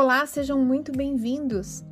Olá, 0.00 0.24
sejam 0.26 0.64
muito 0.64 0.92
bem-vindos. 0.92 1.82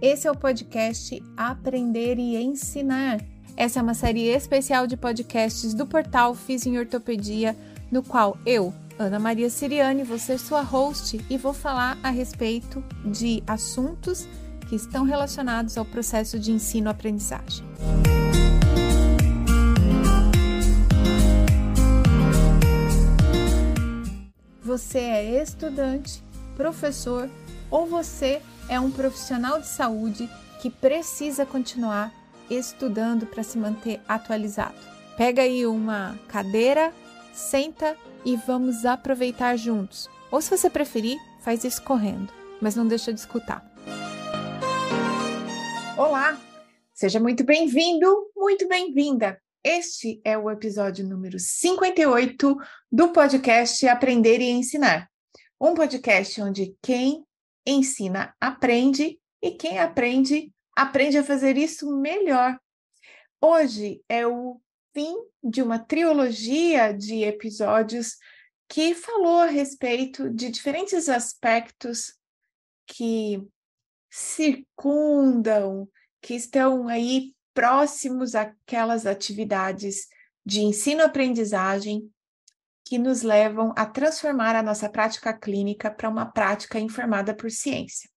Esse 0.00 0.28
é 0.28 0.30
o 0.30 0.36
podcast 0.36 1.20
Aprender 1.36 2.16
e 2.16 2.36
Ensinar. 2.36 3.20
Essa 3.56 3.80
é 3.80 3.82
uma 3.82 3.92
série 3.92 4.28
especial 4.28 4.86
de 4.86 4.96
podcasts 4.96 5.74
do 5.74 5.84
portal 5.84 6.32
Fiz 6.32 6.64
em 6.64 6.78
Ortopedia, 6.78 7.56
no 7.90 8.04
qual 8.04 8.38
eu, 8.46 8.72
Ana 8.96 9.18
Maria 9.18 9.50
Siriane, 9.50 10.04
vou 10.04 10.16
ser 10.16 10.38
sua 10.38 10.60
host 10.60 11.20
e 11.28 11.36
vou 11.36 11.52
falar 11.52 11.98
a 12.04 12.10
respeito 12.10 12.84
de 13.04 13.42
assuntos 13.48 14.28
que 14.68 14.76
estão 14.76 15.02
relacionados 15.02 15.76
ao 15.76 15.84
processo 15.84 16.38
de 16.38 16.52
ensino-aprendizagem. 16.52 17.66
Você 24.62 25.00
é 25.00 25.42
estudante, 25.42 26.22
professor 26.56 27.28
ou 27.70 27.86
você 27.86 28.40
é 28.68 28.78
um 28.78 28.90
profissional 28.90 29.60
de 29.60 29.66
saúde 29.66 30.28
que 30.60 30.70
precisa 30.70 31.44
continuar 31.44 32.12
estudando 32.48 33.26
para 33.26 33.42
se 33.42 33.58
manter 33.58 34.00
atualizado. 34.08 34.76
Pega 35.16 35.42
aí 35.42 35.66
uma 35.66 36.18
cadeira, 36.28 36.92
senta 37.32 37.96
e 38.24 38.36
vamos 38.36 38.84
aproveitar 38.84 39.56
juntos. 39.56 40.08
Ou 40.30 40.40
se 40.40 40.50
você 40.50 40.68
preferir, 40.68 41.18
faz 41.40 41.64
isso 41.64 41.82
correndo, 41.82 42.32
mas 42.60 42.76
não 42.76 42.86
deixa 42.86 43.12
de 43.12 43.20
escutar. 43.20 43.64
Olá, 45.96 46.38
seja 46.92 47.18
muito 47.18 47.44
bem-vindo, 47.44 48.30
muito 48.36 48.68
bem-vinda. 48.68 49.40
Este 49.64 50.20
é 50.24 50.38
o 50.38 50.50
episódio 50.50 51.04
número 51.04 51.38
58 51.40 52.56
do 52.92 53.08
podcast 53.12 53.86
Aprender 53.88 54.40
e 54.40 54.50
Ensinar. 54.50 55.08
Um 55.60 55.74
podcast 55.74 56.40
onde 56.42 56.76
quem 56.82 57.24
ensina 57.66 58.34
aprende 58.40 59.18
e 59.42 59.50
quem 59.50 59.78
aprende 59.78 60.52
aprende 60.76 61.16
a 61.18 61.24
fazer 61.24 61.56
isso 61.56 61.90
melhor. 61.98 62.58
Hoje 63.40 64.02
é 64.08 64.26
o 64.26 64.60
fim 64.94 65.16
de 65.42 65.62
uma 65.62 65.78
trilogia 65.78 66.92
de 66.92 67.24
episódios 67.24 68.16
que 68.68 68.94
falou 68.94 69.40
a 69.40 69.46
respeito 69.46 70.28
de 70.30 70.50
diferentes 70.50 71.08
aspectos 71.08 72.14
que 72.86 73.42
circundam, 74.10 75.88
que 76.20 76.34
estão 76.34 76.88
aí 76.88 77.34
próximos 77.54 78.34
àquelas 78.34 79.06
atividades 79.06 80.08
de 80.44 80.60
ensino-aprendizagem 80.60 82.10
que 82.86 82.98
nos 82.98 83.22
levam 83.22 83.74
a 83.76 83.84
transformar 83.84 84.54
a 84.54 84.62
nossa 84.62 84.88
prática 84.88 85.36
clínica 85.36 85.90
para 85.90 86.08
uma 86.08 86.24
prática 86.24 86.78
informada 86.78 87.34
por 87.34 87.50
ciência. 87.50 88.08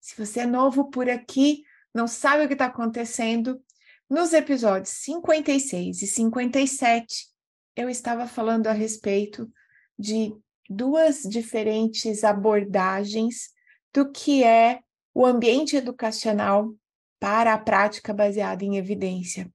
Se 0.00 0.16
você 0.18 0.40
é 0.40 0.46
novo 0.46 0.90
por 0.90 1.08
aqui, 1.08 1.62
não 1.94 2.08
sabe 2.08 2.44
o 2.44 2.48
que 2.48 2.54
está 2.54 2.66
acontecendo, 2.66 3.62
nos 4.10 4.32
episódios 4.32 4.90
56 4.90 6.02
e 6.02 6.06
57, 6.08 7.28
eu 7.76 7.88
estava 7.88 8.26
falando 8.26 8.66
a 8.66 8.72
respeito 8.72 9.48
de 9.96 10.34
duas 10.68 11.22
diferentes 11.22 12.24
abordagens 12.24 13.50
do 13.94 14.10
que 14.10 14.42
é 14.42 14.80
o 15.14 15.24
ambiente 15.24 15.76
educacional 15.76 16.74
para 17.20 17.54
a 17.54 17.58
prática 17.58 18.12
baseada 18.12 18.64
em 18.64 18.76
evidência. 18.78 19.48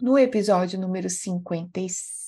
No 0.00 0.18
episódio 0.18 0.80
número 0.80 1.10
56, 1.10 2.19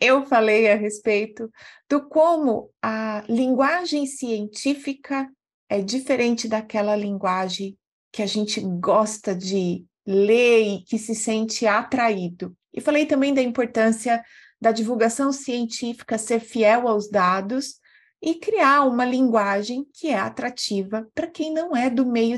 eu 0.00 0.26
falei 0.26 0.70
a 0.70 0.74
respeito 0.74 1.48
do 1.88 2.08
como 2.08 2.70
a 2.82 3.24
linguagem 3.28 4.04
científica 4.04 5.30
é 5.68 5.80
diferente 5.80 6.48
daquela 6.48 6.96
linguagem 6.96 7.78
que 8.10 8.20
a 8.20 8.26
gente 8.26 8.60
gosta 8.60 9.34
de 9.34 9.86
ler 10.06 10.62
e 10.62 10.82
que 10.82 10.98
se 10.98 11.14
sente 11.14 11.66
atraído. 11.66 12.56
E 12.74 12.80
falei 12.80 13.06
também 13.06 13.32
da 13.32 13.40
importância 13.40 14.22
da 14.60 14.72
divulgação 14.72 15.32
científica 15.32 16.18
ser 16.18 16.40
fiel 16.40 16.88
aos 16.88 17.08
dados 17.08 17.80
e 18.20 18.34
criar 18.34 18.84
uma 18.84 19.04
linguagem 19.04 19.84
que 19.94 20.08
é 20.08 20.18
atrativa 20.18 21.08
para 21.14 21.26
quem 21.26 21.52
não 21.52 21.76
é 21.76 21.90
do 21.90 22.06
meio 22.06 22.36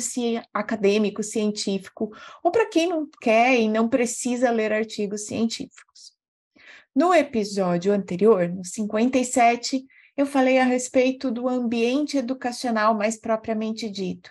acadêmico, 0.52 1.22
científico, 1.22 2.10
ou 2.42 2.50
para 2.50 2.66
quem 2.66 2.88
não 2.88 3.06
quer 3.20 3.60
e 3.60 3.68
não 3.68 3.88
precisa 3.88 4.50
ler 4.50 4.72
artigos 4.72 5.26
científicos. 5.26 6.13
No 6.94 7.12
episódio 7.12 7.92
anterior, 7.92 8.48
no 8.48 8.64
57, 8.64 9.84
eu 10.16 10.24
falei 10.24 10.58
a 10.58 10.64
respeito 10.64 11.28
do 11.28 11.48
ambiente 11.48 12.16
educacional 12.16 12.94
mais 12.94 13.18
propriamente 13.18 13.90
dito, 13.90 14.30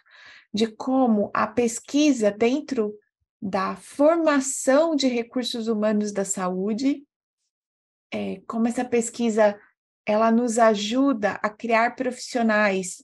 de 0.53 0.67
como 0.67 1.29
a 1.33 1.45
pesquisa 1.45 2.31
dentro 2.31 2.97
da 3.41 3.75
formação 3.75 4.95
de 4.95 5.07
recursos 5.07 5.67
humanos 5.67 6.13
da 6.13 6.23
saúde, 6.23 7.03
é, 8.09 8.41
como 8.47 8.67
essa 8.69 8.85
pesquisa 8.85 9.59
ela 10.05 10.31
nos 10.31 10.57
ajuda 10.57 11.31
a 11.43 11.49
criar 11.49 11.97
profissionais, 11.97 13.03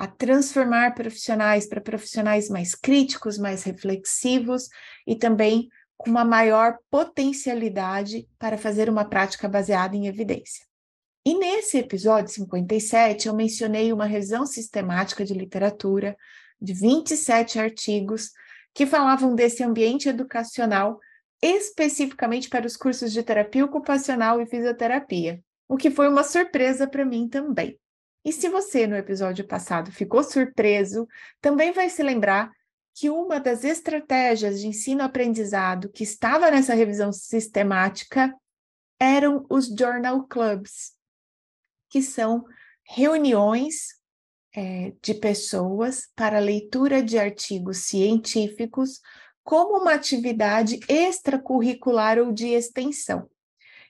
a 0.00 0.08
transformar 0.08 0.94
profissionais 0.94 1.68
para 1.68 1.80
profissionais 1.80 2.48
mais 2.48 2.74
críticos, 2.74 3.38
mais 3.38 3.62
reflexivos 3.62 4.68
e 5.06 5.14
também 5.14 5.68
com 5.96 6.10
uma 6.10 6.24
maior 6.24 6.76
potencialidade 6.90 8.28
para 8.38 8.58
fazer 8.58 8.88
uma 8.88 9.04
prática 9.04 9.48
baseada 9.48 9.96
em 9.96 10.06
evidência. 10.06 10.64
E 11.24 11.36
nesse 11.36 11.78
episódio 11.78 12.32
57, 12.32 13.28
eu 13.28 13.34
mencionei 13.34 13.92
uma 13.92 14.06
revisão 14.06 14.46
sistemática 14.46 15.24
de 15.24 15.34
literatura 15.34 16.16
de 16.60 16.72
27 16.72 17.58
artigos 17.58 18.30
que 18.72 18.86
falavam 18.86 19.34
desse 19.34 19.62
ambiente 19.62 20.08
educacional 20.08 21.00
especificamente 21.42 22.48
para 22.48 22.66
os 22.66 22.76
cursos 22.76 23.12
de 23.12 23.22
terapia 23.22 23.64
ocupacional 23.64 24.40
e 24.40 24.46
fisioterapia 24.46 25.42
o 25.68 25.76
que 25.76 25.90
foi 25.90 26.08
uma 26.08 26.22
surpresa 26.22 26.86
para 26.86 27.04
mim 27.04 27.28
também. 27.28 27.78
E 28.24 28.32
se 28.32 28.48
você 28.48 28.86
no 28.86 28.96
episódio 28.96 29.46
passado 29.46 29.92
ficou 29.92 30.22
surpreso, 30.22 31.06
também 31.40 31.72
vai 31.72 31.88
se 31.88 32.02
lembrar 32.02 32.50
que 32.96 33.10
uma 33.10 33.38
das 33.38 33.62
estratégias 33.62 34.58
de 34.58 34.68
ensino-aprendizado 34.68 35.90
que 35.90 36.02
estava 36.02 36.50
nessa 36.50 36.72
revisão 36.72 37.12
sistemática 37.12 38.34
eram 38.98 39.44
os 39.50 39.66
journal 39.66 40.26
clubs, 40.26 40.94
que 41.90 42.00
são 42.00 42.42
reuniões 42.82 43.88
é, 44.54 44.94
de 45.02 45.12
pessoas 45.12 46.08
para 46.16 46.38
leitura 46.38 47.02
de 47.02 47.18
artigos 47.18 47.80
científicos 47.80 49.02
como 49.44 49.78
uma 49.78 49.92
atividade 49.92 50.80
extracurricular 50.88 52.18
ou 52.18 52.32
de 52.32 52.48
extensão. 52.48 53.28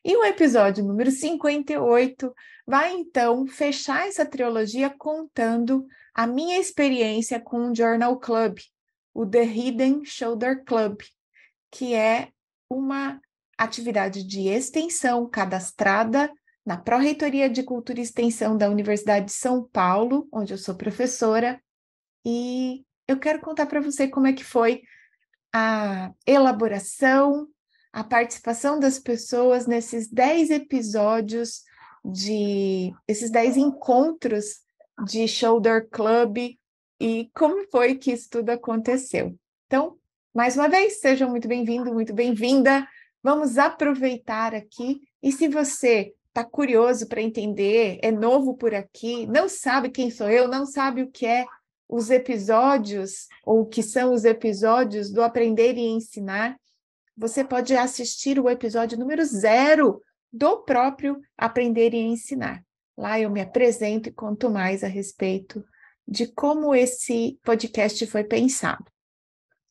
E 0.05 0.16
o 0.16 0.25
episódio 0.25 0.84
número 0.84 1.12
58 1.12 2.34
vai 2.66 2.93
então 2.93 3.47
fechar 3.47 4.09
essa 4.09 4.27
trilogia 4.27 4.91
contando 4.91 5.87
a 6.12 6.27
minha 6.27 6.59
experiência 6.59 7.39
com 7.39 7.71
o 7.71 7.75
Journal 7.75 8.19
Club, 8.19 8.59
o 9.16 9.25
The 9.25 9.44
Hidden 9.44 10.04
Shoulder 10.04 10.62
Club, 10.62 11.00
que 11.71 11.94
é 11.94 12.28
uma 12.69 13.19
atividade 13.56 14.22
de 14.22 14.49
extensão 14.49 15.27
cadastrada 15.27 16.31
na 16.66 16.77
Pró-Reitoria 16.77 17.49
de 17.49 17.62
Cultura 17.62 17.99
e 17.99 18.03
Extensão 18.03 18.59
da 18.59 18.69
Universidade 18.69 19.27
de 19.27 19.32
São 19.32 19.65
Paulo, 19.65 20.28
onde 20.31 20.53
eu 20.53 20.59
sou 20.59 20.75
professora, 20.75 21.59
e 22.27 22.84
eu 23.09 23.19
quero 23.19 23.41
contar 23.41 23.65
para 23.65 23.81
você 23.81 24.06
como 24.06 24.27
é 24.27 24.34
que 24.34 24.44
foi 24.44 24.82
a 25.50 26.12
elaboração, 26.27 27.48
a 27.94 28.04
participação 28.04 28.78
das 28.78 28.98
pessoas 28.98 29.66
nesses 29.66 30.10
10 30.10 30.50
episódios 30.50 31.63
de 32.04 32.92
esses 33.09 33.30
10 33.30 33.57
encontros 33.57 34.60
de 35.07 35.27
Shoulder 35.27 35.89
Club 35.89 36.59
e 37.01 37.31
como 37.34 37.66
foi 37.71 37.97
que 37.97 38.13
isso 38.13 38.28
tudo 38.31 38.51
aconteceu. 38.51 39.34
Então, 39.66 39.97
mais 40.34 40.57
uma 40.57 40.69
vez, 40.69 41.01
sejam 41.01 41.31
muito 41.31 41.48
bem-vindo, 41.48 41.93
muito 41.93 42.13
bem-vinda. 42.13 42.87
Vamos 43.22 43.59
aproveitar 43.59 44.54
aqui. 44.54 45.01
E 45.22 45.33
se 45.33 45.48
você 45.48 46.13
está 46.28 46.45
curioso 46.45 47.09
para 47.09 47.22
entender, 47.22 47.98
é 48.03 48.10
novo 48.10 48.54
por 48.54 48.75
aqui, 48.75 49.27
não 49.27 49.48
sabe 49.48 49.89
quem 49.89 50.10
sou 50.10 50.28
eu, 50.28 50.47
não 50.47 50.66
sabe 50.66 51.03
o 51.03 51.10
que 51.10 51.25
é 51.25 51.47
os 51.89 52.10
episódios, 52.10 53.28
ou 53.45 53.63
o 53.63 53.66
que 53.66 53.83
são 53.83 54.13
os 54.13 54.25
episódios 54.25 55.10
do 55.10 55.22
Aprender 55.22 55.78
e 55.78 55.87
Ensinar, 55.87 56.59
você 57.16 57.42
pode 57.42 57.75
assistir 57.75 58.39
o 58.39 58.51
episódio 58.51 58.99
número 58.99 59.25
zero 59.25 60.03
do 60.31 60.59
próprio 60.59 61.19
Aprender 61.39 61.95
e 61.95 61.99
Ensinar. 61.99 62.63
Lá 62.97 63.19
eu 63.19 63.31
me 63.31 63.41
apresento 63.41 64.09
e 64.09 64.13
conto 64.13 64.51
mais 64.51 64.84
a 64.84 64.89
respeito 64.89 65.65
de 66.06 66.26
como 66.26 66.74
esse 66.74 67.38
podcast 67.42 68.06
foi 68.06 68.24
pensado. 68.24 68.84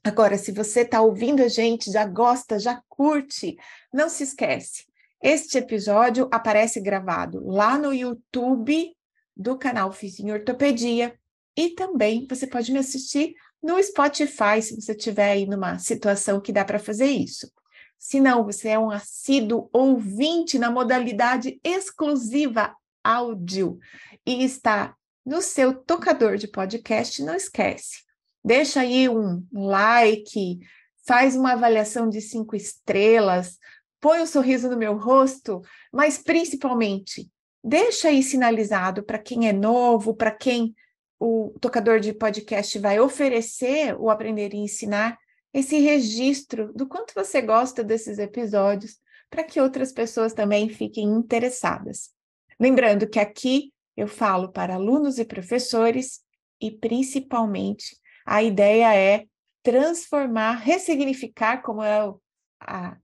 Agora, 0.04 0.38
se 0.38 0.52
você 0.52 0.82
está 0.82 1.02
ouvindo 1.02 1.42
a 1.42 1.48
gente, 1.48 1.92
já 1.92 2.06
gosta, 2.06 2.60
já 2.60 2.82
curte, 2.88 3.58
não 3.92 4.08
se 4.08 4.24
esquece. 4.24 4.86
Este 5.22 5.58
episódio 5.58 6.28
aparece 6.32 6.80
gravado 6.80 7.44
lá 7.48 7.78
no 7.78 7.92
YouTube 7.92 8.96
do 9.36 9.58
canal 9.58 9.92
Fizinho 9.92 10.36
Ortopedia 10.36 11.18
e 11.58 11.70
também 11.72 12.28
você 12.30 12.46
pode 12.46 12.72
me 12.72 12.80
assistir 12.80 13.34
no 13.64 13.82
Spotify, 13.82 14.62
se 14.62 14.80
você 14.80 14.92
estiver 14.92 15.32
aí 15.32 15.48
numa 15.48 15.80
situação 15.80 16.40
que 16.40 16.54
dá 16.54 16.64
para 16.64 16.78
fazer 16.78 17.08
isso. 17.08 17.52
Se 17.98 18.20
não, 18.20 18.44
você 18.44 18.70
é 18.70 18.80
um 18.80 18.92
assíduo 18.92 19.70
ouvinte 19.74 20.60
na 20.60 20.70
modalidade 20.70 21.60
exclusiva 21.64 22.76
áudio 23.04 23.80
e 24.24 24.44
está 24.44 24.96
no 25.26 25.42
seu 25.42 25.74
tocador 25.74 26.38
de 26.38 26.48
podcast, 26.48 27.24
não 27.24 27.36
esquece. 27.36 28.04
Deixa 28.44 28.82
aí 28.82 29.10
um 29.10 29.44
like, 29.52 30.60
faz 31.06 31.36
uma 31.36 31.54
avaliação 31.54 32.08
de 32.08 32.22
cinco 32.22 32.56
estrelas, 32.56 33.58
põe 34.00 34.22
um 34.22 34.26
sorriso 34.28 34.70
no 34.70 34.78
meu 34.78 34.98
rosto, 34.98 35.62
mas 35.92 36.18
principalmente 36.18 37.30
deixa 37.64 38.10
aí 38.10 38.22
sinalizado 38.22 39.04
para 39.04 39.18
quem 39.18 39.48
é 39.48 39.54
novo, 39.54 40.14
para 40.14 40.30
quem 40.30 40.76
o 41.20 41.56
tocador 41.60 42.00
de 42.00 42.14
podcast 42.14 42.78
vai 42.78 43.00
oferecer 43.00 43.96
o 44.00 44.12
Aprender 44.12 44.54
e 44.54 44.58
Ensinar, 44.58 45.18
esse 45.52 45.80
registro 45.80 46.72
do 46.74 46.86
quanto 46.86 47.14
você 47.16 47.42
gosta 47.42 47.84
desses 47.84 48.20
episódios, 48.20 49.00
para 49.30 49.44
que 49.44 49.60
outras 49.60 49.92
pessoas 49.92 50.34
também 50.34 50.70
fiquem 50.70 51.06
interessadas. 51.06 52.12
Lembrando 52.60 53.08
que 53.08 53.20
aqui 53.20 53.74
eu 53.96 54.08
falo 54.08 54.52
para 54.52 54.76
alunos 54.76 55.18
e 55.18 55.26
professores 55.26 56.22
e 56.60 56.72
principalmente 56.72 57.98
a 58.26 58.42
ideia 58.42 58.96
é 58.96 59.28
transformar, 59.64 60.56
ressignificar, 60.56 61.62
como 61.62 61.82
é 61.84 62.06
o, 62.06 62.22
a, 62.60 62.98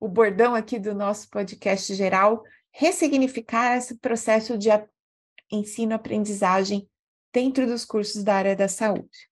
o 0.00 0.08
bordão 0.08 0.54
aqui 0.54 0.78
do 0.78 0.94
nosso 0.94 1.28
podcast 1.30 1.94
geral, 1.94 2.42
ressignificar 2.72 3.76
esse 3.76 3.98
processo 3.98 4.56
de 4.56 4.68
ensino-aprendizagem 5.50 6.88
dentro 7.32 7.66
dos 7.66 7.84
cursos 7.84 8.22
da 8.22 8.34
área 8.34 8.56
da 8.56 8.68
saúde. 8.68 9.28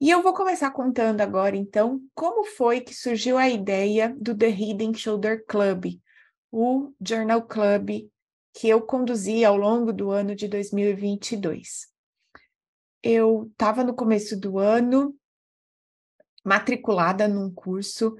E 0.00 0.10
eu 0.10 0.22
vou 0.22 0.32
começar 0.32 0.70
contando 0.70 1.20
agora, 1.20 1.56
então, 1.56 2.00
como 2.14 2.44
foi 2.44 2.80
que 2.80 2.94
surgiu 2.94 3.36
a 3.36 3.48
ideia 3.48 4.14
do 4.16 4.36
The 4.36 4.48
Hidden 4.48 4.94
Shoulder 4.94 5.44
Club, 5.44 6.00
o 6.52 6.92
Journal 7.00 7.42
Club 7.42 8.08
que 8.58 8.68
eu 8.68 8.82
conduzi 8.82 9.44
ao 9.44 9.56
longo 9.56 9.92
do 9.92 10.10
ano 10.10 10.34
de 10.34 10.48
2022. 10.48 11.86
Eu 13.00 13.48
estava 13.52 13.84
no 13.84 13.94
começo 13.94 14.36
do 14.36 14.58
ano 14.58 15.14
matriculada 16.44 17.28
num 17.28 17.54
curso 17.54 18.16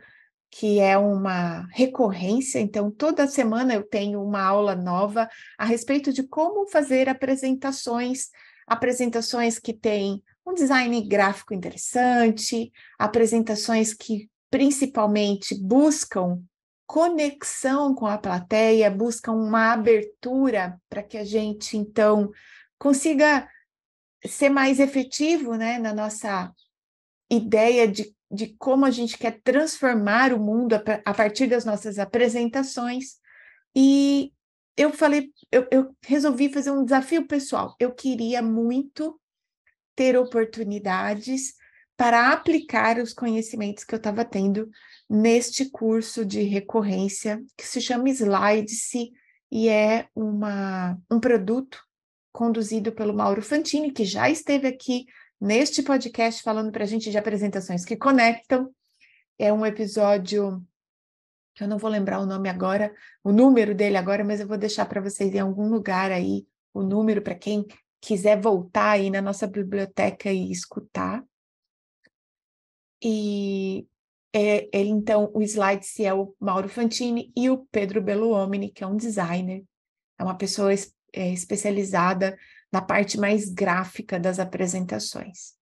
que 0.49 0.79
é 0.79 0.97
uma 0.97 1.67
recorrência, 1.73 2.61
então 2.61 2.89
toda 2.89 3.27
semana 3.27 3.75
eu 3.75 3.83
tenho 3.83 4.23
uma 4.23 4.41
aula 4.41 4.77
nova 4.77 5.29
a 5.59 5.65
respeito 5.65 6.13
de 6.13 6.23
como 6.23 6.69
fazer 6.69 7.09
apresentações, 7.09 8.29
apresentações 8.65 9.59
que 9.59 9.73
têm 9.73 10.23
um 10.47 10.55
design 10.55 11.03
gráfico 11.03 11.53
interessante, 11.53 12.71
apresentações 12.97 13.93
que 13.93 14.31
principalmente 14.49 15.61
buscam 15.61 16.41
conexão 16.89 17.95
com 17.95 18.07
a 18.07 18.19
plateia, 18.19 18.91
buscam 18.91 19.33
uma 19.33 19.73
abertura 19.73 20.81
para 20.89 21.05
que 21.05 21.17
a 21.17 21.25
gente 21.25 21.77
então 21.77 22.33
consiga 22.77 23.49
ser 24.27 24.49
mais 24.49 24.81
efetivo 24.81 25.55
né, 25.55 25.79
na 25.79 25.95
nossa 25.95 26.53
ideia 27.31 27.87
de 27.87 28.17
de 28.31 28.55
como 28.59 28.85
a 28.85 28.91
gente 28.91 29.17
quer 29.17 29.41
transformar 29.43 30.33
o 30.33 30.39
mundo 30.39 30.75
a, 30.75 30.83
a 31.05 31.15
partir 31.15 31.47
das 31.47 31.65
nossas 31.65 31.99
apresentações. 31.99 33.17
E 33.75 34.33
eu 34.77 34.93
falei, 34.93 35.33
eu, 35.51 35.67
eu 35.71 35.97
resolvi 36.05 36.53
fazer 36.53 36.71
um 36.71 36.85
desafio 36.85 37.27
pessoal. 37.27 37.75
Eu 37.81 37.93
queria 37.93 38.43
muito 38.43 39.19
ter 39.97 40.17
oportunidades 40.17 41.55
para 41.99 42.33
aplicar 42.33 42.99
os 42.99 43.13
conhecimentos 43.13 43.83
que 43.83 43.93
eu 43.93 43.97
estava 43.97 44.25
tendo 44.25 44.71
neste 45.11 45.69
curso 45.69 46.25
de 46.25 46.43
recorrência 46.43 47.43
que 47.57 47.67
se 47.67 47.81
chama 47.81 48.09
Slides 48.09 48.93
e 49.51 49.69
é 49.69 50.07
uma, 50.15 50.97
um 51.11 51.19
produto 51.19 51.83
conduzido 52.33 52.93
pelo 52.93 53.13
Mauro 53.13 53.43
Fantini, 53.43 53.91
que 53.91 54.05
já 54.05 54.31
esteve 54.31 54.69
aqui 54.69 55.07
neste 55.41 55.83
podcast 55.83 56.41
falando 56.41 56.71
para 56.71 56.85
a 56.85 56.87
gente 56.87 57.11
de 57.11 57.19
apresentações 57.19 57.85
que 57.85 57.97
conectam. 57.97 58.73
É 59.37 59.53
um 59.53 59.67
episódio 59.67 60.65
que 61.53 61.65
eu 61.65 61.69
não 61.69 61.79
vou 61.79 61.91
lembrar 61.91 62.21
o 62.21 62.27
nome 62.27 62.49
agora, 62.49 62.95
o 63.25 63.33
número 63.33 63.75
dele 63.75 63.97
agora, 63.97 64.23
mas 64.23 64.39
eu 64.39 64.47
vou 64.47 64.57
deixar 64.57 64.87
para 64.87 65.01
vocês 65.01 65.35
em 65.35 65.41
algum 65.41 65.69
lugar 65.69 66.13
aí 66.13 66.47
o 66.73 66.85
número 66.85 67.23
para 67.23 67.35
quem 67.35 67.67
quiser 68.01 68.41
voltar 68.41 68.91
aí 68.91 69.11
na 69.11 69.21
nossa 69.21 69.49
biblioteca 69.49 70.31
e 70.31 70.53
escutar. 70.53 71.25
E 73.03 73.87
é, 74.33 74.69
ele, 74.73 74.91
então, 74.91 75.31
o 75.35 75.43
slide 75.43 75.87
se 75.87 76.05
é 76.05 76.13
o 76.13 76.35
Mauro 76.41 76.69
Fantini 76.69 77.33
e 77.37 77.49
o 77.49 77.67
Pedro 77.71 78.03
Belluomini, 78.03 78.71
que 78.71 78.85
é 78.85 78.87
um 78.87 78.97
designer, 78.97 79.65
é 80.19 80.25
uma 80.25 80.37
pessoa 80.37 80.73
é, 80.73 81.33
especializada 81.33 82.37
na 82.73 82.83
parte 82.83 83.19
mais 83.19 83.49
gráfica 83.49 84.19
das 84.21 84.39
apresentações. 84.39 85.55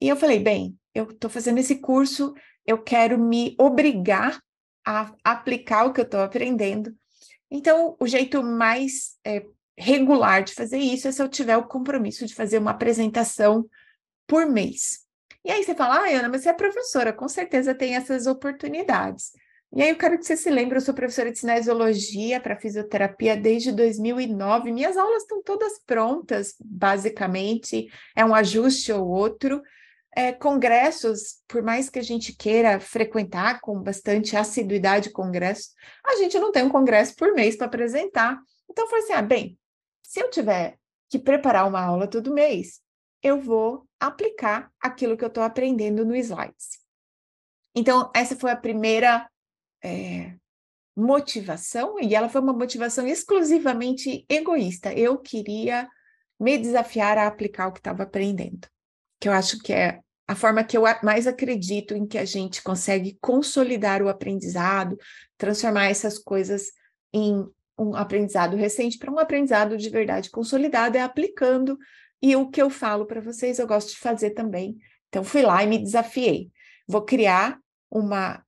E 0.00 0.08
eu 0.08 0.16
falei, 0.16 0.38
bem, 0.38 0.76
eu 0.94 1.10
estou 1.10 1.30
fazendo 1.30 1.58
esse 1.58 1.76
curso, 1.76 2.34
eu 2.66 2.82
quero 2.82 3.18
me 3.18 3.54
obrigar 3.58 4.40
a 4.84 5.12
aplicar 5.24 5.84
o 5.84 5.92
que 5.92 6.00
eu 6.00 6.04
estou 6.04 6.20
aprendendo. 6.20 6.94
Então, 7.50 7.96
o 8.00 8.06
jeito 8.06 8.42
mais 8.42 9.16
é, 9.24 9.44
regular 9.78 10.42
de 10.42 10.52
fazer 10.52 10.78
isso 10.78 11.06
é 11.08 11.12
se 11.12 11.22
eu 11.22 11.28
tiver 11.28 11.56
o 11.56 11.66
compromisso 11.66 12.26
de 12.26 12.34
fazer 12.34 12.58
uma 12.58 12.72
apresentação 12.72 13.68
por 14.26 14.46
mês. 14.46 15.05
E 15.46 15.50
aí 15.52 15.62
você 15.62 15.76
fala, 15.76 16.00
ah, 16.00 16.08
Ana, 16.08 16.28
mas 16.28 16.42
você 16.42 16.48
é 16.48 16.52
professora, 16.52 17.12
com 17.12 17.28
certeza 17.28 17.72
tem 17.72 17.94
essas 17.94 18.26
oportunidades. 18.26 19.30
E 19.72 19.80
aí 19.80 19.90
eu 19.90 19.96
quero 19.96 20.18
que 20.18 20.24
você 20.26 20.36
se 20.36 20.50
lembre, 20.50 20.76
eu 20.76 20.80
sou 20.80 20.92
professora 20.92 21.30
de 21.30 21.38
cinesiologia 21.38 22.40
para 22.40 22.58
fisioterapia 22.58 23.36
desde 23.36 23.70
2009. 23.70 24.72
Minhas 24.72 24.96
aulas 24.96 25.22
estão 25.22 25.40
todas 25.44 25.78
prontas, 25.86 26.56
basicamente, 26.58 27.86
é 28.16 28.24
um 28.24 28.34
ajuste 28.34 28.90
ou 28.90 29.06
outro. 29.06 29.62
É, 30.16 30.32
congressos, 30.32 31.36
por 31.46 31.62
mais 31.62 31.88
que 31.88 32.00
a 32.00 32.02
gente 32.02 32.34
queira 32.34 32.80
frequentar 32.80 33.60
com 33.60 33.80
bastante 33.80 34.36
assiduidade 34.36 35.10
congressos, 35.10 35.74
a 36.04 36.16
gente 36.16 36.36
não 36.40 36.50
tem 36.50 36.64
um 36.64 36.70
congresso 36.70 37.14
por 37.14 37.32
mês 37.34 37.54
para 37.54 37.68
apresentar. 37.68 38.36
Então, 38.68 38.84
eu 38.84 38.90
falei 38.90 39.04
assim: 39.04 39.12
ah, 39.12 39.22
bem, 39.22 39.56
se 40.02 40.18
eu 40.18 40.28
tiver 40.28 40.76
que 41.08 41.20
preparar 41.20 41.68
uma 41.68 41.80
aula 41.80 42.08
todo 42.08 42.34
mês, 42.34 42.80
eu 43.22 43.40
vou 43.40 43.85
aplicar 44.00 44.70
aquilo 44.80 45.16
que 45.16 45.24
eu 45.24 45.28
estou 45.28 45.42
aprendendo 45.42 46.04
no 46.04 46.14
slides. 46.16 46.78
Então, 47.74 48.10
essa 48.14 48.36
foi 48.36 48.50
a 48.50 48.56
primeira 48.56 49.28
é, 49.82 50.34
motivação, 50.96 52.00
e 52.00 52.14
ela 52.14 52.28
foi 52.28 52.40
uma 52.40 52.52
motivação 52.52 53.06
exclusivamente 53.06 54.24
egoísta. 54.28 54.92
Eu 54.94 55.18
queria 55.18 55.88
me 56.40 56.56
desafiar 56.58 57.18
a 57.18 57.26
aplicar 57.26 57.68
o 57.68 57.72
que 57.72 57.80
estava 57.80 58.02
aprendendo, 58.02 58.66
que 59.20 59.28
eu 59.28 59.32
acho 59.32 59.58
que 59.58 59.72
é 59.72 60.00
a 60.28 60.34
forma 60.34 60.64
que 60.64 60.76
eu 60.76 60.82
mais 61.02 61.26
acredito 61.26 61.94
em 61.94 62.06
que 62.06 62.18
a 62.18 62.24
gente 62.24 62.62
consegue 62.62 63.16
consolidar 63.20 64.02
o 64.02 64.08
aprendizado, 64.08 64.98
transformar 65.38 65.86
essas 65.86 66.18
coisas 66.18 66.72
em 67.12 67.46
um 67.78 67.94
aprendizado 67.94 68.56
recente 68.56 68.98
para 68.98 69.12
um 69.12 69.18
aprendizado 69.18 69.76
de 69.76 69.88
verdade 69.88 70.30
consolidado, 70.30 70.96
é 70.96 71.02
aplicando. 71.02 71.78
E 72.22 72.34
o 72.34 72.48
que 72.48 72.60
eu 72.60 72.70
falo 72.70 73.06
para 73.06 73.20
vocês, 73.20 73.58
eu 73.58 73.66
gosto 73.66 73.90
de 73.90 73.98
fazer 73.98 74.30
também. 74.30 74.76
Então, 75.08 75.22
fui 75.22 75.42
lá 75.42 75.62
e 75.62 75.66
me 75.66 75.78
desafiei. 75.78 76.50
Vou 76.86 77.02
criar 77.02 77.58
uma 77.90 78.44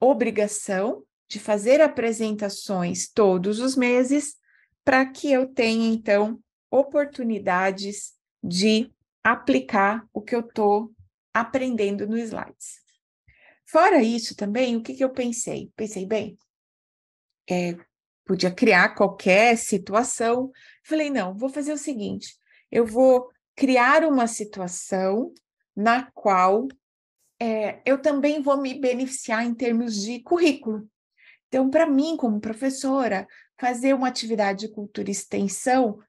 obrigação 0.00 1.04
de 1.28 1.38
fazer 1.38 1.80
apresentações 1.80 3.08
todos 3.08 3.60
os 3.60 3.76
meses 3.76 4.36
para 4.84 5.06
que 5.06 5.30
eu 5.30 5.46
tenha, 5.46 5.92
então, 5.92 6.40
oportunidades 6.70 8.12
de 8.42 8.92
aplicar 9.22 10.04
o 10.12 10.20
que 10.20 10.34
eu 10.34 10.40
estou 10.40 10.92
aprendendo 11.32 12.06
no 12.06 12.18
slides. 12.18 12.82
Fora 13.64 14.02
isso 14.02 14.36
também, 14.36 14.76
o 14.76 14.82
que, 14.82 14.94
que 14.94 15.04
eu 15.04 15.10
pensei? 15.10 15.70
Pensei, 15.76 16.04
bem, 16.04 16.36
é, 17.48 17.76
podia 18.26 18.50
criar 18.50 18.90
qualquer 18.94 19.56
situação. 19.56 20.50
Falei, 20.84 21.08
não, 21.08 21.34
vou 21.34 21.48
fazer 21.48 21.72
o 21.72 21.78
seguinte: 21.78 22.36
eu 22.72 22.86
vou 22.86 23.30
criar 23.54 24.02
uma 24.04 24.26
situação 24.26 25.32
na 25.76 26.10
qual 26.12 26.66
é, 27.38 27.82
eu 27.84 28.00
também 28.00 28.40
vou 28.40 28.56
me 28.56 28.72
beneficiar 28.72 29.44
em 29.44 29.54
termos 29.54 30.00
de 30.00 30.20
currículo. 30.20 30.88
Então, 31.48 31.68
para 31.68 31.86
mim, 31.86 32.16
como 32.16 32.40
professora, 32.40 33.28
fazer 33.60 33.94
uma 33.94 34.08
atividade 34.08 34.66
de 34.66 34.72
cultura 34.72 35.10
e 35.10 35.12
extensão, 35.12 36.00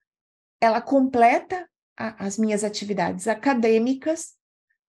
ela 0.62 0.82
completa 0.82 1.70
a, 1.98 2.26
as 2.26 2.38
minhas 2.38 2.64
atividades 2.64 3.28
acadêmicas, 3.28 4.36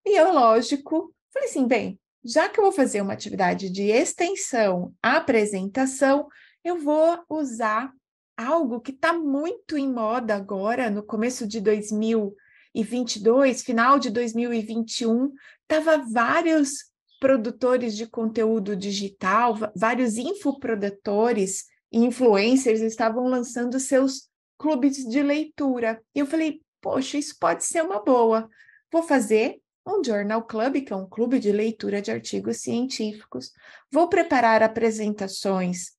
e 0.06 0.16
eu, 0.16 0.32
lógico, 0.32 1.12
falei 1.32 1.48
assim: 1.48 1.66
bem, 1.66 1.98
já 2.24 2.48
que 2.48 2.60
eu 2.60 2.64
vou 2.64 2.72
fazer 2.72 3.00
uma 3.00 3.14
atividade 3.14 3.68
de 3.70 3.90
extensão, 3.90 4.94
apresentação, 5.02 6.28
eu 6.62 6.78
vou 6.78 7.24
usar 7.28 7.92
algo 8.36 8.80
que 8.80 8.90
está 8.90 9.12
muito 9.12 9.76
em 9.76 9.90
moda 9.90 10.34
agora, 10.34 10.90
no 10.90 11.02
começo 11.02 11.46
de 11.46 11.60
2022, 11.60 13.62
final 13.62 13.98
de 13.98 14.10
2021, 14.10 15.32
tava 15.66 15.98
vários 15.98 16.92
produtores 17.20 17.96
de 17.96 18.06
conteúdo 18.06 18.76
digital, 18.76 19.56
vários 19.74 20.18
infoprodutores 20.18 21.64
e 21.90 21.98
influencers 21.98 22.80
estavam 22.80 23.28
lançando 23.28 23.80
seus 23.80 24.28
clubes 24.58 24.96
de 24.96 25.22
leitura. 25.22 26.02
E 26.14 26.18
eu 26.18 26.26
falei, 26.26 26.60
poxa, 26.80 27.16
isso 27.16 27.36
pode 27.38 27.64
ser 27.64 27.82
uma 27.82 28.02
boa. 28.02 28.48
Vou 28.92 29.02
fazer 29.02 29.58
um 29.86 30.02
Journal 30.02 30.42
Club, 30.44 30.82
que 30.82 30.92
é 30.92 30.96
um 30.96 31.08
clube 31.08 31.38
de 31.38 31.52
leitura 31.52 32.02
de 32.02 32.10
artigos 32.10 32.58
científicos. 32.58 33.52
Vou 33.90 34.08
preparar 34.08 34.62
apresentações 34.62 35.92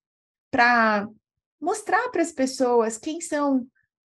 para 0.51 1.07
mostrar 1.59 2.09
para 2.09 2.21
as 2.21 2.31
pessoas 2.31 2.97
quem 2.97 3.21
são 3.21 3.67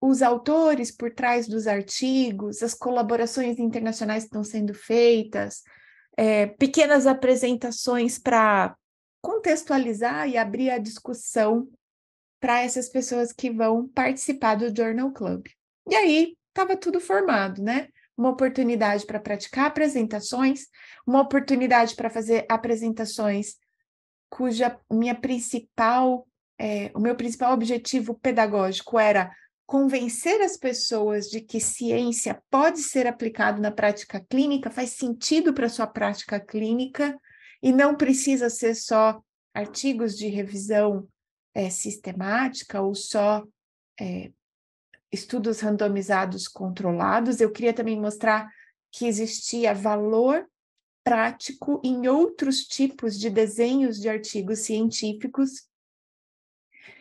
os 0.01 0.21
autores 0.21 0.91
por 0.91 1.11
trás 1.11 1.47
dos 1.47 1.67
artigos, 1.67 2.61
as 2.61 2.73
colaborações 2.73 3.59
internacionais 3.59 4.23
que 4.23 4.27
estão 4.27 4.43
sendo 4.43 4.73
feitas, 4.73 5.63
é, 6.17 6.47
pequenas 6.47 7.07
apresentações 7.07 8.17
para 8.19 8.75
contextualizar 9.21 10.29
e 10.29 10.37
abrir 10.37 10.69
a 10.69 10.77
discussão 10.77 11.67
para 12.39 12.61
essas 12.61 12.87
pessoas 12.87 13.33
que 13.33 13.49
vão 13.49 13.87
participar 13.87 14.55
do 14.55 14.75
Journal 14.75 15.11
Club. 15.11 15.47
E 15.89 15.95
aí 15.95 16.37
estava 16.49 16.77
tudo 16.77 16.99
formado, 16.99 17.61
né? 17.61 17.87
Uma 18.15 18.29
oportunidade 18.29 19.05
para 19.05 19.19
praticar 19.19 19.65
apresentações, 19.65 20.67
uma 21.05 21.21
oportunidade 21.21 21.95
para 21.95 22.09
fazer 22.09 22.45
apresentações 22.47 23.55
cuja 24.29 24.79
minha 24.91 25.15
principal, 25.15 26.27
é, 26.59 26.91
o 26.95 26.99
meu 26.99 27.15
principal 27.15 27.53
objetivo 27.53 28.13
pedagógico 28.15 28.97
era 28.97 29.35
convencer 29.65 30.41
as 30.41 30.57
pessoas 30.57 31.29
de 31.29 31.41
que 31.41 31.59
ciência 31.59 32.41
pode 32.49 32.79
ser 32.79 33.07
aplicado 33.07 33.61
na 33.61 33.71
prática 33.71 34.23
clínica, 34.29 34.69
faz 34.69 34.91
sentido 34.91 35.53
para 35.53 35.69
sua 35.69 35.87
prática 35.87 36.39
clínica 36.39 37.19
e 37.61 37.71
não 37.71 37.95
precisa 37.95 38.49
ser 38.49 38.75
só 38.75 39.19
artigos 39.53 40.15
de 40.15 40.27
revisão 40.27 41.07
é, 41.53 41.69
sistemática 41.69 42.81
ou 42.81 42.93
só 42.93 43.43
é, 43.99 44.31
estudos 45.11 45.61
randomizados 45.61 46.47
controlados. 46.47 47.39
Eu 47.39 47.51
queria 47.51 47.73
também 47.73 47.99
mostrar 47.99 48.49
que 48.91 49.07
existia 49.07 49.73
valor 49.73 50.47
prático 51.03 51.81
em 51.83 52.07
outros 52.07 52.61
tipos 52.61 53.17
de 53.17 53.29
desenhos 53.29 53.99
de 53.99 54.09
artigos 54.09 54.59
científicos 54.59 55.67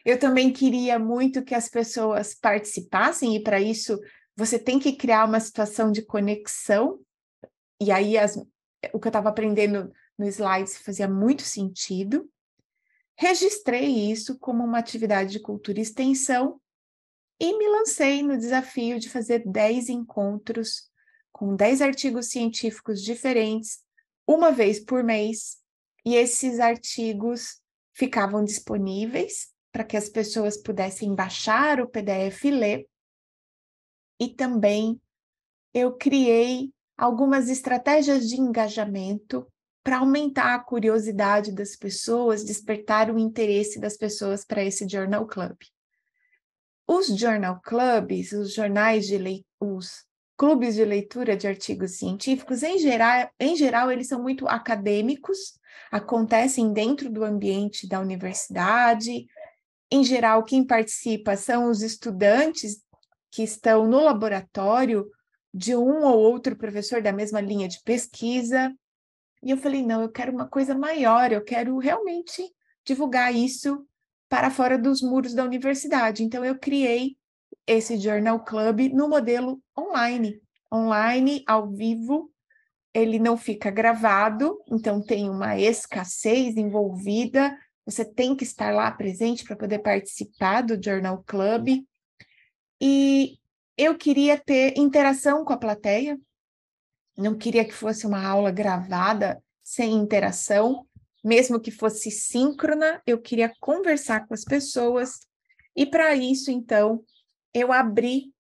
eu 0.04 0.18
também 0.18 0.52
queria 0.52 0.98
muito 0.98 1.42
que 1.42 1.54
as 1.54 1.68
pessoas 1.68 2.34
participassem, 2.34 3.34
e 3.34 3.42
para 3.42 3.60
isso 3.60 3.98
você 4.36 4.58
tem 4.58 4.78
que 4.78 4.94
criar 4.96 5.24
uma 5.24 5.40
situação 5.40 5.90
de 5.90 6.02
conexão. 6.02 7.00
E 7.80 7.90
aí 7.90 8.18
as, 8.18 8.36
o 8.92 9.00
que 9.00 9.06
eu 9.06 9.10
estava 9.10 9.30
aprendendo 9.30 9.90
no 10.18 10.26
slides 10.26 10.76
fazia 10.78 11.08
muito 11.08 11.42
sentido. 11.42 12.28
Registrei 13.16 14.10
isso 14.10 14.38
como 14.38 14.62
uma 14.62 14.78
atividade 14.78 15.30
de 15.30 15.40
cultura 15.40 15.78
e 15.78 15.82
extensão 15.82 16.60
e 17.40 17.56
me 17.56 17.68
lancei 17.68 18.22
no 18.22 18.36
desafio 18.36 18.98
de 18.98 19.08
fazer 19.08 19.42
10 19.46 19.88
encontros 19.88 20.90
com 21.32 21.56
10 21.56 21.80
artigos 21.80 22.28
científicos 22.28 23.02
diferentes, 23.02 23.80
uma 24.26 24.52
vez 24.52 24.78
por 24.78 25.02
mês, 25.02 25.58
e 26.04 26.14
esses 26.14 26.60
artigos 26.60 27.60
ficavam 27.92 28.44
disponíveis 28.44 29.53
para 29.74 29.82
que 29.82 29.96
as 29.96 30.08
pessoas 30.08 30.56
pudessem 30.56 31.16
baixar 31.16 31.80
o 31.80 31.88
PDF 31.88 32.44
e 32.44 32.50
ler. 32.52 32.88
E 34.20 34.28
também 34.28 35.00
eu 35.74 35.96
criei 35.96 36.72
algumas 36.96 37.48
estratégias 37.48 38.28
de 38.28 38.40
engajamento 38.40 39.44
para 39.82 39.98
aumentar 39.98 40.54
a 40.54 40.60
curiosidade 40.60 41.50
das 41.50 41.74
pessoas, 41.74 42.44
despertar 42.44 43.10
o 43.10 43.18
interesse 43.18 43.80
das 43.80 43.96
pessoas 43.96 44.44
para 44.44 44.62
esse 44.62 44.88
Journal 44.88 45.26
Club. 45.26 45.56
Os 46.86 47.08
Journal 47.08 47.60
Clubs, 47.60 48.30
os 48.30 48.54
jornais 48.54 49.08
de 49.08 49.18
leitura, 49.18 49.44
os 49.60 50.04
clubes 50.36 50.76
de 50.76 50.84
leitura 50.84 51.36
de 51.36 51.48
artigos 51.48 51.98
científicos, 51.98 52.62
em 52.62 52.78
geral, 52.78 53.28
em 53.40 53.56
geral, 53.56 53.90
eles 53.90 54.06
são 54.06 54.22
muito 54.22 54.46
acadêmicos, 54.46 55.58
acontecem 55.90 56.72
dentro 56.72 57.10
do 57.10 57.24
ambiente 57.24 57.88
da 57.88 57.98
universidade, 58.00 59.26
em 59.94 60.02
geral, 60.02 60.42
quem 60.42 60.66
participa 60.66 61.36
são 61.36 61.70
os 61.70 61.80
estudantes 61.80 62.82
que 63.30 63.44
estão 63.44 63.86
no 63.86 64.00
laboratório 64.00 65.08
de 65.52 65.76
um 65.76 66.02
ou 66.02 66.18
outro 66.18 66.56
professor 66.56 67.00
da 67.00 67.12
mesma 67.12 67.40
linha 67.40 67.68
de 67.68 67.80
pesquisa. 67.84 68.74
E 69.40 69.52
eu 69.52 69.56
falei: 69.56 69.84
não, 69.86 70.02
eu 70.02 70.08
quero 70.08 70.32
uma 70.32 70.48
coisa 70.48 70.74
maior, 70.74 71.30
eu 71.30 71.44
quero 71.44 71.78
realmente 71.78 72.42
divulgar 72.84 73.32
isso 73.32 73.86
para 74.28 74.50
fora 74.50 74.76
dos 74.76 75.00
muros 75.00 75.32
da 75.32 75.44
universidade. 75.44 76.24
Então, 76.24 76.44
eu 76.44 76.58
criei 76.58 77.16
esse 77.64 77.96
Journal 77.96 78.42
Club 78.44 78.92
no 78.92 79.08
modelo 79.08 79.62
online, 79.78 80.42
online, 80.72 81.44
ao 81.46 81.70
vivo. 81.70 82.32
Ele 82.92 83.20
não 83.20 83.36
fica 83.36 83.70
gravado, 83.70 84.58
então 84.68 85.00
tem 85.00 85.30
uma 85.30 85.56
escassez 85.56 86.56
envolvida 86.56 87.56
você 87.84 88.04
tem 88.04 88.34
que 88.34 88.44
estar 88.44 88.72
lá 88.74 88.90
presente 88.90 89.44
para 89.44 89.56
poder 89.56 89.80
participar 89.80 90.62
do 90.62 90.82
Journal 90.82 91.22
Club. 91.26 91.84
E 92.80 93.38
eu 93.76 93.96
queria 93.96 94.38
ter 94.38 94.78
interação 94.78 95.44
com 95.44 95.52
a 95.52 95.58
plateia, 95.58 96.18
não 97.16 97.36
queria 97.36 97.64
que 97.64 97.72
fosse 97.72 98.06
uma 98.06 98.24
aula 98.24 98.50
gravada 98.50 99.42
sem 99.62 99.92
interação, 99.92 100.86
mesmo 101.22 101.60
que 101.60 101.70
fosse 101.70 102.10
síncrona, 102.10 103.02
eu 103.06 103.20
queria 103.20 103.52
conversar 103.60 104.26
com 104.26 104.34
as 104.34 104.44
pessoas. 104.44 105.20
E 105.74 105.86
para 105.86 106.14
isso, 106.14 106.50
então, 106.50 107.02
eu 107.52 107.72
abri 107.72 108.32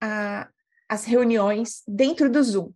a, 0.00 0.48
as 0.88 1.04
reuniões 1.04 1.82
dentro 1.86 2.30
do 2.30 2.42
Zoom. 2.42 2.72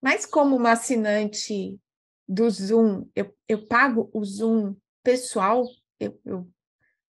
Mas 0.00 0.24
como 0.24 0.56
uma 0.56 0.72
assinante 0.72 1.78
do 2.26 2.48
Zoom, 2.48 3.06
eu, 3.14 3.34
eu 3.48 3.66
pago 3.66 4.08
o 4.12 4.24
Zoom 4.24 4.74
pessoal, 5.08 5.66
eu, 5.98 6.20
eu, 6.22 6.46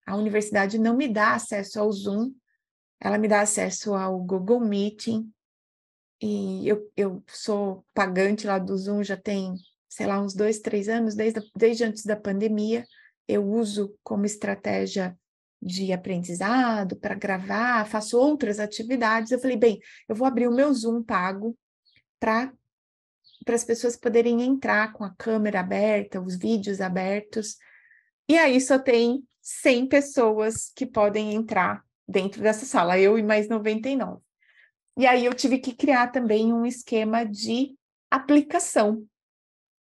a 0.08 0.16
universidade 0.16 0.80
não 0.80 0.96
me 0.96 1.06
dá 1.06 1.34
acesso 1.34 1.82
ao 1.82 1.92
Zoom, 1.92 2.34
ela 2.98 3.18
me 3.18 3.28
dá 3.28 3.42
acesso 3.42 3.94
ao 3.94 4.18
Google 4.22 4.62
Meeting, 4.62 5.30
e 6.22 6.66
eu, 6.66 6.90
eu 6.96 7.22
sou 7.28 7.86
pagante 7.94 8.48
lá 8.48 8.58
do 8.58 8.78
Zoom 8.78 9.04
já 9.04 9.18
tem, 9.18 9.54
sei 9.90 10.08
lá, 10.08 10.22
uns 10.22 10.34
dois, 10.34 10.60
três 10.60 10.88
anos, 10.88 11.14
desde, 11.14 11.42
desde 11.54 11.84
antes 11.84 12.06
da 12.06 12.16
pandemia, 12.16 12.86
eu 13.28 13.46
uso 13.46 13.94
como 14.02 14.26
estratégia 14.26 15.14
de 15.62 15.92
aprendizado 15.92 16.96
para 16.96 17.16
gravar, 17.16 17.86
faço 17.86 18.18
outras 18.18 18.62
atividades. 18.62 19.30
Eu 19.30 19.40
falei, 19.40 19.58
bem, 19.58 19.78
eu 20.08 20.16
vou 20.16 20.26
abrir 20.26 20.48
o 20.48 20.56
meu 20.56 20.74
Zoom 20.74 21.04
pago 21.04 21.54
para 22.18 22.54
para 23.46 23.56
as 23.56 23.64
pessoas 23.64 23.96
poderem 23.96 24.42
entrar 24.42 24.92
com 24.92 25.04
a 25.04 25.16
câmera 25.16 25.62
aberta, 25.62 26.22
os 26.22 26.38
vídeos 26.38 26.82
abertos, 26.82 27.58
e 28.30 28.38
aí 28.38 28.62
só 28.62 28.78
tem 28.78 29.24
100 29.42 29.88
pessoas 29.88 30.72
que 30.76 30.86
podem 30.86 31.34
entrar 31.34 31.84
dentro 32.08 32.42
dessa 32.42 32.66
sala, 32.66 33.00
eu 33.00 33.18
e 33.18 33.24
mais 33.24 33.50
99. 33.50 34.22
E 34.96 35.08
aí 35.08 35.26
eu 35.26 35.34
tive 35.34 35.58
que 35.58 35.74
criar 35.74 36.08
também 36.12 36.54
um 36.54 36.66
esquema 36.66 37.26
de 37.26 37.76
aplicação. 38.12 39.04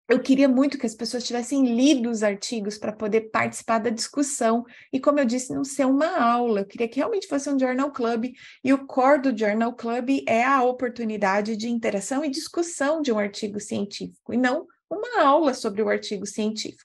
Eu 0.07 0.21
queria 0.21 0.47
muito 0.47 0.77
que 0.77 0.85
as 0.85 0.93
pessoas 0.93 1.23
tivessem 1.23 1.75
lido 1.75 2.11
os 2.11 2.21
artigos 2.21 2.77
para 2.77 2.93
poder 2.93 3.31
participar 3.31 3.79
da 3.79 3.89
discussão. 3.89 4.63
E 4.93 4.99
como 4.99 5.19
eu 5.19 5.25
disse, 5.25 5.51
não 5.51 5.63
ser 5.63 5.85
uma 5.85 6.19
aula. 6.19 6.59
Eu 6.59 6.65
queria 6.67 6.87
que 6.87 6.97
realmente 6.97 7.27
fosse 7.27 7.49
um 7.49 7.57
Journal 7.57 7.91
Club. 7.91 8.25
E 8.63 8.71
o 8.71 8.85
core 8.85 9.23
do 9.23 9.35
Journal 9.35 9.73
Club 9.73 10.23
é 10.27 10.43
a 10.43 10.61
oportunidade 10.61 11.57
de 11.57 11.67
interação 11.67 12.23
e 12.23 12.29
discussão 12.29 13.01
de 13.01 13.11
um 13.11 13.17
artigo 13.17 13.59
científico, 13.59 14.31
e 14.31 14.37
não 14.37 14.67
uma 14.87 15.23
aula 15.23 15.55
sobre 15.55 15.81
o 15.81 15.89
artigo 15.89 16.27
científico. 16.27 16.84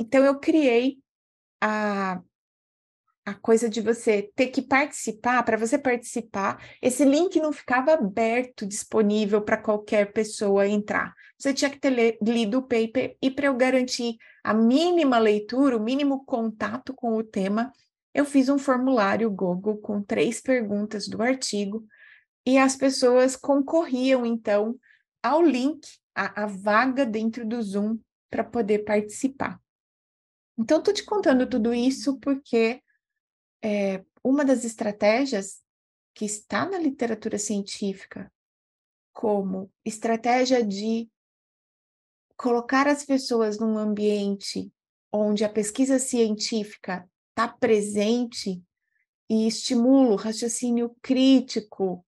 Então, 0.00 0.24
eu 0.24 0.40
criei 0.40 0.96
a, 1.60 2.22
a 3.22 3.34
coisa 3.34 3.68
de 3.68 3.82
você 3.82 4.32
ter 4.34 4.46
que 4.46 4.62
participar, 4.62 5.42
para 5.42 5.58
você 5.58 5.76
participar, 5.76 6.64
esse 6.80 7.04
link 7.04 7.38
não 7.38 7.52
ficava 7.52 7.92
aberto, 7.92 8.66
disponível 8.66 9.42
para 9.42 9.58
qualquer 9.58 10.10
pessoa 10.10 10.66
entrar. 10.66 11.14
Você 11.36 11.52
tinha 11.52 11.70
que 11.70 11.78
ter 11.78 12.16
lido 12.22 12.58
o 12.58 12.62
paper 12.62 13.14
e 13.20 13.30
para 13.30 13.48
eu 13.48 13.54
garantir 13.54 14.16
a 14.42 14.54
mínima 14.54 15.18
leitura, 15.18 15.76
o 15.76 15.82
mínimo 15.82 16.24
contato 16.24 16.94
com 16.94 17.18
o 17.18 17.22
tema, 17.22 17.70
eu 18.14 18.24
fiz 18.24 18.48
um 18.48 18.58
formulário 18.58 19.30
Google 19.30 19.76
com 19.76 20.02
três 20.02 20.40
perguntas 20.40 21.06
do 21.06 21.22
artigo 21.22 21.84
e 22.46 22.56
as 22.56 22.74
pessoas 22.74 23.36
concorriam, 23.36 24.24
então, 24.24 24.80
ao 25.22 25.42
link, 25.42 25.86
a 26.14 26.46
vaga 26.46 27.04
dentro 27.04 27.46
do 27.46 27.60
Zoom 27.62 27.98
para 28.30 28.42
poder 28.42 28.78
participar. 28.80 29.59
Então, 30.60 30.78
estou 30.78 30.92
te 30.92 31.02
contando 31.02 31.48
tudo 31.48 31.72
isso 31.72 32.20
porque 32.20 32.82
é, 33.64 34.04
uma 34.22 34.44
das 34.44 34.62
estratégias 34.62 35.62
que 36.14 36.26
está 36.26 36.68
na 36.68 36.78
literatura 36.78 37.38
científica 37.38 38.30
como 39.10 39.72
estratégia 39.82 40.62
de 40.62 41.10
colocar 42.36 42.86
as 42.86 43.06
pessoas 43.06 43.58
num 43.58 43.78
ambiente 43.78 44.70
onde 45.10 45.44
a 45.44 45.48
pesquisa 45.48 45.98
científica 45.98 47.08
está 47.30 47.48
presente 47.48 48.62
e 49.30 49.46
estimula 49.46 50.12
o 50.12 50.16
raciocínio 50.16 50.94
crítico, 51.00 52.04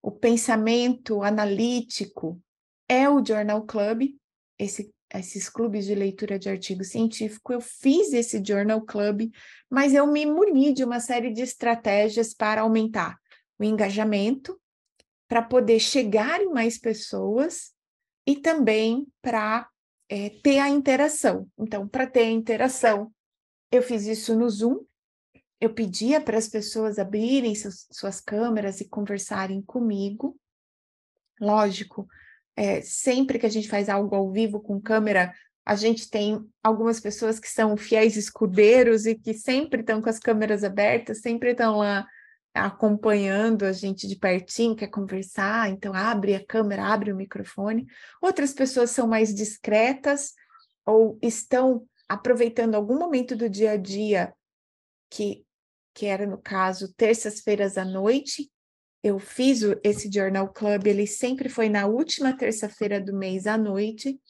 o 0.00 0.12
pensamento 0.12 1.24
analítico, 1.24 2.40
é 2.88 3.08
o 3.08 3.24
Journal 3.24 3.66
Club, 3.66 4.16
esse, 4.56 4.94
esses 5.14 5.48
clubes 5.48 5.86
de 5.86 5.94
leitura 5.94 6.38
de 6.38 6.48
artigo 6.48 6.84
científico. 6.84 7.52
Eu 7.52 7.60
fiz 7.60 8.12
esse 8.12 8.42
Journal 8.44 8.80
Club, 8.82 9.30
mas 9.70 9.94
eu 9.94 10.06
me 10.06 10.26
muni 10.26 10.72
de 10.72 10.84
uma 10.84 11.00
série 11.00 11.32
de 11.32 11.42
estratégias 11.42 12.34
para 12.34 12.62
aumentar 12.62 13.18
o 13.58 13.64
engajamento, 13.64 14.60
para 15.28 15.42
poder 15.42 15.78
chegar 15.80 16.40
em 16.40 16.50
mais 16.50 16.78
pessoas 16.78 17.72
e 18.26 18.36
também 18.36 19.06
para 19.22 19.68
é, 20.08 20.30
ter 20.42 20.58
a 20.58 20.68
interação. 20.68 21.48
Então, 21.58 21.86
para 21.88 22.06
ter 22.06 22.20
a 22.20 22.30
interação, 22.30 23.12
eu 23.70 23.82
fiz 23.82 24.06
isso 24.06 24.36
no 24.36 24.48
Zoom. 24.48 24.84
Eu 25.60 25.72
pedia 25.72 26.20
para 26.20 26.36
as 26.36 26.48
pessoas 26.48 26.98
abrirem 26.98 27.54
suas 27.54 28.20
câmeras 28.20 28.80
e 28.80 28.88
conversarem 28.88 29.62
comigo. 29.62 30.38
Lógico, 31.40 32.06
é, 32.56 32.80
sempre 32.80 33.38
que 33.38 33.46
a 33.46 33.50
gente 33.50 33.68
faz 33.68 33.88
algo 33.88 34.14
ao 34.14 34.32
vivo 34.32 34.60
com 34.60 34.80
câmera, 34.80 35.32
a 35.64 35.74
gente 35.74 36.08
tem 36.08 36.40
algumas 36.62 36.98
pessoas 37.00 37.38
que 37.38 37.48
são 37.48 37.76
fiéis 37.76 38.16
escudeiros 38.16 39.04
e 39.04 39.14
que 39.14 39.34
sempre 39.34 39.80
estão 39.80 40.00
com 40.00 40.08
as 40.08 40.18
câmeras 40.18 40.64
abertas, 40.64 41.20
sempre 41.20 41.50
estão 41.50 41.78
lá 41.78 42.06
acompanhando 42.54 43.64
a 43.64 43.72
gente 43.72 44.08
de 44.08 44.16
pertinho, 44.16 44.76
quer 44.76 44.86
conversar, 44.86 45.68
então 45.68 45.92
abre 45.92 46.34
a 46.34 46.44
câmera, 46.44 46.86
abre 46.86 47.12
o 47.12 47.16
microfone. 47.16 47.86
Outras 48.22 48.52
pessoas 48.54 48.90
são 48.90 49.06
mais 49.06 49.34
discretas 49.34 50.32
ou 50.86 51.18
estão 51.20 51.86
aproveitando 52.08 52.74
algum 52.74 52.98
momento 52.98 53.36
do 53.36 53.50
dia 53.50 53.72
a 53.72 53.76
dia, 53.76 54.32
que, 55.10 55.44
que 55.92 56.06
era 56.06 56.26
no 56.26 56.38
caso 56.38 56.94
terças-feiras 56.94 57.76
à 57.76 57.84
noite. 57.84 58.50
Eu 59.06 59.20
fiz 59.20 59.60
esse 59.84 60.10
Journal 60.12 60.52
Club, 60.52 60.88
ele 60.88 61.06
sempre 61.06 61.48
foi 61.48 61.68
na 61.68 61.86
última 61.86 62.36
terça-feira 62.36 63.00
do 63.00 63.14
mês 63.14 63.46
à 63.46 63.56
noite. 63.56 64.20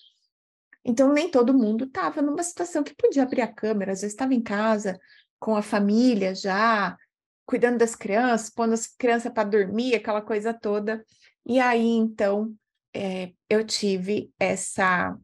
Então, 0.85 1.15
nem 1.15 1.31
todo 1.31 1.57
mundo 1.57 1.87
estava 1.87 2.21
numa 2.21 2.43
situação 2.43 2.85
que 2.85 2.95
podia 2.95 3.23
abrir 3.23 3.41
a 3.41 3.51
câmera, 3.51 3.93
às 3.93 4.03
vezes 4.03 4.13
estava 4.13 4.35
em 4.35 4.43
casa 4.43 5.01
com 5.39 5.57
a 5.57 5.63
família 5.63 6.35
já, 6.35 6.95
cuidando 7.47 7.79
das 7.79 7.97
crianças, 7.97 8.51
pondo 8.51 8.75
as 8.75 8.87
crianças 8.87 9.33
para 9.33 9.49
dormir, 9.49 9.95
aquela 9.95 10.21
coisa 10.21 10.53
toda. 10.53 11.03
E 11.47 11.59
aí, 11.59 11.89
então, 11.89 12.55
é, 12.95 13.33
eu 13.49 13.65
tive 13.65 14.31
essa 14.39 15.19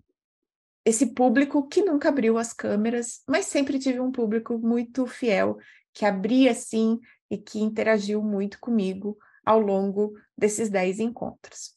esse 0.83 1.13
público 1.13 1.69
que 1.69 1.83
nunca 1.83 2.09
abriu 2.09 2.39
as 2.39 2.55
câmeras, 2.55 3.21
mas 3.29 3.45
sempre 3.45 3.79
tive 3.79 4.01
um 4.01 4.11
público 4.11 4.59
muito 4.59 5.07
fiel, 5.07 5.59
que 5.93 6.07
abria 6.07 6.55
sim 6.55 6.99
e 7.31 7.37
que 7.37 7.61
interagiu 7.61 8.23
muito 8.23 8.59
comigo 8.59 9.19
ao 9.45 9.61
longo 9.61 10.13
desses 10.37 10.71
dez 10.71 10.99
encontros. 10.99 11.77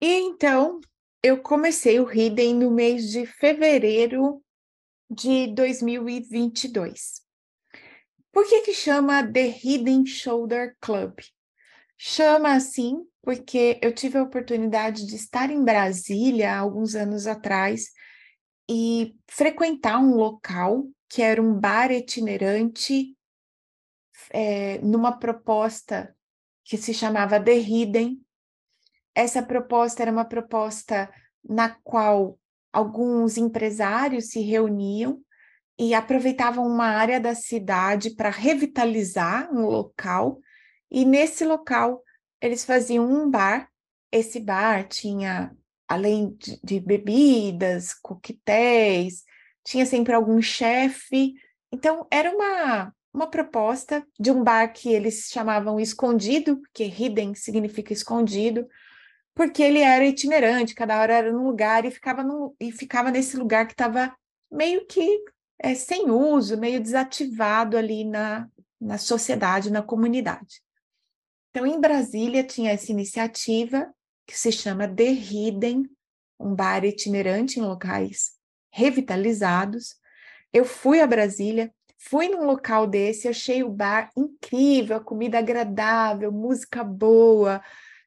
E 0.00 0.20
então, 0.20 0.80
eu 1.22 1.40
comecei 1.40 1.98
o 1.98 2.10
Hidden 2.10 2.54
no 2.54 2.70
mês 2.70 3.10
de 3.10 3.24
fevereiro 3.24 4.42
de 5.10 5.46
2022. 5.54 7.22
Por 8.30 8.46
que 8.46 8.62
que 8.62 8.74
chama 8.74 9.26
The 9.26 9.46
Hidden 9.46 10.04
Shoulder 10.04 10.76
Club? 10.80 11.20
Chama 11.96 12.54
assim 12.54 13.06
porque 13.22 13.78
eu 13.80 13.94
tive 13.94 14.18
a 14.18 14.22
oportunidade 14.22 15.06
de 15.06 15.16
estar 15.16 15.50
em 15.50 15.64
Brasília 15.64 16.54
alguns 16.54 16.94
anos 16.94 17.26
atrás 17.26 17.86
e 18.68 19.16
frequentar 19.26 19.98
um 19.98 20.14
local 20.14 20.86
que 21.08 21.22
era 21.22 21.40
um 21.40 21.58
bar 21.58 21.90
itinerante 21.90 23.16
é, 24.34 24.78
numa 24.78 25.12
proposta 25.12 26.12
que 26.64 26.76
se 26.76 26.92
chamava 26.92 27.36
Hidden. 27.36 28.20
Essa 29.14 29.40
proposta 29.40 30.02
era 30.02 30.10
uma 30.10 30.24
proposta 30.24 31.08
na 31.48 31.68
qual 31.68 32.36
alguns 32.72 33.36
empresários 33.36 34.30
se 34.30 34.40
reuniam 34.40 35.22
e 35.78 35.94
aproveitavam 35.94 36.66
uma 36.66 36.86
área 36.86 37.20
da 37.20 37.32
cidade 37.32 38.10
para 38.16 38.28
revitalizar 38.28 39.52
um 39.52 39.66
local, 39.66 40.40
e 40.90 41.04
nesse 41.04 41.44
local 41.44 42.02
eles 42.40 42.64
faziam 42.64 43.08
um 43.08 43.30
bar. 43.30 43.68
Esse 44.10 44.40
bar 44.40 44.88
tinha, 44.88 45.56
além 45.88 46.34
de, 46.36 46.58
de 46.62 46.80
bebidas, 46.80 47.94
coquetéis, 47.94 49.22
tinha 49.64 49.86
sempre 49.86 50.12
algum 50.12 50.42
chefe. 50.42 51.34
Então, 51.72 52.06
era 52.10 52.30
uma, 52.30 52.92
uma 53.14 53.28
proposta 53.28 54.04
de 54.18 54.32
um 54.32 54.42
bar 54.42 54.72
que 54.72 54.92
eles 54.92 55.28
chamavam 55.30 55.78
escondido, 55.78 56.56
porque 56.56 56.84
hidden 56.84 57.32
significa 57.36 57.92
escondido, 57.92 58.66
porque 59.32 59.62
ele 59.62 59.78
era 59.78 60.04
itinerante, 60.04 60.74
cada 60.74 61.00
hora 61.00 61.14
era 61.14 61.32
num 61.32 61.46
lugar 61.46 61.84
e 61.84 61.92
ficava, 61.92 62.24
no, 62.24 62.56
e 62.58 62.72
ficava 62.72 63.12
nesse 63.12 63.36
lugar 63.36 63.66
que 63.66 63.72
estava 63.72 64.14
meio 64.50 64.84
que 64.86 65.24
é, 65.60 65.76
sem 65.76 66.10
uso, 66.10 66.58
meio 66.58 66.80
desativado 66.80 67.76
ali 67.76 68.04
na, 68.04 68.48
na 68.80 68.98
sociedade, 68.98 69.70
na 69.70 69.82
comunidade. 69.82 70.60
Então, 71.50 71.64
em 71.64 71.80
Brasília, 71.80 72.42
tinha 72.42 72.72
essa 72.72 72.90
iniciativa 72.90 73.92
que 74.26 74.36
se 74.36 74.50
chama 74.50 74.88
The 74.88 75.10
Hidden, 75.12 75.88
um 76.38 76.52
bar 76.52 76.84
itinerante 76.84 77.60
em 77.60 77.62
locais 77.62 78.32
revitalizados. 78.72 79.94
Eu 80.52 80.64
fui 80.64 81.00
a 81.00 81.06
Brasília, 81.06 81.72
fui 82.06 82.28
num 82.28 82.44
local 82.44 82.86
desse, 82.86 83.28
achei 83.28 83.62
o 83.62 83.70
bar 83.70 84.10
incrível, 84.16 85.02
comida 85.02 85.38
agradável, 85.38 86.30
música 86.30 86.84
boa, 86.84 87.62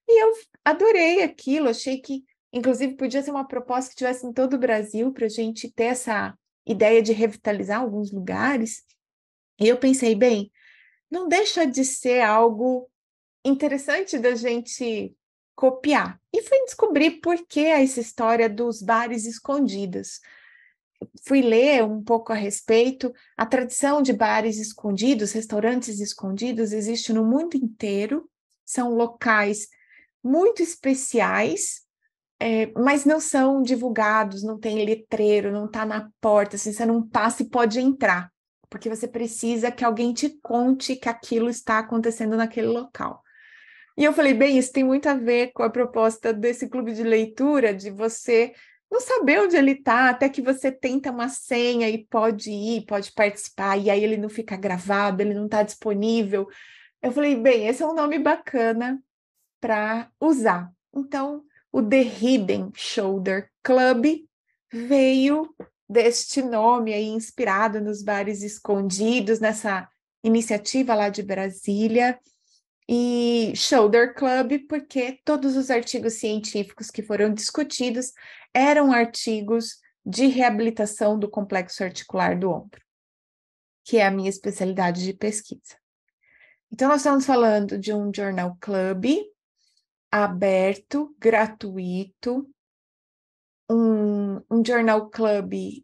e 0.08 0.24
eu 0.24 0.34
adorei 0.64 1.24
aquilo, 1.24 1.68
achei 1.68 2.00
que, 2.00 2.24
inclusive, 2.54 2.96
podia 2.96 3.22
ser 3.22 3.32
uma 3.32 3.48
proposta 3.48 3.90
que 3.90 3.98
tivesse 3.98 4.26
em 4.26 4.32
todo 4.32 4.54
o 4.54 4.60
Brasil 4.60 5.12
para 5.12 5.26
a 5.26 5.30
gente 5.30 5.72
ter 5.72 5.86
essa 5.86 6.38
ideia 6.66 7.02
de 7.02 7.12
revitalizar 7.12 7.82
alguns 7.82 8.12
lugares. 8.12 8.84
E 9.60 9.68
eu 9.68 9.78
pensei, 9.78 10.14
bem, 10.14 10.52
não 11.10 11.28
deixa 11.28 11.66
de 11.66 11.84
ser 11.84 12.22
algo 12.22 12.90
interessante 13.44 14.20
da 14.20 14.36
gente 14.36 15.16
copiar. 15.56 16.22
E 16.32 16.44
fui 16.44 16.64
descobrir 16.66 17.20
por 17.20 17.36
que 17.48 17.66
essa 17.66 18.00
história 18.00 18.48
dos 18.48 18.82
bares 18.82 19.26
escondidos. 19.26 20.20
Fui 21.26 21.42
ler 21.42 21.84
um 21.84 22.04
pouco 22.04 22.32
a 22.32 22.36
respeito. 22.36 23.14
A 23.36 23.46
tradição 23.46 24.02
de 24.02 24.14
bares 24.14 24.58
escondidos, 24.58 25.32
restaurantes 25.32 26.00
escondidos, 26.00 26.72
existe 26.72 27.14
no 27.14 27.26
mundo 27.26 27.56
inteiro. 27.56 28.30
São 28.66 28.94
locais 28.94 29.68
muito 30.24 30.62
especiais 30.62 31.88
é, 32.40 32.68
mas 32.76 33.04
não 33.04 33.20
são 33.20 33.62
divulgados, 33.62 34.44
não 34.44 34.60
tem 34.60 34.86
letreiro, 34.86 35.52
não 35.52 35.66
está 35.66 35.86
na 35.86 36.10
porta, 36.22 36.56
assim, 36.56 36.72
você 36.72 36.86
não 36.86 37.08
passa 37.08 37.42
e 37.42 37.50
pode 37.50 37.80
entrar, 37.80 38.32
porque 38.70 38.90
você 38.90 39.08
precisa 39.08 39.72
que 39.72 39.84
alguém 39.84 40.14
te 40.14 40.30
conte 40.42 40.96
que 40.96 41.10
aquilo 41.10 41.50
está 41.50 41.80
acontecendo 41.80 42.38
naquele 42.38 42.68
local. 42.68 43.24
E 43.98 44.04
eu 44.04 44.14
falei, 44.14 44.36
bem, 44.36 44.60
isso 44.60 44.72
tem 44.72 44.84
muito 44.84 45.10
a 45.10 45.16
ver 45.16 45.52
com 45.54 45.64
a 45.64 45.70
proposta 45.72 46.32
desse 46.32 46.70
clube 46.70 46.94
de 46.94 47.02
leitura, 47.02 47.74
de 47.74 47.90
você 47.90 48.54
não 48.92 49.02
saber 49.02 49.42
onde 49.42 49.56
ele 49.56 49.72
está, 49.72 50.10
até 50.10 50.30
que 50.30 50.42
você 50.42 50.72
tenta 50.72 51.12
uma 51.12 51.30
senha 51.30 51.90
e 51.90 52.06
pode 52.06 52.52
ir, 52.52 52.86
pode 52.86 53.12
participar, 53.12 53.78
e 53.78 53.90
aí 53.90 54.04
ele 54.04 54.18
não 54.18 54.30
fica 54.30 54.56
gravado, 54.56 55.22
ele 55.22 55.34
não 55.34 55.46
está 55.46 55.62
disponível. 55.64 56.48
Eu 57.02 57.12
falei, 57.12 57.36
bem, 57.36 57.68
esse 57.68 57.84
é 57.84 57.88
um 57.88 57.94
nome 57.94 58.18
bacana 58.18 59.02
para 59.60 60.10
usar. 60.20 60.72
Então, 60.96 61.44
o 61.72 61.82
The 61.82 62.02
Hidden 62.02 62.72
Shoulder 62.76 63.50
Club 63.62 64.26
veio 64.72 65.54
deste 65.90 66.42
nome 66.42 66.94
aí, 66.94 67.08
inspirado 67.08 67.80
nos 67.80 68.02
bares 68.02 68.42
escondidos, 68.42 69.40
nessa 69.40 69.88
iniciativa 70.24 70.96
lá 70.96 71.10
de 71.10 71.24
Brasília. 71.24 72.20
E 72.90 73.52
Shoulder 73.54 74.16
Club, 74.16 74.66
porque 74.70 75.20
todos 75.26 75.58
os 75.58 75.70
artigos 75.70 76.14
científicos 76.14 76.90
que 76.90 77.04
foram 77.04 77.34
discutidos 77.34 78.14
eram 78.58 78.92
artigos 78.92 79.80
de 80.04 80.26
reabilitação 80.26 81.20
do 81.20 81.30
complexo 81.30 81.84
articular 81.84 82.38
do 82.38 82.50
ombro, 82.50 82.82
que 83.84 83.98
é 83.98 84.06
a 84.06 84.12
minha 84.12 84.30
especialidade 84.30 85.04
de 85.04 85.14
pesquisa. 85.14 85.78
Então, 86.72 86.90
nós 86.90 87.02
estamos 87.02 87.26
falando 87.26 87.78
de 87.78 87.94
um 87.94 88.12
Journal 88.14 88.58
Club 88.60 89.06
aberto, 90.12 91.16
gratuito, 91.20 92.50
um, 93.70 94.42
um 94.50 94.64
journal 94.66 95.10
club 95.10 95.84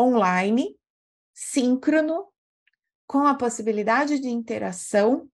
online, 0.00 0.78
síncrono, 1.34 2.28
com 3.06 3.26
a 3.26 3.34
possibilidade 3.34 4.20
de 4.20 4.28
interação, 4.28 5.28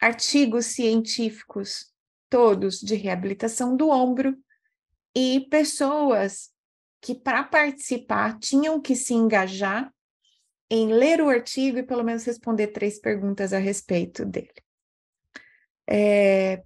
artigos 0.00 0.66
científicos 0.66 1.92
todos 2.28 2.78
de 2.78 2.94
reabilitação 2.94 3.76
do 3.76 3.88
ombro 3.88 4.36
e 5.14 5.46
pessoas 5.50 6.50
que, 7.00 7.14
para 7.14 7.42
participar, 7.42 8.38
tinham 8.38 8.80
que 8.80 8.94
se 8.94 9.14
engajar 9.14 9.92
em 10.70 10.92
ler 10.92 11.20
o 11.20 11.28
artigo 11.28 11.78
e 11.78 11.82
pelo 11.82 12.02
menos 12.02 12.24
responder 12.24 12.68
três 12.68 12.98
perguntas 12.98 13.52
a 13.52 13.58
respeito 13.58 14.24
dele. 14.24 14.54
É, 15.86 16.62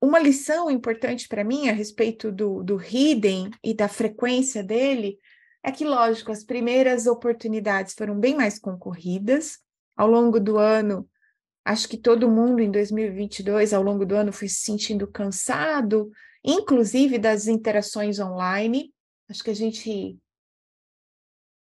uma 0.00 0.18
lição 0.18 0.70
importante 0.70 1.28
para 1.28 1.44
mim 1.44 1.68
a 1.68 1.72
respeito 1.72 2.32
do, 2.32 2.62
do 2.62 2.76
hidden 2.76 3.50
e 3.62 3.74
da 3.74 3.88
frequência 3.88 4.62
dele 4.62 5.18
é 5.62 5.70
que, 5.70 5.84
lógico, 5.84 6.32
as 6.32 6.42
primeiras 6.42 7.06
oportunidades 7.06 7.94
foram 7.94 8.18
bem 8.18 8.34
mais 8.34 8.58
concorridas. 8.58 9.58
Ao 9.96 10.08
longo 10.08 10.40
do 10.40 10.58
ano, 10.58 11.08
acho 11.64 11.88
que 11.88 11.96
todo 11.96 12.30
mundo 12.30 12.60
em 12.60 12.70
2022, 12.70 13.72
ao 13.72 13.82
longo 13.82 14.04
do 14.04 14.16
ano, 14.16 14.32
foi 14.32 14.48
se 14.48 14.62
sentindo 14.62 15.06
cansado, 15.06 16.10
inclusive 16.44 17.18
das 17.18 17.46
interações 17.46 18.18
online. 18.18 18.92
Acho 19.28 19.44
que 19.44 19.50
a 19.50 19.54
gente 19.54 20.18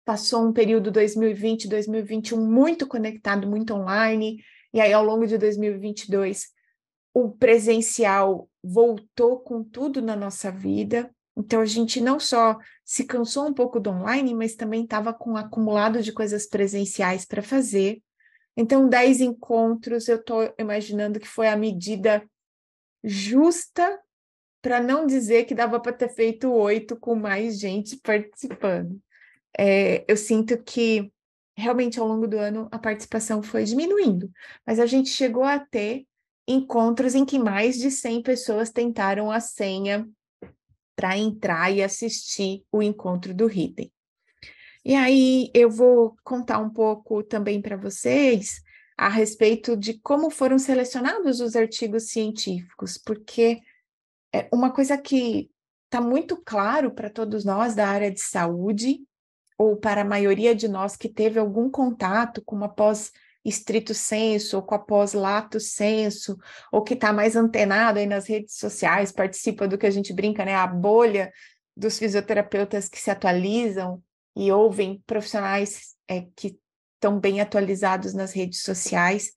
passou 0.05 0.47
um 0.47 0.53
período 0.53 0.91
2020, 0.91 1.69
2021 1.69 2.41
muito 2.41 2.87
conectado, 2.87 3.49
muito 3.49 3.75
online, 3.75 4.41
e 4.73 4.81
aí 4.81 4.93
ao 4.93 5.05
longo 5.05 5.27
de 5.27 5.37
2022 5.37 6.55
o 7.13 7.31
presencial 7.31 8.49
voltou 8.63 9.41
com 9.41 9.65
tudo 9.65 10.03
na 10.03 10.15
nossa 10.15 10.51
vida. 10.53 11.11
Então 11.37 11.61
a 11.61 11.67
gente 11.67 12.01
não 12.01 12.21
só 12.21 12.57
se 12.85 13.05
cansou 13.05 13.49
um 13.49 13.55
pouco 13.55 13.81
do 13.81 13.91
online, 13.91 14.35
mas 14.35 14.55
também 14.55 14.85
estava 14.85 15.13
com 15.13 15.33
um 15.33 15.37
acumulado 15.37 16.03
de 16.03 16.13
coisas 16.13 16.47
presenciais 16.47 17.25
para 17.25 17.43
fazer. 17.43 18.03
Então, 18.57 18.89
10 18.89 19.21
encontros, 19.21 20.09
eu 20.09 20.17
estou 20.17 20.55
imaginando 20.59 21.21
que 21.21 21.29
foi 21.29 21.49
a 21.49 21.57
medida 21.57 22.27
justa 23.05 24.01
para 24.67 24.83
não 24.83 25.07
dizer 25.07 25.45
que 25.45 25.55
dava 25.55 25.79
para 25.79 25.93
ter 25.93 26.09
feito 26.09 26.53
oito 26.53 26.97
com 26.97 27.15
mais 27.15 27.57
gente 27.57 27.97
participando. 27.99 29.01
É, 29.57 30.05
eu 30.09 30.17
sinto 30.17 30.61
que 30.61 31.09
realmente 31.57 32.01
ao 32.01 32.09
longo 32.09 32.27
do 32.27 32.37
ano 32.37 32.67
a 32.73 32.77
participação 32.77 33.45
foi 33.45 33.63
diminuindo, 33.63 34.29
mas 34.67 34.81
a 34.81 34.87
gente 34.87 35.09
chegou 35.09 35.45
a 35.45 35.61
ter 35.61 36.05
encontros 36.49 37.15
em 37.15 37.25
que 37.25 37.39
mais 37.39 37.79
de 37.79 37.93
100 37.93 38.25
pessoas 38.25 38.69
tentaram 38.69 39.31
a 39.31 39.39
senha 39.39 40.05
para 40.97 41.17
entrar 41.17 41.71
e 41.71 41.81
assistir 41.81 42.65
o 42.73 42.83
encontro 42.83 43.33
do 43.33 43.49
Hidden. 43.49 43.93
E 44.85 44.97
aí 44.97 45.49
eu 45.55 45.71
vou 45.71 46.17
contar 46.25 46.59
um 46.59 46.71
pouco 46.71 47.23
também 47.23 47.63
para 47.63 47.77
vocês 47.77 48.61
a 48.99 49.09
respeito 49.09 49.77
de 49.77 50.01
como 50.01 50.29
foram 50.29 50.59
selecionados 50.59 51.41
os 51.41 51.55
artigos 51.55 52.09
científicos, 52.09 52.99
porque 52.99 53.61
é 54.33 54.49
uma 54.53 54.73
coisa 54.73 54.97
que 54.99 55.51
está 55.85 56.01
muito 56.01 56.37
claro 56.37 56.91
para 56.91 57.11
todos 57.11 57.45
nós 57.45 57.75
da 57.75 57.89
área 57.89 58.11
de 58.11 58.21
saúde, 58.21 59.01
ou 59.59 59.77
para 59.77 60.03
a 60.03 60.05
maioria 60.05 60.55
de 60.55 60.69
nós 60.69 60.97
que 60.97 61.09
teve 61.09 61.39
algum 61.39 61.71
contato 61.71 62.43
com 62.45 62.55
uma 62.55 62.69
pós 62.69 63.11
estrito 63.45 63.95
senso, 63.95 64.57
ou 64.57 64.63
com 64.63 64.75
a 64.75 64.79
pós 64.79 65.13
lato 65.13 65.61
senso, 65.61 66.37
ou 66.71 66.83
que 66.83 66.95
está 66.95 67.13
mais 67.13 67.37
antenado 67.37 67.99
aí 67.99 68.07
nas 68.07 68.27
redes 68.27 68.57
sociais, 68.57 69.13
participa 69.13 69.69
do 69.69 69.79
que 69.79 69.87
a 69.87 69.91
gente 69.91 70.13
brinca, 70.13 70.45
né? 70.45 70.55
A 70.55 70.67
bolha 70.67 71.33
dos 71.77 71.99
fisioterapeutas 71.99 72.89
que 72.89 72.99
se 72.99 73.11
atualizam 73.11 74.03
e 74.37 74.51
ouvem 74.51 75.03
profissionais 75.07 75.95
é, 76.09 76.27
que 76.35 76.59
estão 76.97 77.21
bem 77.21 77.41
atualizados 77.41 78.13
nas 78.13 78.33
redes 78.33 78.63
sociais, 78.63 79.33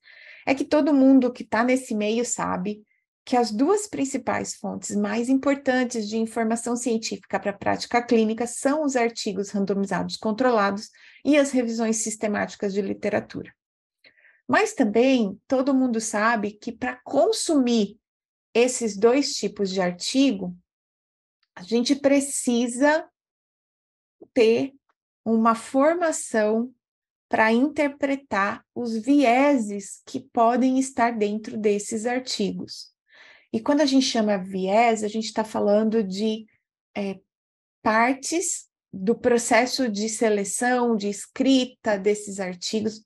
é 0.46 0.54
que 0.54 0.64
todo 0.64 0.92
mundo 0.92 1.32
que 1.32 1.42
está 1.42 1.62
nesse 1.62 1.94
meio 1.94 2.24
sabe 2.24 2.82
que 3.24 3.36
as 3.36 3.50
duas 3.50 3.86
principais 3.86 4.54
fontes 4.54 4.96
mais 4.96 5.28
importantes 5.28 6.08
de 6.08 6.16
informação 6.16 6.74
científica 6.74 7.38
para 7.38 7.50
a 7.50 7.56
prática 7.56 8.02
clínica 8.02 8.46
são 8.46 8.84
os 8.84 8.96
artigos 8.96 9.50
randomizados 9.50 10.16
controlados 10.16 10.90
e 11.24 11.36
as 11.36 11.50
revisões 11.50 11.98
sistemáticas 11.98 12.72
de 12.72 12.82
literatura. 12.82 13.54
Mas 14.48 14.72
também 14.72 15.40
todo 15.46 15.74
mundo 15.74 16.00
sabe 16.00 16.52
que 16.52 16.72
para 16.72 16.96
consumir 17.04 18.00
esses 18.52 18.96
dois 18.96 19.34
tipos 19.34 19.70
de 19.70 19.80
artigo, 19.80 20.56
a 21.54 21.62
gente 21.62 21.94
precisa 21.94 23.08
ter 24.34 24.74
uma 25.24 25.54
formação 25.54 26.74
para 27.28 27.52
interpretar 27.52 28.64
os 28.74 28.96
vieses 28.96 30.02
que 30.04 30.18
podem 30.18 30.80
estar 30.80 31.16
dentro 31.16 31.56
desses 31.56 32.04
artigos. 32.04 32.92
E 33.52 33.60
quando 33.60 33.80
a 33.80 33.86
gente 33.86 34.06
chama 34.06 34.38
viés, 34.38 35.02
a 35.02 35.08
gente 35.08 35.24
está 35.24 35.44
falando 35.44 36.02
de 36.02 36.46
é, 36.96 37.18
partes 37.82 38.68
do 38.92 39.14
processo 39.14 39.88
de 39.88 40.08
seleção, 40.08 40.96
de 40.96 41.08
escrita 41.08 41.98
desses 41.98 42.40
artigos, 42.40 43.02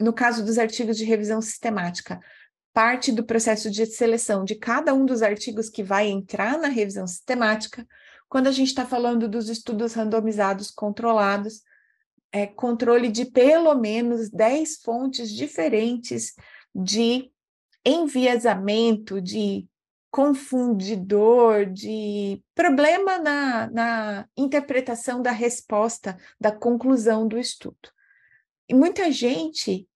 no 0.00 0.12
caso 0.12 0.44
dos 0.44 0.58
artigos 0.58 0.96
de 0.96 1.04
revisão 1.04 1.40
sistemática, 1.40 2.20
parte 2.72 3.12
do 3.12 3.24
processo 3.24 3.70
de 3.70 3.84
seleção 3.86 4.44
de 4.44 4.54
cada 4.54 4.94
um 4.94 5.04
dos 5.04 5.22
artigos 5.22 5.68
que 5.68 5.82
vai 5.82 6.08
entrar 6.08 6.58
na 6.58 6.68
revisão 6.68 7.06
sistemática, 7.06 7.86
quando 8.28 8.46
a 8.46 8.52
gente 8.52 8.68
está 8.68 8.86
falando 8.86 9.28
dos 9.28 9.50
estudos 9.50 9.92
randomizados 9.92 10.70
controlados, 10.70 11.62
é, 12.32 12.46
controle 12.46 13.10
de 13.10 13.26
pelo 13.26 13.74
menos 13.74 14.30
10 14.30 14.76
fontes 14.82 15.30
diferentes 15.30 16.34
de 16.74 17.30
enviesamento, 17.84 19.20
de 19.20 19.66
confundidor, 20.10 21.66
de 21.66 22.42
problema 22.54 23.18
na, 23.18 23.70
na 23.70 24.28
interpretação 24.36 25.22
da 25.22 25.30
resposta, 25.30 26.18
da 26.38 26.52
conclusão 26.52 27.26
do 27.26 27.38
estudo. 27.38 27.90
E 28.68 28.74
muita 28.74 29.10
gente 29.10 29.88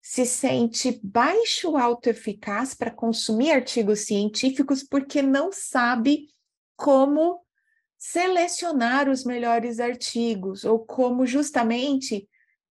se 0.00 0.24
sente 0.24 1.00
baixo 1.02 1.76
autoeficaz 1.76 2.74
para 2.74 2.90
consumir 2.90 3.50
artigos 3.50 4.00
científicos 4.00 4.82
porque 4.82 5.22
não 5.22 5.50
sabe 5.50 6.28
como 6.76 7.44
selecionar 7.98 9.08
os 9.08 9.24
melhores 9.24 9.80
artigos, 9.80 10.64
ou 10.64 10.78
como 10.78 11.26
justamente 11.26 12.28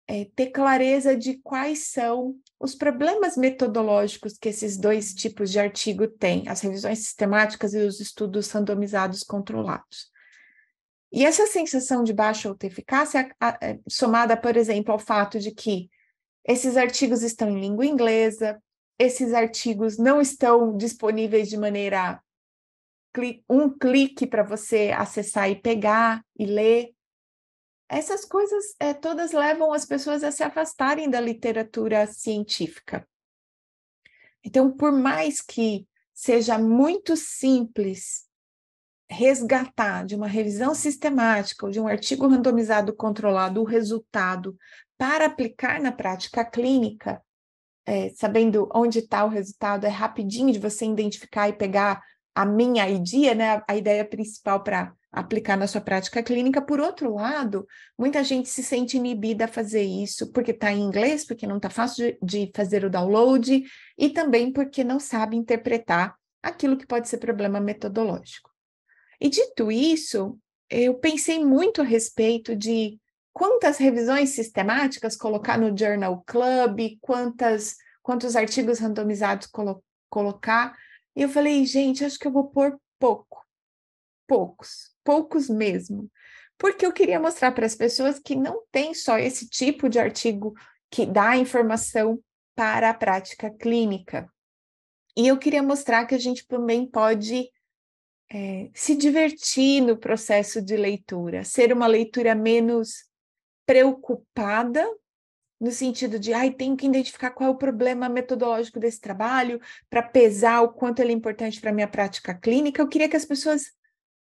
é, 0.09 0.25
ter 0.35 0.47
clareza 0.47 1.15
de 1.15 1.35
quais 1.43 1.91
são 1.91 2.35
os 2.59 2.75
problemas 2.75 3.37
metodológicos 3.37 4.39
que 4.39 4.49
esses 4.49 4.79
dois 4.79 5.13
tipos 5.13 5.51
de 5.51 5.61
artigo 5.61 6.09
têm, 6.09 6.49
as 6.49 6.63
revisões 6.63 7.01
sistemáticas 7.01 7.75
e 7.75 7.79
os 7.79 8.01
estudos 8.01 8.51
randomizados 8.51 9.23
controlados. 9.23 10.11
E 11.13 11.25
essa 11.25 11.47
sensação 11.47 12.03
de 12.03 12.13
baixa 12.13 12.49
autoeficácia, 12.49 13.31
é, 13.63 13.79
somada, 13.89 14.37
por 14.37 14.57
exemplo, 14.57 14.93
ao 14.93 14.99
fato 14.99 15.39
de 15.39 15.53
que 15.53 15.91
esses 16.45 16.77
artigos 16.77 17.23
estão 17.23 17.51
em 17.51 17.61
língua 17.61 17.85
inglesa, 17.85 18.61
esses 18.99 19.33
artigos 19.35 19.99
não 19.99 20.21
estão 20.21 20.77
disponíveis 20.77 21.49
de 21.49 21.57
maneira 21.57 22.21
um 23.49 23.69
clique 23.69 24.27
para 24.27 24.43
você 24.43 24.93
acessar 24.97 25.51
e 25.51 25.57
pegar 25.57 26.25
e 26.39 26.47
ler. 26.47 26.91
Essas 27.89 28.25
coisas 28.25 28.75
é, 28.79 28.93
todas 28.93 29.33
levam 29.33 29.73
as 29.73 29.87
pessoas 29.87 30.23
a 30.23 30.31
se 30.31 30.43
afastarem 30.43 31.09
da 31.09 31.21
literatura 31.21 32.07
científica. 32.07 33.09
Então, 34.45 34.71
por 34.71 34.93
mais 34.93 35.41
que 35.41 35.87
seja 36.13 36.59
muito 36.59 37.17
simples 37.17 38.29
resgatar 39.11 40.05
de 40.05 40.15
uma 40.15 40.27
revisão 40.27 40.75
sistemática 40.75 41.65
ou 41.65 41.73
de 41.73 41.81
um 41.81 41.89
artigo 41.89 42.27
randomizado 42.27 42.95
controlado 42.95 43.63
o 43.63 43.65
resultado 43.65 44.57
para 44.99 45.27
aplicar 45.27 45.81
na 45.81 45.91
prática 45.91 46.45
clínica, 46.45 47.23
é, 47.87 48.11
sabendo 48.11 48.69
onde 48.75 48.99
está 48.99 49.25
o 49.25 49.29
resultado, 49.29 49.87
é 49.87 49.89
rapidinho 49.89 50.53
de 50.53 50.59
você 50.59 50.85
identificar 50.85 51.49
e 51.49 51.55
pegar 51.55 52.03
a 52.35 52.45
minha 52.45 52.87
ideia, 52.89 53.35
né, 53.35 53.63
a 53.67 53.77
ideia 53.77 54.05
principal 54.05 54.63
para 54.63 54.95
aplicar 55.19 55.57
na 55.57 55.67
sua 55.67 55.81
prática 55.81 56.23
clínica. 56.23 56.61
Por 56.61 56.81
outro 56.81 57.15
lado, 57.15 57.67
muita 57.99 58.23
gente 58.23 58.49
se 58.49 58.63
sente 58.63 58.97
inibida 58.97 59.45
a 59.45 59.49
fazer 59.49 59.83
isso 59.83 60.33
porque 60.33 60.51
está 60.53 60.73
em 60.73 60.81
inglês, 60.81 61.25
porque 61.25 61.47
não 61.47 61.57
está 61.57 61.71
fácil 61.71 62.17
de, 62.23 62.47
de 62.47 62.53
fazer 62.55 62.85
o 62.85 62.91
download 62.91 63.65
e 63.97 64.11
também 64.11 64.53
porque 64.53 64.85
não 64.85 65.01
sabe 65.01 65.37
interpretar 65.37 66.15
aquilo 66.43 66.77
que 66.77 66.87
pode 66.87 67.09
ser 67.09 67.19
problema 67.19 67.61
metodológico. 67.61 68.51
E 69.21 69.29
dito 69.29 69.73
isso, 69.73 70.39
eu 70.71 70.95
pensei 70.95 71.45
muito 71.45 71.81
a 71.81 71.85
respeito 71.85 72.55
de 72.55 72.99
quantas 73.33 73.79
revisões 73.79 74.31
sistemáticas 74.31 75.17
colocar 75.17 75.59
no 75.59 75.77
Journal 75.77 76.23
Club, 76.27 76.99
quantas, 77.01 77.77
quantos 78.03 78.37
artigos 78.37 78.79
randomizados 78.79 79.47
colo 79.47 79.83
colocar, 80.11 80.75
e 81.15 81.23
eu 81.23 81.29
falei, 81.29 81.67
gente, 81.67 82.05
acho 82.05 82.19
que 82.19 82.27
eu 82.27 82.33
vou 82.33 82.49
pôr 82.49 82.79
pouco, 82.99 83.45
poucos, 84.29 84.95
poucos 85.03 85.49
mesmo, 85.49 86.09
porque 86.59 86.85
eu 86.85 86.93
queria 86.93 87.19
mostrar 87.19 87.51
para 87.53 87.67
as 87.67 87.75
pessoas 87.75 88.19
que 88.19 88.37
não 88.37 88.63
tem 88.71 88.95
só 88.95 89.19
esse 89.19 89.49
tipo 89.49 89.89
de 89.89 89.99
artigo 89.99 90.55
que 90.91 91.07
dá 91.07 91.37
informação 91.37 92.23
para 92.55 92.91
a 92.91 92.95
prática 92.95 93.51
clínica. 93.51 94.31
E 95.17 95.27
eu 95.27 95.39
queria 95.39 95.63
mostrar 95.63 96.07
que 96.07 96.15
a 96.15 96.19
gente 96.19 96.47
também 96.47 96.87
pode 96.87 97.51
é, 98.31 98.71
se 98.75 98.95
divertir 98.95 99.81
no 99.81 99.97
processo 99.97 100.61
de 100.61 100.77
leitura, 100.77 101.45
ser 101.45 101.73
uma 101.73 101.87
leitura 101.87 102.35
menos 102.35 103.09
preocupada, 103.65 104.87
no 105.61 105.73
sentido 105.73 106.19
de, 106.19 106.33
ai, 106.33 106.53
tenho 106.53 106.77
que 106.77 106.87
identificar 106.87 107.31
qual 107.31 107.51
é 107.51 107.53
o 107.53 107.59
problema 107.59 108.09
metodológico 108.09 108.79
desse 108.79 109.01
trabalho, 109.01 109.61
para 109.91 110.03
pesar 110.03 110.63
o 110.63 110.73
quanto 110.73 111.01
ele 111.01 111.13
é 111.13 111.17
importante 111.17 111.61
para 111.61 111.71
a 111.71 111.75
minha 111.75 111.89
prática 111.89 112.35
clínica. 112.35 112.81
Eu 112.81 112.89
queria 112.89 113.09
que 113.09 113.17
as 113.17 113.25
pessoas 113.25 113.73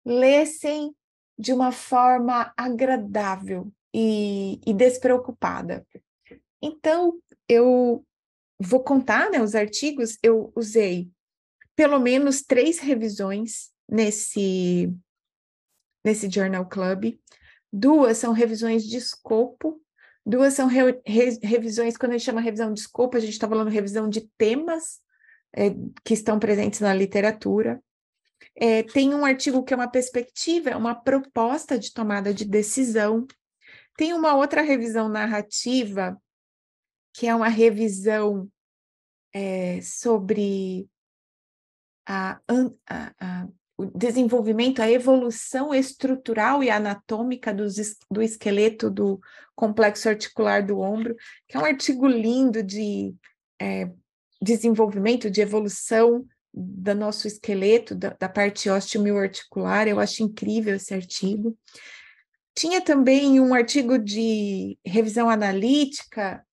lessem 0.08 0.96
de 1.38 1.52
uma 1.52 1.72
forma 1.72 2.54
agradável 2.56 3.72
e, 3.94 4.60
e 4.66 4.74
despreocupada. 4.74 5.86
Então, 6.62 7.20
eu 7.48 8.04
vou 8.60 8.84
contar 8.84 9.30
né, 9.30 9.42
os 9.42 9.54
artigos, 9.54 10.18
eu 10.24 10.52
usei 10.56 11.10
pelo 11.76 12.00
menos 12.00 12.42
três 12.42 12.80
revisões 12.80 13.70
nesse, 13.88 14.92
nesse 16.04 16.30
Journal 16.30 16.66
Club. 16.68 17.20
Duas 17.72 18.18
são 18.18 18.34
revisões 18.34 18.84
de 18.84 18.98
escopo, 18.98 19.80
duas 20.26 20.54
são 20.54 20.68
re, 20.68 21.00
re, 21.06 21.38
revisões, 21.44 21.98
quando 21.98 22.14
a 22.14 22.18
gente 22.18 22.26
chama 22.26 22.42
revisão 22.42 22.74
de 22.74 22.80
escopo, 22.80 23.18
a 23.18 23.20
gente 23.20 23.34
está 23.34 23.48
falando 23.48 23.70
revisão 23.70 24.10
de 24.10 24.22
temas 24.38 25.00
é, 25.54 25.70
que 26.04 26.14
estão 26.14 26.40
presentes 26.40 26.80
na 26.80 26.94
literatura. 26.94 27.82
É, 28.60 28.82
tem 28.82 29.14
um 29.14 29.24
artigo 29.24 29.64
que 29.64 29.72
é 29.72 29.78
uma 29.78 29.90
perspectiva, 29.90 30.72
é 30.72 30.76
uma 30.76 30.96
proposta 30.96 31.78
de 31.78 31.94
tomada 31.94 32.34
de 32.34 32.44
decisão. 32.44 33.28
Tem 33.96 34.14
uma 34.14 34.36
outra 34.36 34.62
revisão 34.62 35.08
narrativa, 35.08 36.20
que 37.14 37.28
é 37.28 37.36
uma 37.36 37.50
revisão 37.50 38.50
é, 39.32 39.80
sobre 39.82 40.90
a, 42.08 42.40
a, 42.90 43.14
a, 43.20 43.48
o 43.78 43.86
desenvolvimento, 43.86 44.82
a 44.82 44.90
evolução 44.90 45.74
estrutural 45.74 46.64
e 46.64 46.72
anatômica 46.72 47.54
dos, 47.54 47.76
do 48.10 48.24
esqueleto 48.24 48.90
do 48.90 49.20
complexo 49.56 50.10
articular 50.10 50.66
do 50.66 50.80
ombro, 50.80 51.16
que 51.48 51.56
é 51.56 51.60
um 51.60 51.66
artigo 51.66 52.08
lindo 52.08 52.64
de 52.64 53.14
é, 53.62 53.92
desenvolvimento, 54.42 55.30
de 55.30 55.42
evolução 55.42 56.26
do 56.60 56.96
nosso 56.96 57.28
esqueleto, 57.28 57.94
da, 57.94 58.10
da 58.10 58.28
parte 58.28 58.70
osteomioarticular, 58.70 59.88
eu 59.88 60.00
acho 60.00 60.24
incrível 60.24 60.76
esse 60.76 60.94
artigo. 60.94 61.58
Tinha 62.56 62.82
também 62.82 63.40
um 63.40 63.54
artigo 63.54 64.00
de 64.00 64.80
revisão 64.84 65.30
analítica 65.30 66.44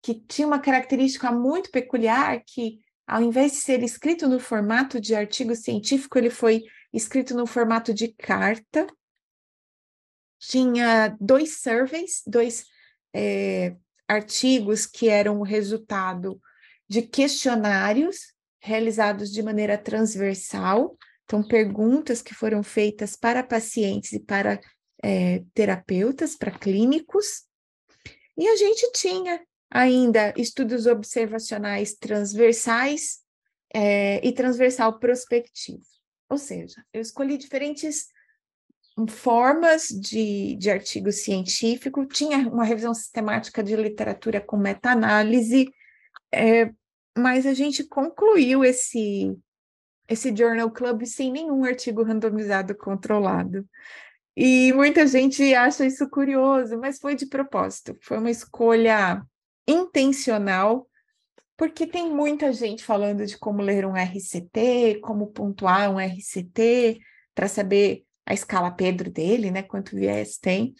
que 0.00 0.14
tinha 0.14 0.46
uma 0.46 0.60
característica 0.60 1.32
muito 1.32 1.70
peculiar 1.72 2.40
que 2.46 2.78
ao 3.04 3.22
invés 3.22 3.52
de 3.52 3.58
ser 3.58 3.82
escrito 3.82 4.28
no 4.28 4.38
formato 4.38 5.00
de 5.00 5.14
artigo 5.14 5.54
científico, 5.54 6.18
ele 6.18 6.30
foi 6.30 6.62
escrito 6.92 7.34
no 7.34 7.46
formato 7.46 7.94
de 7.94 8.08
carta. 8.08 8.86
Tinha 10.38 11.16
dois 11.20 11.60
surveys, 11.60 12.22
dois 12.26 12.66
é, 13.14 13.76
artigos 14.08 14.86
que 14.86 15.08
eram 15.08 15.40
o 15.40 15.44
resultado 15.44 16.40
de 16.88 17.02
questionários 17.02 18.35
realizados 18.66 19.30
de 19.30 19.42
maneira 19.42 19.78
transversal, 19.78 20.96
então 21.24 21.46
perguntas 21.46 22.20
que 22.20 22.34
foram 22.34 22.62
feitas 22.62 23.14
para 23.14 23.42
pacientes 23.42 24.12
e 24.12 24.20
para 24.20 24.60
é, 25.02 25.42
terapeutas, 25.54 26.34
para 26.34 26.50
clínicos, 26.50 27.44
e 28.36 28.46
a 28.48 28.56
gente 28.56 28.90
tinha 28.92 29.40
ainda 29.70 30.34
estudos 30.36 30.86
observacionais 30.86 31.94
transversais 31.94 33.20
é, 33.72 34.26
e 34.26 34.32
transversal 34.32 34.98
prospectivo. 34.98 35.82
Ou 36.28 36.36
seja, 36.36 36.84
eu 36.92 37.00
escolhi 37.00 37.38
diferentes 37.38 38.08
formas 39.08 39.88
de, 39.88 40.56
de 40.56 40.70
artigo 40.70 41.12
científico, 41.12 42.04
tinha 42.06 42.38
uma 42.48 42.64
revisão 42.64 42.92
sistemática 42.92 43.62
de 43.62 43.76
literatura 43.76 44.40
com 44.40 44.56
meta-análise, 44.56 45.68
é, 46.32 46.70
mas 47.16 47.46
a 47.46 47.54
gente 47.54 47.84
concluiu 47.84 48.64
esse, 48.64 49.36
esse 50.08 50.34
Journal 50.36 50.70
Club 50.70 51.04
sem 51.06 51.32
nenhum 51.32 51.64
artigo 51.64 52.02
randomizado 52.02 52.76
controlado. 52.76 53.66
E 54.36 54.72
muita 54.74 55.06
gente 55.06 55.54
acha 55.54 55.86
isso 55.86 56.08
curioso, 56.10 56.78
mas 56.78 56.98
foi 56.98 57.14
de 57.14 57.26
propósito, 57.26 57.96
foi 58.02 58.18
uma 58.18 58.30
escolha 58.30 59.24
intencional, 59.66 60.86
porque 61.56 61.86
tem 61.86 62.12
muita 62.12 62.52
gente 62.52 62.84
falando 62.84 63.24
de 63.24 63.38
como 63.38 63.62
ler 63.62 63.86
um 63.86 63.96
RCT, 63.96 65.00
como 65.02 65.28
pontuar 65.28 65.90
um 65.90 65.98
RCT, 65.98 67.00
para 67.34 67.48
saber 67.48 68.04
a 68.26 68.34
escala 68.34 68.70
Pedro 68.70 69.10
dele, 69.10 69.50
né? 69.50 69.62
Quanto 69.62 69.96
viés 69.96 70.36
tem. 70.36 70.74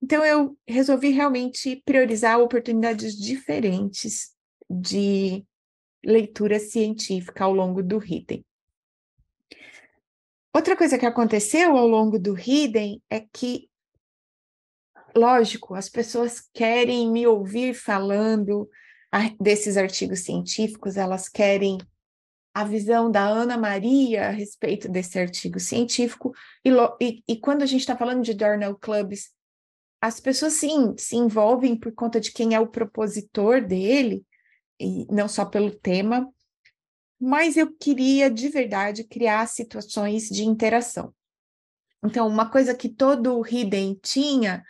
Então, 0.00 0.24
eu 0.24 0.56
resolvi 0.66 1.10
realmente 1.10 1.82
priorizar 1.84 2.38
oportunidades 2.38 3.14
diferentes 3.14 4.30
de 4.70 5.44
leitura 6.04 6.58
científica 6.58 7.44
ao 7.44 7.52
longo 7.52 7.82
do 7.82 8.02
Hidden. 8.02 8.44
Outra 10.54 10.76
coisa 10.76 10.98
que 10.98 11.06
aconteceu 11.06 11.76
ao 11.76 11.86
longo 11.86 12.18
do 12.18 12.38
Hidden 12.38 13.02
é 13.08 13.20
que 13.20 13.70
lógico, 15.14 15.74
as 15.74 15.88
pessoas 15.88 16.40
querem 16.52 17.10
me 17.10 17.26
ouvir 17.26 17.74
falando 17.74 18.68
desses 19.38 19.76
artigos 19.76 20.20
científicos, 20.20 20.96
elas 20.96 21.28
querem 21.28 21.78
a 22.54 22.64
visão 22.64 23.10
da 23.10 23.26
Ana 23.26 23.56
Maria 23.56 24.28
a 24.28 24.30
respeito 24.30 24.88
desse 24.88 25.18
artigo 25.18 25.58
científico, 25.58 26.34
e, 26.64 26.70
e, 27.00 27.22
e 27.28 27.36
quando 27.38 27.62
a 27.62 27.66
gente 27.66 27.80
está 27.80 27.96
falando 27.96 28.22
de 28.22 28.32
journal 28.32 28.74
clubs, 28.76 29.30
as 30.00 30.18
pessoas 30.18 30.54
sim 30.54 30.94
se 30.98 31.16
envolvem 31.16 31.76
por 31.76 31.92
conta 31.92 32.20
de 32.20 32.32
quem 32.32 32.54
é 32.54 32.60
o 32.60 32.66
propositor 32.66 33.64
dele, 33.64 34.24
e 34.82 35.06
não 35.10 35.28
só 35.28 35.44
pelo 35.44 35.70
tema, 35.70 36.28
mas 37.20 37.56
eu 37.56 37.72
queria 37.72 38.30
de 38.30 38.48
verdade 38.48 39.04
criar 39.04 39.46
situações 39.46 40.28
de 40.28 40.44
interação. 40.44 41.14
Então, 42.04 42.26
uma 42.26 42.50
coisa 42.50 42.74
que 42.74 42.88
todo 42.88 43.38
o 43.38 43.46
Hidden 43.46 43.98
tinha 44.02 44.64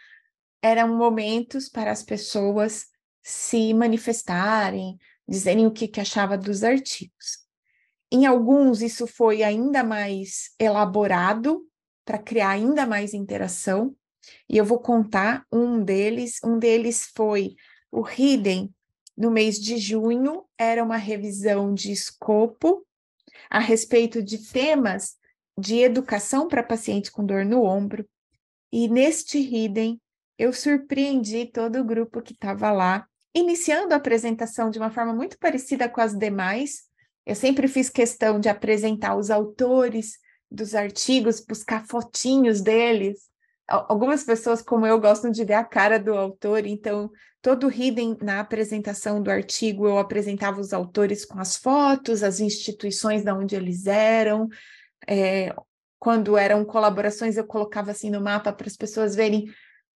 eram 0.62 0.96
momentos 0.96 1.68
para 1.68 1.90
as 1.90 2.02
pessoas 2.02 2.86
se 3.22 3.72
manifestarem, 3.72 4.98
dizerem 5.26 5.66
o 5.66 5.72
que, 5.72 5.88
que 5.88 6.00
achava 6.00 6.36
dos 6.36 6.62
artigos. 6.62 7.38
Em 8.10 8.26
alguns, 8.26 8.82
isso 8.82 9.06
foi 9.06 9.42
ainda 9.42 9.82
mais 9.82 10.50
elaborado 10.58 11.66
para 12.04 12.18
criar 12.18 12.50
ainda 12.50 12.84
mais 12.84 13.14
interação, 13.14 13.96
e 14.48 14.56
eu 14.56 14.64
vou 14.64 14.78
contar 14.78 15.44
um 15.50 15.82
deles. 15.82 16.38
Um 16.44 16.58
deles 16.58 17.10
foi 17.14 17.54
o 17.90 18.06
Hidden, 18.06 18.72
no 19.16 19.30
mês 19.30 19.58
de 19.58 19.76
junho, 19.76 20.44
era 20.58 20.82
uma 20.82 20.96
revisão 20.96 21.74
de 21.74 21.92
escopo 21.92 22.86
a 23.50 23.58
respeito 23.58 24.22
de 24.22 24.38
temas 24.50 25.16
de 25.58 25.78
educação 25.80 26.48
para 26.48 26.62
pacientes 26.62 27.10
com 27.10 27.24
dor 27.24 27.44
no 27.44 27.64
ombro. 27.64 28.08
E 28.72 28.88
neste 28.88 29.38
Hidden, 29.38 30.00
eu 30.38 30.52
surpreendi 30.52 31.46
todo 31.46 31.80
o 31.80 31.84
grupo 31.84 32.22
que 32.22 32.32
estava 32.32 32.72
lá, 32.72 33.06
iniciando 33.34 33.92
a 33.92 33.98
apresentação 33.98 34.70
de 34.70 34.78
uma 34.78 34.90
forma 34.90 35.12
muito 35.12 35.38
parecida 35.38 35.88
com 35.88 36.00
as 36.00 36.16
demais. 36.16 36.84
Eu 37.24 37.34
sempre 37.34 37.68
fiz 37.68 37.88
questão 37.90 38.40
de 38.40 38.48
apresentar 38.48 39.16
os 39.16 39.30
autores 39.30 40.18
dos 40.50 40.74
artigos, 40.74 41.40
buscar 41.40 41.86
fotinhos 41.86 42.60
deles. 42.60 43.30
Algumas 43.72 44.22
pessoas, 44.22 44.60
como 44.60 44.86
eu, 44.86 45.00
gostam 45.00 45.30
de 45.30 45.44
ver 45.44 45.54
a 45.54 45.64
cara 45.64 45.98
do 45.98 46.12
autor, 46.12 46.66
então, 46.66 47.10
todo 47.40 47.72
hidden 47.72 48.18
na 48.20 48.40
apresentação 48.40 49.22
do 49.22 49.30
artigo, 49.30 49.86
eu 49.86 49.96
apresentava 49.96 50.60
os 50.60 50.74
autores 50.74 51.24
com 51.24 51.38
as 51.38 51.56
fotos, 51.56 52.22
as 52.22 52.38
instituições 52.38 53.24
de 53.24 53.32
onde 53.32 53.56
eles 53.56 53.86
eram. 53.86 54.46
É, 55.08 55.54
quando 55.98 56.36
eram 56.36 56.66
colaborações, 56.66 57.38
eu 57.38 57.46
colocava 57.46 57.92
assim 57.92 58.10
no 58.10 58.20
mapa 58.20 58.52
para 58.52 58.66
as 58.66 58.76
pessoas 58.76 59.14
verem 59.14 59.46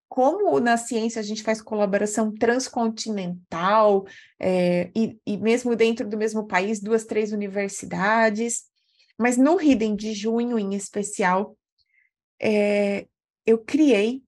como 0.09 0.59
na 0.61 0.77
ciência 0.77 1.21
a 1.21 1.23
gente 1.23 1.43
faz 1.43 1.61
colaboração 1.61 2.33
transcontinental, 2.33 4.07
é, 4.39 4.91
e, 4.97 5.19
e, 5.27 5.37
mesmo 5.37 5.75
dentro 5.77 6.09
do 6.09 6.17
mesmo 6.17 6.47
país, 6.47 6.81
duas, 6.81 7.05
três 7.05 7.33
universidades, 7.33 8.63
mas 9.19 9.37
no 9.37 9.61
Hidden 9.61 9.97
de 9.97 10.15
junho 10.15 10.59
em 10.59 10.75
especial, 10.75 11.57
é, 12.41 13.07
eu 13.47 13.59
criei, 13.59 14.23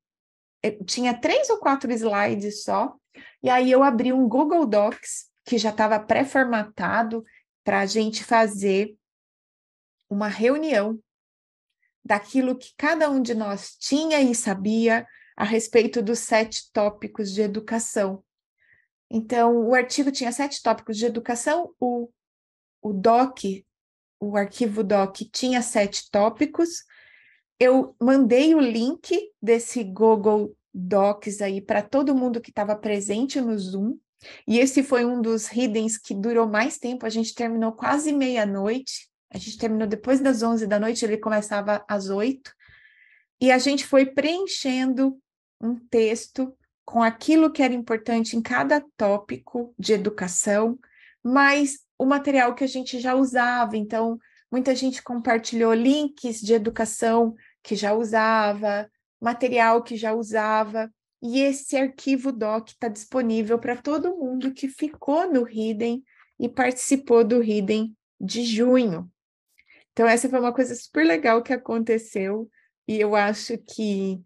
é, 0.63 0.71
tinha 0.85 1.19
três 1.19 1.51
ou 1.51 1.59
quatro 1.59 1.91
slides 1.93 2.63
só, 2.63 2.95
e 3.43 3.51
aí 3.51 3.71
eu 3.71 3.83
abri 3.83 4.13
um 4.13 4.29
Google 4.29 4.67
Docs, 4.67 5.29
que 5.45 5.59
já 5.59 5.71
estava 5.71 5.99
pré-formatado 5.99 7.25
para 7.65 7.81
a 7.81 7.87
gente 7.87 8.23
fazer 8.23 8.97
uma 10.09 10.29
reunião 10.29 10.99
daquilo 12.05 12.57
que 12.57 12.73
cada 12.77 13.11
um 13.11 13.21
de 13.21 13.35
nós 13.35 13.77
tinha 13.79 14.21
e 14.21 14.35
sabia, 14.35 15.07
a 15.37 15.45
respeito 15.45 16.03
dos 16.03 16.19
sete 16.19 16.69
tópicos 16.73 17.33
de 17.33 17.43
educação. 17.43 18.25
Então, 19.09 19.69
o 19.69 19.75
artigo 19.75 20.11
tinha 20.11 20.33
sete 20.33 20.61
tópicos 20.61 20.97
de 20.97 21.07
educação, 21.07 21.73
o, 21.79 22.11
o 22.83 22.93
DOC, 22.93 23.65
o 24.19 24.37
arquivo 24.37 24.83
DOC, 24.83 25.31
tinha 25.31 25.63
sete 25.63 26.11
tópicos. 26.11 26.83
Eu 27.61 27.97
mandei 28.01 28.55
o 28.55 28.61
link 28.61 29.33
desse 29.43 29.83
Google 29.83 30.57
Docs 30.73 31.41
aí 31.41 31.61
para 31.61 31.83
todo 31.83 32.15
mundo 32.15 32.41
que 32.41 32.51
estava 32.51 32.77
presente 32.77 33.41
no 33.41 33.59
Zoom. 33.59 33.99
E 34.47 34.59
esse 34.59 34.83
foi 34.83 35.05
um 35.05 35.21
dos 35.21 35.51
hiddens 35.51 35.99
que 35.99 36.15
durou 36.15 36.47
mais 36.47 36.79
tempo. 36.79 37.07
A 37.07 37.09
gente 37.09 37.35
terminou 37.35 37.73
quase 37.73 38.13
meia-noite. 38.13 39.09
A 39.31 39.39
gente 39.39 39.59
terminou 39.59 39.87
depois 39.87 40.21
das 40.21 40.43
11 40.43 40.67
da 40.67 40.79
noite, 40.81 41.05
ele 41.05 41.19
começava 41.19 41.85
às 41.89 42.09
8. 42.09 42.53
E 43.41 43.53
a 43.53 43.59
gente 43.59 43.87
foi 43.87 44.07
preenchendo 44.07 45.19
um 45.61 45.75
texto 45.75 46.57
com 46.85 47.03
aquilo 47.03 47.53
que 47.53 47.63
era 47.63 47.75
importante 47.75 48.37
em 48.37 48.41
cada 48.41 48.83
tópico 48.97 49.75
de 49.79 49.93
educação, 49.93 50.79
mas 51.23 51.81
o 51.99 52.07
material 52.07 52.55
que 52.55 52.65
a 52.65 52.69
gente 52.69 52.99
já 52.99 53.15
usava. 53.15 53.77
Então, 53.77 54.19
muita 54.51 54.75
gente 54.75 55.03
compartilhou 55.03 55.75
links 55.75 56.41
de 56.41 56.55
educação 56.55 57.35
que 57.69 57.77
já 57.77 57.93
usava, 57.93 58.91
material 59.21 59.83
que 59.83 59.95
já 59.95 60.15
usava, 60.15 60.91
e 61.23 61.41
esse 61.41 61.77
arquivo 61.77 62.33
doc 62.33 62.69
está 62.69 62.89
disponível 62.89 63.59
para 63.59 63.77
todo 63.77 64.17
mundo 64.17 64.55
que 64.55 64.69
ficou 64.69 65.31
no 65.31 65.47
Hidden 65.47 66.03
e 66.41 66.49
participou 66.49 67.23
do 67.23 67.43
Hidden 67.43 67.95
de 68.19 68.43
junho. 68.43 69.13
Então, 69.93 70.07
essa 70.07 70.31
foi 70.31 70.39
uma 70.41 70.55
coisa 70.55 70.75
super 70.75 71.05
legal 71.05 71.43
que 71.43 71.53
aconteceu, 71.53 72.49
e 72.87 72.99
eu 72.99 73.15
acho 73.15 73.59
que 73.59 74.19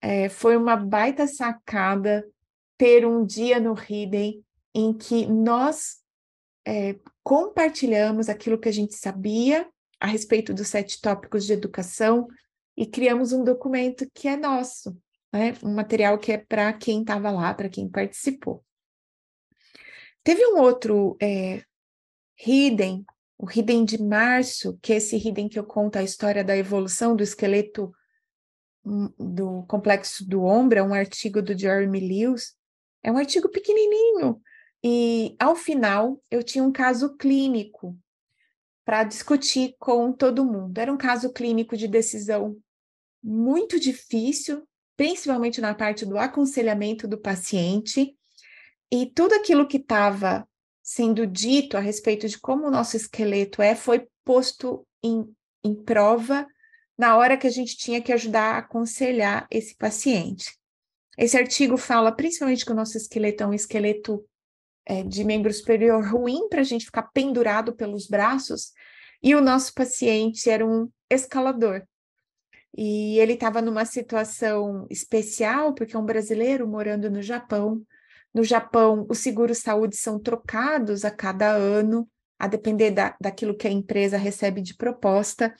é, 0.00 0.30
foi 0.30 0.56
uma 0.56 0.74
baita 0.74 1.26
sacada 1.26 2.26
ter 2.78 3.06
um 3.06 3.26
dia 3.26 3.60
no 3.60 3.74
Hidden 3.74 4.42
em 4.74 4.94
que 4.96 5.26
nós 5.26 5.96
é, 6.66 6.98
compartilhamos 7.22 8.30
aquilo 8.30 8.58
que 8.58 8.70
a 8.70 8.72
gente 8.72 8.94
sabia 8.94 9.68
a 10.00 10.06
respeito 10.06 10.54
dos 10.54 10.68
sete 10.68 10.98
tópicos 10.98 11.44
de 11.44 11.52
educação 11.52 12.26
e 12.76 12.86
criamos 12.86 13.32
um 13.32 13.42
documento 13.42 14.08
que 14.12 14.28
é 14.28 14.36
nosso, 14.36 14.96
né? 15.32 15.54
um 15.62 15.74
material 15.74 16.18
que 16.18 16.32
é 16.32 16.38
para 16.38 16.72
quem 16.72 17.00
estava 17.00 17.30
lá, 17.30 17.54
para 17.54 17.68
quem 17.68 17.88
participou. 17.88 18.64
Teve 20.22 20.44
um 20.46 20.58
outro 20.58 21.16
é, 21.20 21.62
Hidden, 22.44 23.04
o 23.38 23.50
Hidden 23.50 23.84
de 23.84 24.02
março, 24.02 24.78
que 24.82 24.92
é 24.92 24.96
esse 24.96 25.16
Hidden 25.16 25.48
que 25.48 25.58
eu 25.58 25.64
conto 25.64 25.96
a 25.96 26.02
história 26.02 26.44
da 26.44 26.56
evolução 26.56 27.14
do 27.14 27.22
esqueleto 27.22 27.92
hum, 28.84 29.12
do 29.18 29.62
complexo 29.66 30.28
do 30.28 30.42
ombro, 30.42 30.78
é 30.78 30.82
um 30.82 30.92
artigo 30.94 31.40
do 31.40 31.56
Jeremy 31.56 32.00
Lewis, 32.00 32.54
é 33.02 33.10
um 33.10 33.16
artigo 33.16 33.48
pequenininho, 33.48 34.40
e 34.82 35.34
ao 35.38 35.56
final 35.56 36.20
eu 36.30 36.42
tinha 36.42 36.62
um 36.62 36.72
caso 36.72 37.16
clínico 37.16 37.96
para 38.84 39.02
discutir 39.02 39.74
com 39.80 40.12
todo 40.12 40.44
mundo. 40.44 40.78
Era 40.78 40.92
um 40.92 40.96
caso 40.96 41.32
clínico 41.32 41.76
de 41.76 41.88
decisão 41.88 42.56
muito 43.26 43.80
difícil, 43.80 44.62
principalmente 44.96 45.60
na 45.60 45.74
parte 45.74 46.06
do 46.06 46.16
aconselhamento 46.16 47.08
do 47.08 47.18
paciente, 47.18 48.16
e 48.88 49.06
tudo 49.06 49.34
aquilo 49.34 49.66
que 49.66 49.78
estava 49.78 50.48
sendo 50.80 51.26
dito 51.26 51.76
a 51.76 51.80
respeito 51.80 52.28
de 52.28 52.38
como 52.38 52.68
o 52.68 52.70
nosso 52.70 52.96
esqueleto 52.96 53.60
é 53.60 53.74
foi 53.74 54.06
posto 54.24 54.86
em, 55.02 55.28
em 55.64 55.74
prova 55.74 56.46
na 56.96 57.16
hora 57.16 57.36
que 57.36 57.48
a 57.48 57.50
gente 57.50 57.76
tinha 57.76 58.00
que 58.00 58.12
ajudar 58.12 58.54
a 58.54 58.58
aconselhar 58.58 59.48
esse 59.50 59.74
paciente. 59.74 60.56
Esse 61.18 61.36
artigo 61.36 61.76
fala 61.76 62.12
principalmente 62.12 62.64
que 62.64 62.70
o 62.70 62.76
nosso 62.76 62.96
esqueleto 62.96 63.42
é 63.42 63.46
um 63.48 63.54
esqueleto 63.54 64.24
é, 64.84 65.02
de 65.02 65.24
membro 65.24 65.52
superior 65.52 66.06
ruim 66.06 66.48
para 66.48 66.60
a 66.60 66.64
gente 66.64 66.84
ficar 66.84 67.10
pendurado 67.12 67.74
pelos 67.74 68.06
braços, 68.06 68.72
e 69.20 69.34
o 69.34 69.40
nosso 69.40 69.74
paciente 69.74 70.48
era 70.48 70.64
um 70.64 70.88
escalador. 71.10 71.82
E 72.76 73.18
ele 73.18 73.32
estava 73.32 73.62
numa 73.62 73.86
situação 73.86 74.86
especial, 74.90 75.72
porque 75.72 75.96
é 75.96 75.98
um 75.98 76.04
brasileiro 76.04 76.68
morando 76.68 77.10
no 77.10 77.22
Japão. 77.22 77.82
No 78.34 78.44
Japão, 78.44 79.06
os 79.08 79.18
seguros 79.18 79.58
saúde 79.58 79.96
são 79.96 80.18
trocados 80.18 81.04
a 81.04 81.10
cada 81.10 81.50
ano, 81.50 82.06
a 82.38 82.46
depender 82.46 82.90
da, 82.90 83.16
daquilo 83.18 83.56
que 83.56 83.66
a 83.66 83.70
empresa 83.70 84.18
recebe 84.18 84.60
de 84.60 84.76
proposta. 84.76 85.54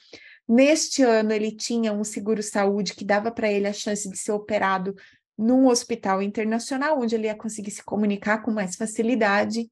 Neste 0.47 1.03
ano, 1.03 1.33
ele 1.33 1.51
tinha 1.51 1.91
um 1.91 2.05
seguro 2.05 2.43
saúde 2.43 2.95
que 2.95 3.05
dava 3.05 3.31
para 3.31 3.51
ele 3.51 3.67
a 3.67 3.73
chance 3.73 4.09
de 4.11 4.19
ser 4.19 4.33
operado 4.33 4.95
num 5.39 5.69
hospital 5.69 6.21
internacional, 6.21 7.01
onde 7.01 7.15
ele 7.15 7.29
ia 7.29 7.35
conseguir 7.35 7.71
se 7.71 7.83
comunicar 7.83 8.43
com 8.43 8.51
mais 8.51 8.77
facilidade, 8.77 9.71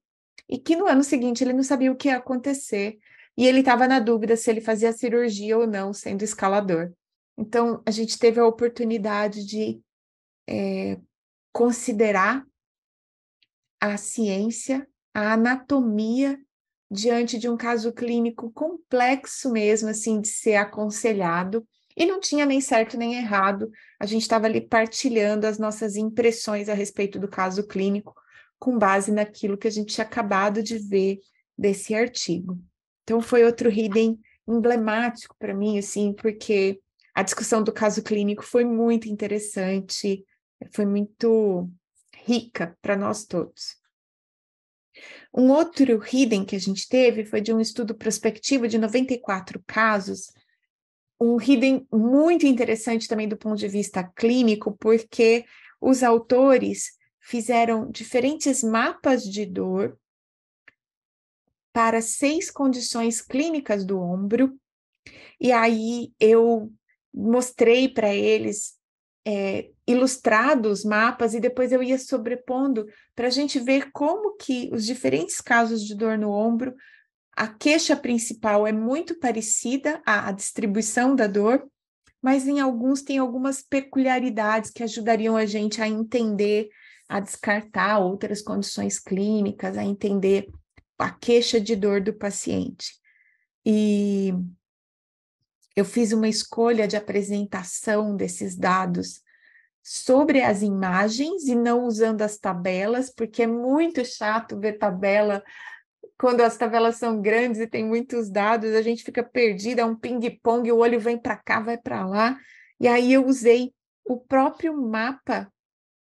e 0.48 0.58
que 0.58 0.76
no 0.76 0.86
ano 0.86 1.04
seguinte 1.04 1.44
ele 1.44 1.52
não 1.52 1.62
sabia 1.62 1.92
o 1.92 1.96
que 1.96 2.08
ia 2.08 2.16
acontecer, 2.16 2.98
e 3.36 3.46
ele 3.46 3.60
estava 3.60 3.86
na 3.86 3.98
dúvida 3.98 4.36
se 4.36 4.50
ele 4.50 4.60
fazia 4.60 4.92
cirurgia 4.92 5.58
ou 5.58 5.66
não, 5.66 5.92
sendo 5.92 6.22
escalador. 6.22 6.92
Então, 7.36 7.82
a 7.84 7.90
gente 7.90 8.18
teve 8.18 8.38
a 8.40 8.46
oportunidade 8.46 9.44
de 9.44 9.80
é, 10.48 11.00
considerar 11.52 12.44
a 13.80 13.96
ciência, 13.96 14.88
a 15.12 15.32
anatomia, 15.32 16.38
diante 16.90 17.38
de 17.38 17.48
um 17.48 17.56
caso 17.56 17.92
clínico 17.92 18.50
complexo 18.52 19.50
mesmo, 19.50 19.88
assim, 19.88 20.20
de 20.20 20.28
ser 20.28 20.54
aconselhado, 20.54 21.66
e 21.96 22.04
não 22.04 22.20
tinha 22.20 22.44
nem 22.44 22.60
certo 22.60 22.96
nem 22.96 23.14
errado, 23.14 23.70
a 24.00 24.06
gente 24.06 24.22
estava 24.22 24.46
ali 24.46 24.60
partilhando 24.60 25.46
as 25.46 25.58
nossas 25.58 25.96
impressões 25.96 26.68
a 26.68 26.74
respeito 26.74 27.18
do 27.18 27.28
caso 27.28 27.66
clínico, 27.66 28.14
com 28.58 28.78
base 28.78 29.12
naquilo 29.12 29.58
que 29.58 29.68
a 29.68 29.70
gente 29.70 29.94
tinha 29.94 30.04
acabado 30.06 30.62
de 30.62 30.78
ver 30.78 31.18
desse 31.56 31.94
artigo. 31.94 32.58
Então, 33.02 33.20
foi 33.20 33.44
outro 33.44 33.70
hidden 33.70 34.18
emblemático 34.46 35.36
para 35.38 35.54
mim, 35.54 35.78
assim, 35.78 36.12
porque 36.12 36.80
a 37.14 37.22
discussão 37.22 37.62
do 37.62 37.72
caso 37.72 38.02
clínico 38.02 38.42
foi 38.42 38.64
muito 38.64 39.08
interessante, 39.08 40.24
foi 40.72 40.84
muito 40.84 41.70
rica 42.14 42.76
para 42.82 42.96
nós 42.96 43.24
todos. 43.24 43.76
Um 45.32 45.50
outro 45.50 46.02
hidden 46.04 46.44
que 46.44 46.56
a 46.56 46.60
gente 46.60 46.88
teve 46.88 47.24
foi 47.24 47.40
de 47.40 47.52
um 47.52 47.60
estudo 47.60 47.94
prospectivo 47.94 48.68
de 48.68 48.78
94 48.78 49.62
casos 49.66 50.32
um 51.20 51.40
hidden 51.40 51.86
muito 51.92 52.46
interessante 52.46 53.08
também 53.08 53.28
do 53.28 53.36
ponto 53.36 53.56
de 53.56 53.68
vista 53.68 54.02
clínico, 54.02 54.76
porque 54.78 55.44
os 55.80 56.02
autores 56.02 56.92
fizeram 57.20 57.90
diferentes 57.90 58.62
mapas 58.62 59.22
de 59.24 59.46
dor 59.46 59.98
para 61.72 62.00
seis 62.00 62.50
condições 62.50 63.20
clínicas 63.20 63.84
do 63.84 63.98
ombro, 63.98 64.58
e 65.40 65.50
aí 65.50 66.12
eu 66.20 66.72
mostrei 67.14 67.88
para 67.88 68.12
eles 68.12 68.74
é, 69.26 69.70
ilustrados 69.86 70.84
mapas 70.84 71.32
e 71.32 71.40
depois 71.40 71.72
eu 71.72 71.82
ia 71.82 71.98
sobrepondo 71.98 72.86
para 73.14 73.28
a 73.28 73.30
gente 73.30 73.58
ver 73.58 73.90
como 73.92 74.36
que 74.36 74.68
os 74.72 74.84
diferentes 74.84 75.40
casos 75.40 75.82
de 75.82 75.94
dor 75.94 76.18
no 76.18 76.30
ombro 76.30 76.74
a 77.36 77.48
queixa 77.48 77.96
principal 77.96 78.66
é 78.66 78.72
muito 78.72 79.18
parecida 79.18 80.00
à, 80.06 80.28
à 80.28 80.32
distribuição 80.32 81.16
da 81.16 81.26
dor, 81.26 81.66
mas 82.22 82.46
em 82.46 82.60
alguns 82.60 83.02
tem 83.02 83.18
algumas 83.18 83.60
peculiaridades 83.60 84.70
que 84.70 84.82
ajudariam 84.82 85.36
a 85.36 85.44
gente 85.44 85.82
a 85.82 85.88
entender, 85.88 86.68
a 87.08 87.20
descartar 87.20 87.98
outras 87.98 88.40
condições 88.40 88.98
clínicas, 88.98 89.76
a 89.76 89.84
entender 89.84 90.48
a 90.98 91.10
queixa 91.10 91.60
de 91.60 91.74
dor 91.74 92.00
do 92.00 92.14
paciente. 92.14 92.92
E 93.66 94.32
eu 95.76 95.84
fiz 95.84 96.12
uma 96.12 96.28
escolha 96.28 96.86
de 96.86 96.96
apresentação 96.96 98.16
desses 98.16 98.56
dados 98.56 99.22
sobre 99.82 100.42
as 100.42 100.62
imagens 100.62 101.46
e 101.46 101.54
não 101.54 101.84
usando 101.84 102.22
as 102.22 102.38
tabelas, 102.38 103.12
porque 103.14 103.42
é 103.42 103.46
muito 103.46 104.04
chato 104.04 104.58
ver 104.58 104.78
tabela 104.78 105.42
quando 106.16 106.40
as 106.40 106.56
tabelas 106.56 106.96
são 106.96 107.20
grandes 107.20 107.60
e 107.60 107.66
tem 107.66 107.84
muitos 107.84 108.30
dados, 108.30 108.72
a 108.72 108.82
gente 108.82 109.02
fica 109.02 109.22
perdida, 109.22 109.82
é 109.82 109.84
um 109.84 109.96
ping-pong, 109.96 110.70
o 110.70 110.78
olho 110.78 111.00
vem 111.00 111.18
para 111.18 111.36
cá, 111.36 111.60
vai 111.60 111.76
para 111.76 112.06
lá. 112.06 112.38
E 112.80 112.86
aí 112.86 113.12
eu 113.12 113.26
usei 113.26 113.72
o 114.04 114.18
próprio 114.18 114.76
mapa 114.76 115.52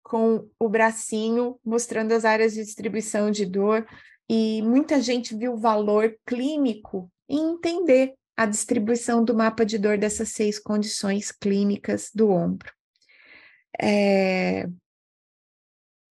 com 0.03 0.49
o 0.59 0.69
bracinho 0.69 1.59
mostrando 1.65 2.13
as 2.13 2.25
áreas 2.25 2.55
de 2.55 2.65
distribuição 2.65 3.31
de 3.31 3.47
dor 3.47 3.87
e 4.29 4.61
muita 4.63 5.01
gente 5.01 5.35
viu 5.37 5.57
valor 5.57 6.17
clínico 6.27 7.11
em 7.29 7.53
entender 7.53 8.15
a 8.41 8.47
distribuição 8.47 9.23
do 9.23 9.35
mapa 9.35 9.67
de 9.67 9.77
dor 9.77 9.99
dessas 9.99 10.31
seis 10.31 10.59
condições 10.59 11.31
clínicas 11.31 12.11
do 12.15 12.31
ombro. 12.31 12.73
É... 13.79 14.67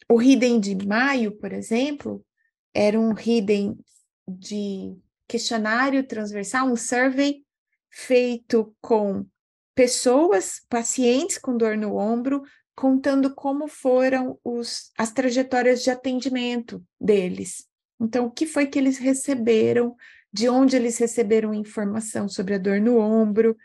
O 0.07 0.21
Hidden 0.21 0.59
de 0.59 0.87
maio, 0.87 1.31
por 1.31 1.51
exemplo, 1.51 2.23
era 2.71 2.99
um 2.99 3.15
hidden 3.15 3.79
de 4.27 4.95
questionário 5.27 6.05
transversal, 6.05 6.67
um 6.67 6.75
survey 6.75 7.43
feito 7.89 8.75
com 8.79 9.25
pessoas, 9.73 10.61
pacientes 10.69 11.39
com 11.39 11.57
dor 11.57 11.75
no 11.75 11.95
ombro, 11.95 12.43
contando 12.75 13.33
como 13.33 13.67
foram 13.67 14.39
os, 14.43 14.91
as 14.95 15.11
trajetórias 15.11 15.81
de 15.81 15.89
atendimento 15.89 16.85
deles. 17.01 17.67
Então, 17.99 18.27
o 18.27 18.31
que 18.31 18.45
foi 18.45 18.67
que 18.67 18.77
eles 18.77 18.99
receberam, 18.99 19.95
de 20.31 20.47
onde 20.47 20.75
eles 20.75 20.97
receberam 20.97 21.53
informação 21.53 22.27
sobre 22.27 22.55
a 22.55 22.57
dor 22.57 22.79
no 22.79 22.97
ombro. 22.97 23.57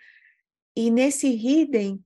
E 0.77 0.91
nesse 0.91 1.29
Hidden, 1.29 2.03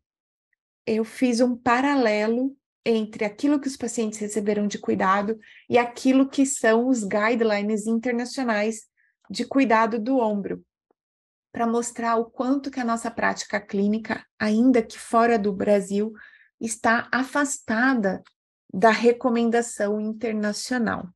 eu 0.86 1.04
fiz 1.04 1.40
um 1.40 1.56
paralelo 1.56 2.56
entre 2.84 3.24
aquilo 3.24 3.60
que 3.60 3.68
os 3.68 3.76
pacientes 3.76 4.18
receberam 4.18 4.66
de 4.66 4.78
cuidado 4.78 5.38
e 5.68 5.76
aquilo 5.76 6.28
que 6.28 6.46
são 6.46 6.88
os 6.88 7.04
guidelines 7.04 7.86
internacionais 7.86 8.86
de 9.30 9.44
cuidado 9.44 9.98
do 9.98 10.18
ombro, 10.18 10.64
para 11.52 11.66
mostrar 11.66 12.16
o 12.16 12.24
quanto 12.24 12.70
que 12.70 12.80
a 12.80 12.84
nossa 12.84 13.10
prática 13.10 13.60
clínica, 13.60 14.24
ainda 14.38 14.82
que 14.82 14.98
fora 14.98 15.38
do 15.38 15.52
Brasil, 15.52 16.12
está 16.58 17.08
afastada 17.12 18.22
da 18.72 18.90
recomendação 18.90 20.00
internacional. 20.00 21.08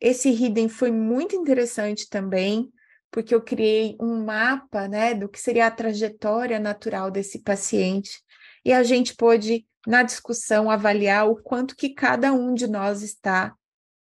Esse 0.00 0.28
Hidden 0.28 0.68
foi 0.68 0.90
muito 0.90 1.34
interessante 1.34 2.08
também, 2.08 2.70
porque 3.10 3.34
eu 3.34 3.40
criei 3.40 3.96
um 4.00 4.24
mapa 4.24 4.86
né, 4.86 5.14
do 5.14 5.28
que 5.28 5.40
seria 5.40 5.66
a 5.66 5.70
trajetória 5.70 6.58
natural 6.58 7.10
desse 7.10 7.42
paciente, 7.42 8.20
e 8.64 8.72
a 8.72 8.82
gente 8.82 9.14
pôde, 9.14 9.66
na 9.86 10.02
discussão, 10.02 10.70
avaliar 10.70 11.28
o 11.28 11.36
quanto 11.36 11.76
que 11.76 11.90
cada 11.90 12.32
um 12.32 12.52
de 12.52 12.66
nós 12.66 13.02
está 13.02 13.54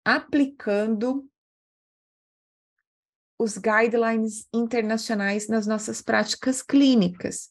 aplicando 0.04 1.28
os 3.38 3.58
guidelines 3.58 4.46
internacionais 4.54 5.48
nas 5.48 5.66
nossas 5.66 6.00
práticas 6.00 6.62
clínicas. 6.62 7.50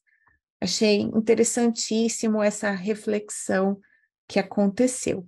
Achei 0.62 1.02
interessantíssimo 1.02 2.42
essa 2.42 2.72
reflexão 2.72 3.80
que 4.28 4.40
aconteceu. 4.40 5.28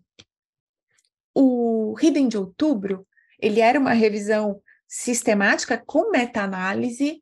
O 1.33 1.95
Hidden 1.99 2.27
de 2.27 2.37
outubro, 2.37 3.07
ele 3.39 3.59
era 3.59 3.79
uma 3.79 3.93
revisão 3.93 4.61
sistemática 4.87 5.81
com 5.85 6.11
meta-análise 6.11 7.21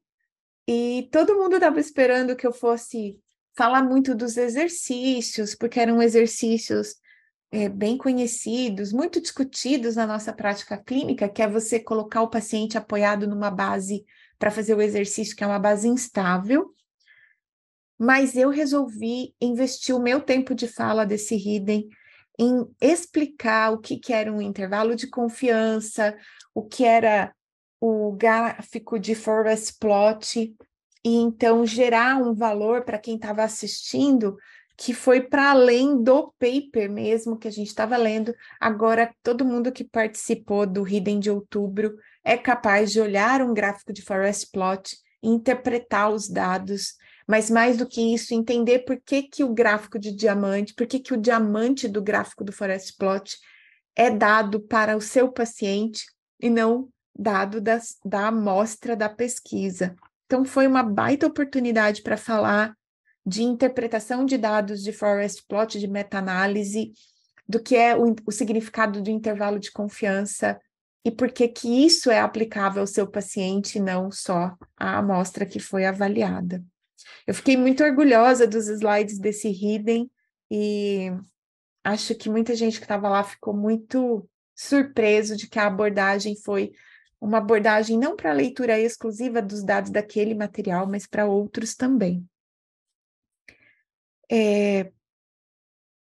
e 0.68 1.10
todo 1.12 1.38
mundo 1.38 1.56
estava 1.56 1.80
esperando 1.80 2.36
que 2.36 2.46
eu 2.46 2.54
fosse 2.54 3.18
falar 3.56 3.84
muito 3.84 4.16
dos 4.16 4.38
exercícios, 4.38 5.56
porque 5.56 5.80
eram 5.80 6.02
exercícios 6.02 6.96
é, 7.52 7.68
bem 7.68 7.98
conhecidos, 7.98 8.94
muito 8.94 9.22
discutidos 9.22 9.96
na 9.96 10.08
nossa 10.08 10.32
prática 10.32 10.78
clínica, 10.78 11.28
que 11.28 11.42
é 11.42 11.48
você 11.48 11.80
colocar 11.80 12.22
o 12.22 12.30
paciente 12.30 12.78
apoiado 12.78 13.28
numa 13.28 13.52
base 13.52 14.06
para 14.40 14.52
fazer 14.52 14.74
o 14.74 14.82
exercício, 14.82 15.36
que 15.36 15.44
é 15.44 15.48
uma 15.48 15.60
base 15.60 15.88
instável. 15.88 16.74
Mas 18.00 18.36
eu 18.36 18.50
resolvi 18.50 19.36
investir 19.40 19.96
o 19.96 20.02
meu 20.02 20.22
tempo 20.22 20.56
de 20.56 20.68
fala 20.68 21.06
desse 21.06 21.36
Hidden 21.36 21.88
em 22.42 22.66
explicar 22.82 23.72
o 23.72 23.78
que, 23.78 24.00
que 24.00 24.12
era 24.12 24.34
um 24.34 24.42
intervalo 24.42 24.96
de 24.96 25.08
confiança, 25.08 26.18
o 26.56 26.64
que 26.64 26.84
era 26.84 27.32
o 27.80 28.14
gráfico 28.14 28.98
de 28.98 29.14
forest 29.14 29.78
plot, 29.80 30.52
e 31.06 31.16
então 31.18 31.64
gerar 31.68 32.18
um 32.18 32.34
valor 32.34 32.84
para 32.84 32.98
quem 32.98 33.14
estava 33.14 33.44
assistindo 33.44 34.36
que 34.76 34.92
foi 34.92 35.22
para 35.22 35.52
além 35.52 36.02
do 36.02 36.34
paper 36.40 36.90
mesmo 36.90 37.38
que 37.38 37.48
a 37.48 37.52
gente 37.52 37.68
estava 37.68 37.96
lendo. 37.96 38.34
Agora, 38.60 39.14
todo 39.22 39.46
mundo 39.46 39.72
que 39.72 39.84
participou 39.84 40.66
do 40.66 40.88
Hidden 40.88 41.20
de 41.20 41.30
outubro 41.30 41.96
é 42.24 42.36
capaz 42.36 42.92
de 42.92 43.00
olhar 43.00 43.44
um 43.44 43.54
gráfico 43.54 43.94
de 43.94 44.02
forest 44.02 44.50
plot 44.52 44.98
interpretar 45.22 46.10
os 46.10 46.28
dados, 46.28 46.96
mas 47.32 47.50
mais 47.50 47.78
do 47.78 47.88
que 47.88 48.14
isso, 48.14 48.34
entender 48.34 48.80
por 48.80 49.00
que, 49.00 49.24
que 49.24 49.42
o 49.42 49.54
gráfico 49.54 49.98
de 49.98 50.12
diamante, 50.12 50.74
por 50.74 50.86
que, 50.86 51.00
que 51.00 51.14
o 51.14 51.18
diamante 51.18 51.88
do 51.88 52.02
gráfico 52.02 52.44
do 52.44 52.52
forest 52.52 52.98
plot 52.98 53.38
é 53.96 54.10
dado 54.10 54.60
para 54.60 54.98
o 54.98 55.02
seu 55.02 55.32
paciente 55.32 56.04
e 56.42 56.50
não 56.50 56.90
dado 57.18 57.62
das, 57.62 57.96
da 58.04 58.28
amostra 58.28 58.98
da 58.98 59.08
pesquisa. 59.08 59.96
Então, 60.26 60.44
foi 60.44 60.68
uma 60.68 60.84
baita 60.84 61.26
oportunidade 61.26 62.02
para 62.02 62.18
falar 62.18 62.76
de 63.26 63.44
interpretação 63.44 64.26
de 64.26 64.38
dados 64.38 64.84
de 64.84 64.92
forest 64.92 65.46
plot, 65.48 65.80
de 65.80 65.88
meta-análise, 65.88 66.92
do 67.48 67.64
que 67.64 67.78
é 67.78 67.96
o, 67.96 68.14
o, 68.28 68.32
significado 68.34 69.02
do 69.02 69.10
intervalo 69.10 69.58
de 69.58 69.72
confiança 69.72 70.60
e 71.06 71.10
por 71.10 71.32
que 71.32 71.54
isso 71.64 72.12
é 72.12 72.20
aplicável 72.20 72.82
ao 72.82 72.88
seu 72.88 73.08
paciente, 73.08 73.80
não 73.80 74.12
só 74.12 74.54
à 74.76 74.98
amostra 74.98 75.46
que 75.46 75.62
foi 75.62 75.86
avaliada. 75.86 76.62
Eu 77.26 77.34
fiquei 77.34 77.58
muito 77.58 77.84
orgulhosa 77.84 78.48
dos 78.48 78.68
slides 78.68 79.20
desse 79.20 79.50
Hidden 79.50 80.10
e 80.50 81.12
acho 81.84 82.16
que 82.16 82.30
muita 82.30 82.56
gente 82.56 82.78
que 82.78 82.86
estava 82.86 83.10
lá 83.10 83.24
ficou 83.24 83.54
muito 83.54 84.28
surpreso 84.56 85.36
de 85.36 85.48
que 85.50 85.58
a 85.58 85.68
abordagem 85.68 86.36
foi 86.36 86.72
uma 87.20 87.38
abordagem 87.38 87.98
não 87.98 88.16
para 88.16 88.34
leitura 88.34 88.80
exclusiva 88.80 89.42
dos 89.42 89.64
dados 89.64 89.92
daquele 89.92 90.34
material, 90.34 90.88
mas 90.88 91.06
para 91.06 91.26
outros 91.28 91.76
também. 91.76 92.28
É, 94.30 94.92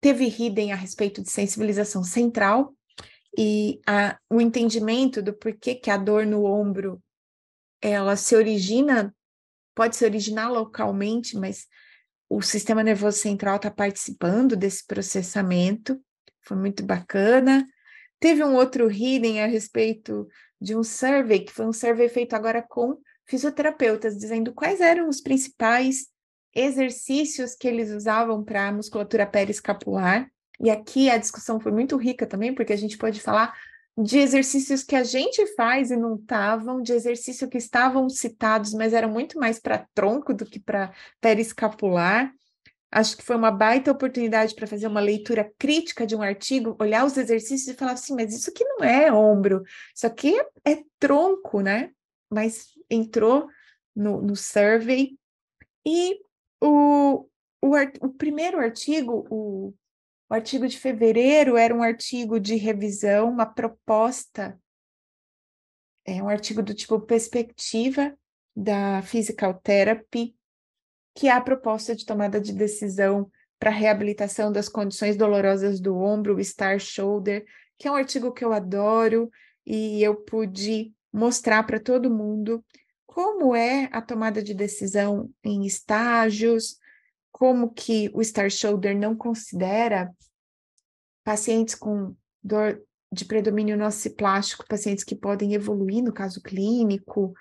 teve 0.01 0.27
Hidden 0.27 0.73
a 0.73 0.77
respeito 0.77 1.23
de 1.23 1.31
sensibilização 1.31 2.03
central 2.03 2.75
e 3.39 3.81
a, 3.87 4.19
o 4.31 4.41
entendimento 4.41 5.23
do 5.23 5.33
porquê 5.33 5.75
que 5.75 5.91
a 5.91 5.97
dor 5.97 6.25
no 6.27 6.45
ombro 6.45 7.03
ela 7.81 8.17
se 8.17 8.35
origina, 8.35 9.15
pode 9.77 9.95
se 9.95 10.05
originar 10.05 10.51
localmente, 10.51 11.37
mas 11.37 11.67
o 12.29 12.41
sistema 12.41 12.83
nervoso 12.83 13.19
central 13.19 13.57
está 13.57 13.71
participando 13.71 14.57
desse 14.57 14.85
processamento, 14.85 16.01
foi 16.41 16.57
muito 16.57 16.83
bacana. 16.83 17.65
Teve 18.19 18.43
um 18.43 18.55
outro 18.55 18.91
Hidden 18.91 19.43
a 19.43 19.47
respeito 19.47 20.27
de 20.61 20.75
um 20.75 20.83
survey, 20.83 21.41
que 21.41 21.53
foi 21.53 21.67
um 21.67 21.73
survey 21.73 22.09
feito 22.09 22.35
agora 22.35 22.63
com 22.63 22.99
fisioterapeutas, 23.27 24.17
dizendo 24.17 24.55
quais 24.55 24.81
eram 24.81 25.09
os 25.09 25.21
principais 25.21 26.07
exercícios 26.55 27.55
que 27.55 27.69
eles 27.69 27.91
usavam 27.91 28.43
para 28.43 28.69
a 28.69 28.73
musculatura 28.73 29.27
periescapular. 29.27 30.27
E 30.59 30.71
aqui 30.71 31.11
a 31.11 31.19
discussão 31.19 31.61
foi 31.61 31.71
muito 31.71 31.99
rica 31.99 32.27
também, 32.27 32.55
porque 32.55 32.73
a 32.73 32.79
gente 32.79 32.97
pode 32.97 33.21
falar 33.21 33.55
de 33.97 34.19
exercícios 34.19 34.83
que 34.83 34.95
a 34.95 35.03
gente 35.03 35.47
faz 35.55 35.91
e 35.91 35.97
não 35.97 36.17
estavam, 36.17 36.83
de 36.83 36.93
exercícios 36.93 37.49
que 37.49 37.57
estavam 37.57 38.09
citados, 38.11 38.75
mas 38.75 38.93
eram 38.93 39.11
muito 39.11 39.39
mais 39.39 39.59
para 39.59 39.87
tronco 39.95 40.35
do 40.35 40.45
que 40.45 40.61
para 40.61 40.93
periescapular. 41.21 42.33
Acho 42.91 43.17
que 43.17 43.23
foi 43.23 43.37
uma 43.37 43.51
baita 43.51 43.91
oportunidade 43.91 44.55
para 44.55 44.67
fazer 44.67 44.87
uma 44.87 45.01
leitura 45.01 45.51
crítica 45.59 46.07
de 46.07 46.15
um 46.15 46.23
artigo, 46.23 46.77
olhar 46.79 47.07
os 47.07 47.17
exercícios 47.17 47.69
e 47.69 47.79
falar 47.79 47.93
assim, 47.93 48.15
mas 48.15 48.35
isso 48.35 48.51
aqui 48.51 48.65
não 48.65 48.85
é 48.85 49.11
ombro, 49.11 49.63
isso 49.95 50.07
aqui 50.07 50.39
é, 50.39 50.73
é 50.73 50.83
tronco, 50.99 51.61
né? 51.61 51.91
Mas 52.31 52.69
entrou 52.91 53.49
no, 53.95 54.21
no 54.21 54.37
survey. 54.37 55.19
E 55.87 56.21
o, 56.61 57.27
o, 57.63 57.77
o 58.01 58.09
primeiro 58.11 58.59
artigo, 58.59 59.27
o, 59.31 59.75
o 60.29 60.35
artigo 60.35 60.67
de 60.67 60.79
fevereiro, 60.79 61.57
era 61.57 61.75
um 61.75 61.83
artigo 61.83 62.41
de 62.41 62.57
revisão, 62.57 63.31
uma 63.31 63.47
proposta, 63.47 64.59
é 66.05 66.23
um 66.23 66.29
artigo 66.29 66.63
do 66.63 66.75
tipo 66.75 67.01
perspectiva 67.01 68.17
da 68.55 69.03
Physical 69.03 69.55
Therapy, 69.55 70.37
que 71.15 71.29
é 71.29 71.33
a 71.33 71.41
proposta 71.41 71.95
de 71.95 72.07
tomada 72.07 72.41
de 72.41 72.53
decisão 72.53 73.31
para 73.59 73.71
reabilitação 73.71 74.53
das 74.53 74.69
condições 74.69 75.17
dolorosas 75.17 75.81
do 75.81 75.97
ombro, 75.97 76.37
o 76.37 76.45
Star 76.45 76.79
Shoulder, 76.79 77.45
que 77.79 77.89
é 77.89 77.91
um 77.91 77.97
artigo 77.97 78.33
que 78.33 78.45
eu 78.45 78.53
adoro 78.53 79.31
e 79.65 80.03
eu 80.03 80.15
pude 80.15 80.93
mostrar 81.13 81.63
para 81.65 81.81
todo 81.81 82.11
mundo 82.11 82.65
como 83.07 83.55
é 83.55 83.89
a 83.93 84.03
tomada 84.03 84.43
de 84.43 84.53
decisão 84.53 85.31
em 85.43 85.65
estágios, 85.65 86.79
como 87.37 87.71
que 87.71 88.11
o 88.15 88.25
Star 88.25 88.49
Shoulder 88.49 88.97
não 88.97 89.15
considera 89.15 90.11
pacientes 91.23 91.75
com 91.75 92.17
dor 92.43 92.83
de 93.13 93.27
predomínio 93.27 93.77
nociplástico, 93.77 94.67
pacientes 94.67 95.05
que 95.05 95.15
podem 95.15 95.53
evoluir 95.53 96.03
no 96.03 96.15
caso 96.15 96.41
clínico, 96.41 97.35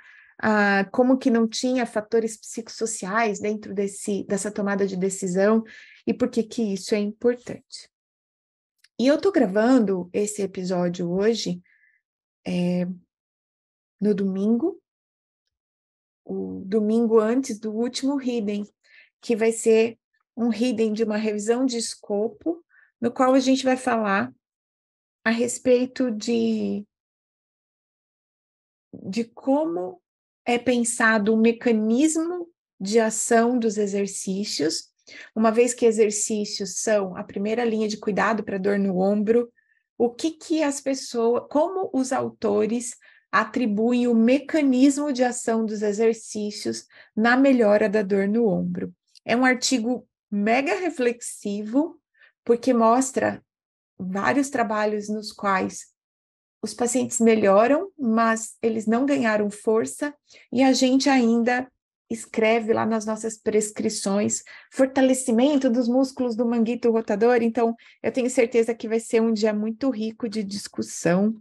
ah, 0.44 0.84
como 0.92 1.18
que 1.18 1.30
não 1.30 1.48
tinha 1.48 1.86
fatores 1.86 2.38
psicossociais 2.38 3.40
dentro 3.40 3.74
desse, 3.74 4.26
dessa 4.26 4.52
tomada 4.52 4.86
de 4.86 4.98
decisão 4.98 5.64
e 6.06 6.14
por 6.14 6.30
que 6.30 6.44
que 6.44 6.74
isso 6.74 6.94
é 6.94 7.00
importante. 7.00 7.90
E 9.00 9.08
eu 9.08 9.16
estou 9.16 9.32
gravando 9.32 10.10
esse 10.12 10.42
episódio 10.42 11.10
hoje, 11.10 11.62
é, 12.46 12.86
no 14.02 14.14
domingo, 14.14 14.78
o 16.26 16.62
domingo 16.66 17.18
antes 17.18 17.58
do 17.58 17.72
último 17.72 18.22
Hidden, 18.22 18.66
que 19.26 19.36
vai 19.36 19.52
ser 19.52 19.98
um 20.38 20.54
Hidden 20.54 20.94
de 20.94 21.04
uma 21.04 21.18
revisão 21.18 21.66
de 21.66 21.78
escopo, 21.78 22.64
no 23.02 23.12
qual 23.12 23.34
a 23.34 23.40
gente 23.40 23.64
vai 23.64 23.76
falar 23.76 24.32
a 25.24 25.32
respeito 25.32 26.12
de, 26.12 26.86
de 28.94 29.24
como 29.24 30.00
é 30.46 30.60
pensado 30.60 31.34
o 31.34 31.38
mecanismo 31.38 32.48
de 32.80 33.00
ação 33.00 33.58
dos 33.58 33.80
exercícios 33.80 34.94
uma 35.36 35.52
vez 35.52 35.74
que 35.74 35.86
exercícios 35.86 36.82
são 36.82 37.16
a 37.16 37.24
primeira 37.24 37.64
linha 37.64 37.88
de 37.88 37.98
cuidado 37.98 38.44
para 38.44 38.58
dor 38.58 38.78
no 38.78 39.00
ombro, 39.00 39.52
o 39.98 40.10
que 40.10 40.32
que 40.32 40.64
as 40.64 40.82
pessoas, 40.82 41.46
como 41.50 41.90
os 41.94 42.12
autores 42.12 42.96
atribuem 43.32 44.08
o 44.08 44.16
mecanismo 44.16 45.12
de 45.12 45.24
ação 45.24 45.66
dos 45.66 45.82
exercícios 45.82 46.86
na 47.16 47.36
melhora 47.36 47.90
da 47.90 48.02
dor 48.02 48.28
no 48.28 48.48
ombro. 48.48 48.94
É 49.26 49.36
um 49.36 49.44
artigo 49.44 50.08
mega 50.30 50.76
reflexivo, 50.76 52.00
porque 52.44 52.74
mostra 52.74 53.44
vários 53.98 54.50
trabalhos 54.50 55.10
nos 55.10 55.32
quais 55.32 55.88
os 56.62 56.74
pacientes 56.74 57.20
melhoram, 57.20 57.92
mas 57.98 58.56
eles 58.62 58.86
não 58.86 59.06
ganharam 59.06 59.50
força, 59.50 60.14
e 60.52 60.64
a 60.64 60.74
gente 60.74 61.10
ainda 61.10 61.70
escreve 62.10 62.74
lá 62.74 62.86
nas 62.86 63.06
nossas 63.06 63.38
prescrições 63.38 64.44
fortalecimento 64.72 65.70
dos 65.70 65.88
músculos 65.88 66.36
do 66.36 66.46
manguito 66.46 66.92
rotador. 66.92 67.42
Então, 67.42 67.76
eu 68.02 68.12
tenho 68.12 68.30
certeza 68.30 68.76
que 68.76 68.88
vai 68.88 69.00
ser 69.00 69.22
um 69.22 69.34
dia 69.34 69.54
muito 69.54 69.90
rico 69.90 70.30
de 70.30 70.44
discussão 70.44 71.36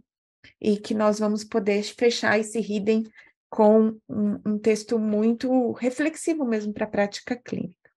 e 0.59 0.77
que 0.77 0.93
nós 0.93 1.19
vamos 1.19 1.43
poder 1.43 1.83
fechar 1.83 2.39
esse 2.39 2.59
hidden 2.59 3.03
com 3.55 3.97
um, 4.09 4.41
um 4.45 4.59
texto 4.59 4.99
muito 4.99 5.71
reflexivo 5.71 6.43
mesmo 6.43 6.73
para 6.73 6.83
a 6.83 6.89
prática 6.89 7.37
clínica. 7.37 7.89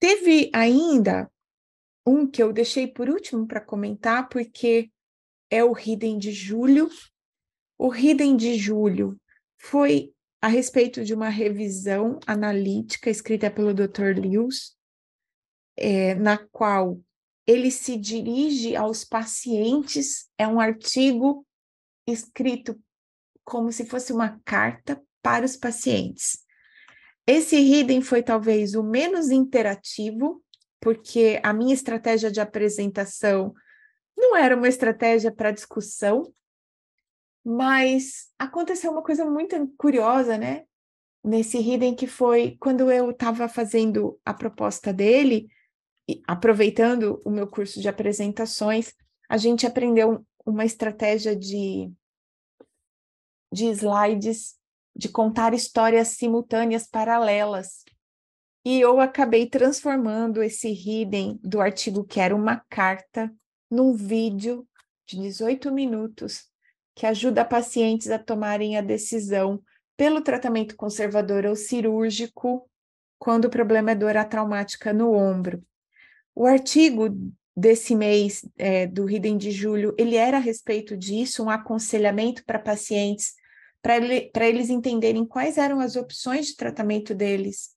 Teve 0.00 0.50
ainda 0.54 1.30
um 2.06 2.26
que 2.26 2.42
eu 2.42 2.50
deixei 2.50 2.86
por 2.86 3.10
último 3.10 3.46
para 3.46 3.60
comentar, 3.60 4.30
porque 4.30 4.90
é 5.50 5.62
o 5.62 5.76
Hidden 5.78 6.18
de 6.18 6.32
julho. 6.32 6.88
O 7.76 7.94
Hidden 7.94 8.38
de 8.38 8.56
julho 8.56 9.20
foi 9.58 10.14
a 10.40 10.48
respeito 10.48 11.04
de 11.04 11.12
uma 11.12 11.28
revisão 11.28 12.18
analítica 12.26 13.10
escrita 13.10 13.50
pelo 13.50 13.74
Dr. 13.74 14.18
Lewis, 14.18 14.74
é, 15.76 16.14
na 16.14 16.38
qual 16.38 16.98
ele 17.46 17.70
se 17.70 17.98
dirige 17.98 18.74
aos 18.74 19.04
pacientes, 19.04 20.30
é 20.38 20.48
um 20.48 20.58
artigo 20.58 21.46
escrito 22.06 22.80
como 23.52 23.70
se 23.70 23.84
fosse 23.84 24.14
uma 24.14 24.40
carta 24.46 24.98
para 25.20 25.44
os 25.44 25.58
pacientes. 25.58 26.38
Esse 27.26 27.54
Hidden 27.54 28.00
foi 28.00 28.22
talvez 28.22 28.74
o 28.74 28.82
menos 28.82 29.30
interativo, 29.30 30.42
porque 30.80 31.38
a 31.42 31.52
minha 31.52 31.74
estratégia 31.74 32.30
de 32.30 32.40
apresentação 32.40 33.52
não 34.16 34.34
era 34.34 34.56
uma 34.56 34.68
estratégia 34.68 35.30
para 35.30 35.50
discussão, 35.50 36.32
mas 37.44 38.30
aconteceu 38.38 38.90
uma 38.90 39.02
coisa 39.02 39.26
muito 39.26 39.54
curiosa, 39.76 40.38
né? 40.38 40.64
Nesse 41.22 41.58
Hidden 41.58 41.94
que 41.94 42.06
foi 42.06 42.56
quando 42.58 42.90
eu 42.90 43.10
estava 43.10 43.46
fazendo 43.48 44.18
a 44.24 44.32
proposta 44.32 44.94
dele, 44.94 45.46
aproveitando 46.26 47.20
o 47.22 47.28
meu 47.28 47.46
curso 47.46 47.82
de 47.82 47.88
apresentações, 47.90 48.94
a 49.28 49.36
gente 49.36 49.66
aprendeu 49.66 50.24
uma 50.46 50.64
estratégia 50.64 51.36
de, 51.36 51.92
de 53.52 53.66
slides 53.66 54.56
de 54.94 55.08
contar 55.08 55.54
histórias 55.54 56.08
simultâneas 56.08 56.86
paralelas. 56.86 57.84
E 58.64 58.80
eu 58.80 59.00
acabei 59.00 59.46
transformando 59.46 60.42
esse 60.42 60.68
hidden 60.68 61.38
do 61.42 61.60
artigo 61.60 62.04
que 62.04 62.20
era 62.20 62.34
uma 62.34 62.64
carta 62.68 63.32
num 63.70 63.94
vídeo 63.94 64.66
de 65.06 65.16
18 65.16 65.72
minutos 65.72 66.44
que 66.94 67.06
ajuda 67.06 67.44
pacientes 67.44 68.10
a 68.10 68.18
tomarem 68.18 68.76
a 68.76 68.80
decisão 68.80 69.62
pelo 69.96 70.20
tratamento 70.20 70.76
conservador 70.76 71.46
ou 71.46 71.56
cirúrgico 71.56 72.68
quando 73.18 73.46
o 73.46 73.50
problema 73.50 73.92
é 73.92 73.94
dor 73.94 74.14
traumática 74.28 74.92
no 74.92 75.12
ombro. 75.12 75.62
O 76.34 76.46
artigo 76.46 77.08
desse 77.56 77.94
mês 77.94 78.44
é, 78.56 78.86
do 78.86 79.08
Hidden 79.08 79.36
de 79.36 79.50
julho, 79.50 79.94
ele 79.98 80.16
era 80.16 80.38
a 80.38 80.40
respeito 80.40 80.96
disso, 80.96 81.44
um 81.44 81.50
aconselhamento 81.50 82.44
para 82.44 82.58
pacientes 82.58 83.34
para 83.82 83.96
ele, 83.96 84.30
eles 84.34 84.70
entenderem 84.70 85.26
quais 85.26 85.58
eram 85.58 85.80
as 85.80 85.96
opções 85.96 86.46
de 86.46 86.56
tratamento 86.56 87.14
deles 87.14 87.70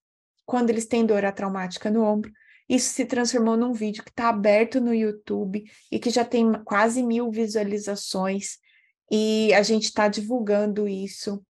quando 0.45 0.69
eles 0.69 0.85
têm 0.85 1.05
dor 1.05 1.29
traumática 1.33 1.89
no 1.89 2.03
ombro. 2.03 2.31
Isso 2.69 2.93
se 2.93 3.05
transformou 3.05 3.57
num 3.57 3.73
vídeo 3.73 4.03
que 4.03 4.11
está 4.11 4.29
aberto 4.29 4.79
no 4.79 4.93
YouTube 4.93 5.63
e 5.91 5.99
que 5.99 6.09
já 6.09 6.23
tem 6.23 6.51
quase 6.63 7.03
mil 7.03 7.31
visualizações. 7.31 8.57
E 9.11 9.53
a 9.53 9.63
gente 9.63 9.85
está 9.85 10.07
divulgando 10.07 10.87
isso, 10.87 11.43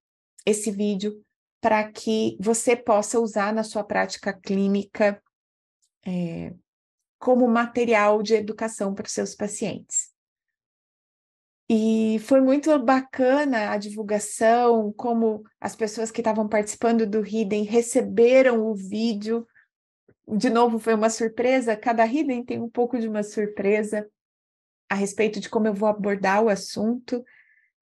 esse 0.45 0.71
vídeo, 0.71 1.21
para 1.61 1.89
que 1.89 2.37
você 2.39 2.75
possa 2.75 3.19
usar 3.19 3.53
na 3.53 3.63
sua 3.63 3.83
prática 3.83 4.33
clínica 4.33 5.21
é, 6.05 6.53
como 7.17 7.47
material 7.47 8.21
de 8.21 8.35
educação 8.35 8.93
para 8.93 9.05
os 9.05 9.11
seus 9.11 9.35
pacientes. 9.35 10.14
E 11.67 12.19
foi 12.19 12.41
muito 12.41 12.77
bacana 12.79 13.71
a 13.71 13.77
divulgação, 13.77 14.93
como 14.93 15.43
as 15.59 15.75
pessoas 15.75 16.11
que 16.11 16.21
estavam 16.21 16.47
participando 16.47 17.07
do 17.07 17.25
Hidden 17.25 17.63
receberam 17.63 18.67
o 18.67 18.75
vídeo. 18.75 19.47
De 20.27 20.49
novo, 20.49 20.77
foi 20.77 20.93
uma 20.93 21.09
surpresa. 21.09 21.75
Cada 21.75 22.05
Hidden 22.05 22.45
tem 22.45 22.61
um 22.61 22.69
pouco 22.69 22.99
de 22.99 23.07
uma 23.07 23.23
surpresa 23.23 24.07
a 24.87 24.93
respeito 24.93 25.39
de 25.39 25.49
como 25.49 25.65
eu 25.67 25.73
vou 25.73 25.89
abordar 25.89 26.43
o 26.43 26.49
assunto, 26.49 27.23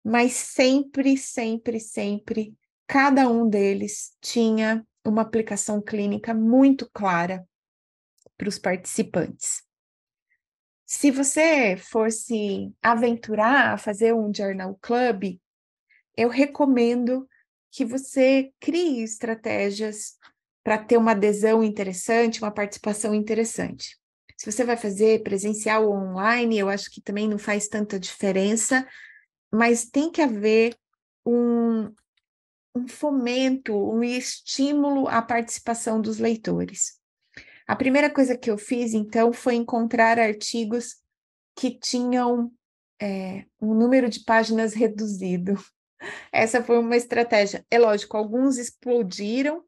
mas 0.04 0.32
sempre, 0.32 1.16
sempre, 1.16 1.80
sempre, 1.80 2.54
cada 2.86 3.28
um 3.28 3.48
deles 3.48 4.16
tinha 4.20 4.86
uma 5.04 5.22
aplicação 5.22 5.82
clínica 5.82 6.32
muito 6.32 6.88
clara 6.92 7.44
para 8.38 8.48
os 8.48 8.58
participantes. 8.58 9.64
Se 10.94 11.10
você 11.10 11.74
fosse 11.74 12.70
aventurar 12.82 13.72
a 13.72 13.78
fazer 13.78 14.14
um 14.14 14.30
journal 14.32 14.78
club, 14.82 15.38
eu 16.14 16.28
recomendo 16.28 17.26
que 17.70 17.82
você 17.82 18.52
crie 18.60 19.02
estratégias 19.02 20.18
para 20.62 20.76
ter 20.76 20.98
uma 20.98 21.12
adesão 21.12 21.64
interessante, 21.64 22.42
uma 22.42 22.50
participação 22.50 23.14
interessante. 23.14 23.98
Se 24.36 24.52
você 24.52 24.64
vai 24.64 24.76
fazer 24.76 25.22
presencial 25.22 25.88
ou 25.88 25.94
online, 25.94 26.58
eu 26.58 26.68
acho 26.68 26.90
que 26.90 27.00
também 27.00 27.26
não 27.26 27.38
faz 27.38 27.68
tanta 27.68 27.98
diferença, 27.98 28.86
mas 29.50 29.86
tem 29.86 30.10
que 30.10 30.20
haver 30.20 30.76
um, 31.24 31.90
um 32.76 32.86
fomento, 32.86 33.74
um 33.74 34.04
estímulo 34.04 35.08
à 35.08 35.22
participação 35.22 36.02
dos 36.02 36.18
leitores. 36.18 37.01
A 37.66 37.76
primeira 37.76 38.10
coisa 38.10 38.36
que 38.36 38.50
eu 38.50 38.58
fiz, 38.58 38.92
então, 38.94 39.32
foi 39.32 39.54
encontrar 39.54 40.18
artigos 40.18 40.96
que 41.56 41.78
tinham 41.78 42.50
é, 43.00 43.44
um 43.60 43.74
número 43.74 44.08
de 44.08 44.20
páginas 44.20 44.74
reduzido. 44.74 45.54
Essa 46.32 46.62
foi 46.62 46.78
uma 46.78 46.96
estratégia. 46.96 47.64
É 47.70 47.78
lógico, 47.78 48.16
alguns 48.16 48.58
explodiram, 48.58 49.64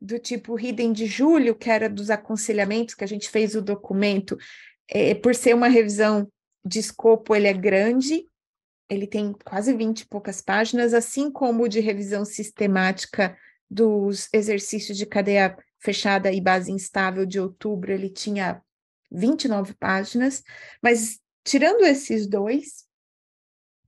do 0.00 0.18
tipo 0.18 0.58
Hidden 0.58 0.92
de 0.92 1.06
julho, 1.06 1.54
que 1.54 1.70
era 1.70 1.88
dos 1.88 2.10
aconselhamentos 2.10 2.94
que 2.94 3.04
a 3.04 3.08
gente 3.08 3.28
fez 3.28 3.54
o 3.54 3.62
documento, 3.62 4.38
é, 4.88 5.14
por 5.14 5.34
ser 5.34 5.54
uma 5.54 5.68
revisão 5.68 6.30
de 6.64 6.78
escopo, 6.78 7.34
ele 7.34 7.46
é 7.46 7.52
grande, 7.52 8.24
ele 8.88 9.06
tem 9.06 9.34
quase 9.44 9.74
20 9.74 10.00
e 10.00 10.08
poucas 10.08 10.40
páginas, 10.40 10.94
assim 10.94 11.30
como 11.30 11.64
o 11.64 11.68
de 11.68 11.80
revisão 11.80 12.24
sistemática 12.24 13.36
dos 13.70 14.28
exercícios 14.32 14.96
de 14.96 15.04
cadeia 15.04 15.56
fechada 15.80 16.32
e 16.32 16.40
base 16.40 16.70
instável 16.70 17.24
de 17.24 17.40
outubro, 17.40 17.92
ele 17.92 18.10
tinha 18.10 18.62
29 19.10 19.74
páginas, 19.74 20.42
mas 20.82 21.18
tirando 21.44 21.84
esses 21.84 22.26
dois, 22.26 22.84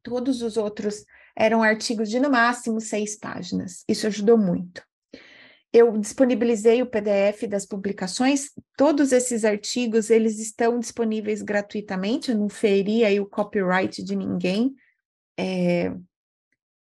todos 0.02 0.42
os 0.42 0.56
outros 0.56 1.04
eram 1.36 1.62
artigos 1.62 2.08
de 2.08 2.18
no 2.18 2.30
máximo 2.30 2.80
seis 2.80 3.18
páginas. 3.18 3.84
Isso 3.88 4.06
ajudou 4.06 4.36
muito. 4.36 4.82
Eu 5.72 5.96
disponibilizei 5.98 6.82
o 6.82 6.86
PDF 6.86 7.46
das 7.48 7.64
publicações. 7.64 8.50
Todos 8.76 9.12
esses 9.12 9.44
artigos 9.44 10.10
eles 10.10 10.40
estão 10.40 10.80
disponíveis 10.80 11.42
gratuitamente. 11.42 12.30
Eu 12.30 12.38
não 12.38 12.48
feri 12.48 13.04
aí 13.04 13.20
o 13.20 13.26
copyright 13.26 14.02
de 14.02 14.16
ninguém. 14.16 14.74
É... 15.38 15.92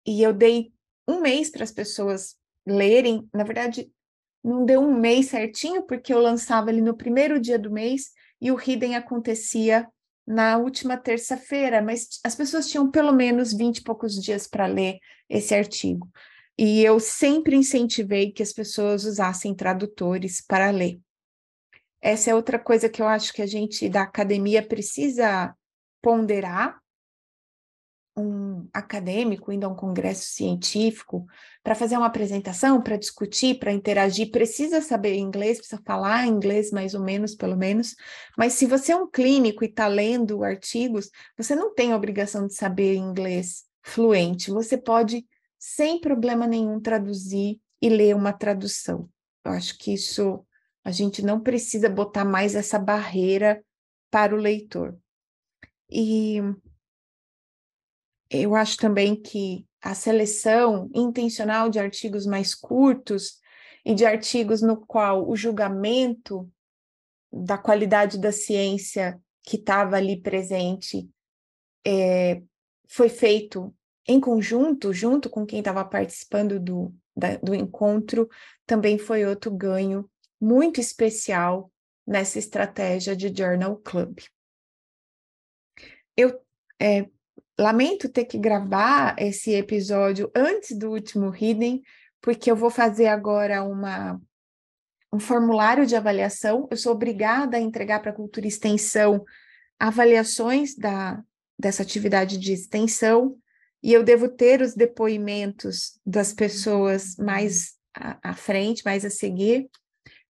E 0.06 0.24
eu 0.24 0.34
dei 0.34 0.74
um 1.08 1.22
mês 1.22 1.52
para 1.52 1.64
as 1.64 1.72
pessoas 1.72 2.36
lerem. 2.66 3.30
Na 3.32 3.43
verdade, 3.43 3.91
não 4.44 4.66
deu 4.66 4.82
um 4.82 4.94
mês 4.94 5.28
certinho, 5.28 5.84
porque 5.84 6.14
eu 6.14 6.20
lançava 6.20 6.70
ele 6.70 6.82
no 6.82 6.96
primeiro 6.96 7.39
dia 7.39 7.60
do 7.60 7.72
mês 7.72 8.12
e 8.42 8.52
o 8.52 8.60
Hidden 8.60 8.96
acontecia 8.96 9.88
na 10.26 10.58
última 10.58 10.98
terça-feira, 10.98 11.82
mas 11.82 12.20
as 12.24 12.36
pessoas 12.36 12.68
tinham 12.68 12.89
pelo 12.89 13.12
menos 13.12 13.54
20 13.54 13.78
e 13.78 13.84
poucos 13.84 14.14
dias 14.22 14.48
para 14.48 14.66
ler 14.66 15.00
esse 15.30 15.54
artigo. 15.54 16.10
E 16.58 16.84
eu 16.84 17.00
sempre 17.00 17.56
incentivei 17.56 18.32
que 18.32 18.44
as 18.44 18.54
pessoas 18.54 19.06
usassem 19.06 19.54
tradutores 19.56 20.42
para 20.46 20.70
ler. 20.70 21.00
Essa 22.02 22.32
é 22.32 22.36
outra 22.36 22.58
coisa 22.58 22.89
que 22.89 23.02
eu 23.02 23.08
acho 23.08 23.32
que 23.32 23.42
a 23.42 23.48
gente 23.48 23.88
da 23.88 24.02
academia 24.02 24.66
precisa 24.66 25.56
ponderar. 26.02 26.81
Um 28.16 28.68
acadêmico 28.74 29.51
indo 29.51 29.66
a 29.66 29.70
um 29.70 29.76
congresso 29.76 30.26
científico 30.26 31.26
para 31.64 31.76
fazer 31.76 31.95
uma 31.97 32.07
apresentação, 32.07 32.82
para 32.82 32.97
discutir, 32.97 33.57
para 33.57 33.72
interagir, 33.72 34.32
precisa 34.32 34.82
saber 34.82 35.16
inglês, 35.18 35.57
precisa 35.57 35.82
falar 35.86 36.28
inglês 36.28 36.72
mais 36.72 36.93
ou 36.93 37.01
menos, 37.01 37.36
pelo 37.36 37.55
menos. 37.55 37.95
Mas 38.38 38.53
se 38.53 38.66
você 38.66 38.91
é 38.91 38.95
um 38.95 39.09
clínico 39.09 39.64
e 39.64 39.68
está 39.68 39.88
lendo 39.88 40.43
artigos, 40.43 41.09
você 41.38 41.55
não 41.55 41.74
tem 41.74 41.93
a 41.93 41.95
obrigação 41.95 42.47
de 42.47 42.53
saber 42.53 42.95
inglês 42.95 43.64
fluente. 43.82 44.51
Você 44.51 44.78
pode, 44.78 45.26
sem 45.57 45.99
problema 46.01 46.45
nenhum, 46.45 46.80
traduzir 46.80 47.59
e 47.82 47.89
ler 47.89 48.16
uma 48.16 48.34
tradução. 48.34 49.09
Eu 49.45 49.53
acho 49.53 49.78
que 49.78 49.93
isso 49.93 50.45
a 50.84 50.91
gente 50.91 51.22
não 51.22 51.39
precisa 51.39 51.89
botar 51.89 52.26
mais 52.26 52.55
essa 52.55 52.78
barreira 52.78 53.64
para 54.09 54.36
o 54.36 54.38
leitor. 54.38 54.97
E 55.89 56.41
eu 58.32 58.56
acho 58.56 58.78
também 58.78 59.16
que 59.16 59.68
a 59.82 59.94
seleção 59.94 60.90
intencional 60.94 61.70
de 61.70 61.80
artigos 61.80 62.26
mais 62.26 62.56
curtos 62.56 63.40
e 63.84 63.94
de 63.94 64.06
artigos 64.06 64.62
no 64.62 64.78
qual 64.78 65.28
o 65.28 65.36
julgamento 65.36 66.50
da 67.32 67.58
qualidade 67.58 68.18
da 68.20 68.32
ciência 68.32 69.20
que 69.44 69.58
estava 69.58 69.98
ali 69.98 70.22
presente 70.22 71.10
é, 71.86 72.42
foi 72.88 73.10
feito 73.10 73.76
em 74.08 74.20
conjunto, 74.20 74.94
junto 74.94 75.30
com 75.30 75.46
quem 75.46 75.60
estava 75.60 75.84
participando 75.84 76.60
do, 76.60 76.94
da, 77.16 77.36
do 77.38 77.54
encontro, 77.54 78.30
também 78.66 78.98
foi 78.98 79.26
outro 79.26 79.52
ganho 79.52 80.10
muito 80.40 80.80
especial 80.80 81.72
nessa 82.06 82.40
estratégia 82.40 83.16
de 83.16 83.34
Journal 83.36 83.78
Club. 83.78 84.20
Eu 86.16 86.42
é, 86.80 87.08
Lamento 87.62 88.09
ter 88.09 88.26
que 88.26 88.39
gravar 88.39 89.16
esse 89.20 89.51
episódio 89.51 90.32
antes 90.36 90.76
do 90.76 90.89
último 90.89 91.32
Hidden, 91.32 91.84
porque 92.20 92.49
eu 92.49 92.55
vou 92.55 92.72
fazer 92.72 93.05
agora 93.05 93.62
uma, 93.62 94.20
um 95.14 95.20
formulário 95.20 95.86
de 95.86 95.95
avaliação. 95.95 96.68
Eu 96.72 96.78
sou 96.78 96.91
obrigada 96.91 97.57
a 97.57 97.59
entregar 97.59 98.01
para 98.01 98.09
a 98.09 98.16
Cultura 98.16 98.47
Extensão 98.47 99.24
avaliações 99.78 100.76
da, 100.76 101.24
dessa 101.57 101.84
atividade 101.84 102.39
de 102.39 102.51
extensão, 102.51 103.38
e 103.84 103.93
eu 103.93 104.03
devo 104.03 104.28
ter 104.28 104.62
os 104.62 104.74
depoimentos 104.74 105.99
das 106.03 106.34
pessoas 106.34 107.16
mais 107.18 107.76
à, 107.95 108.32
à 108.32 108.34
frente, 108.34 108.84
mais 108.84 109.05
a 109.05 109.09
seguir, 109.12 109.70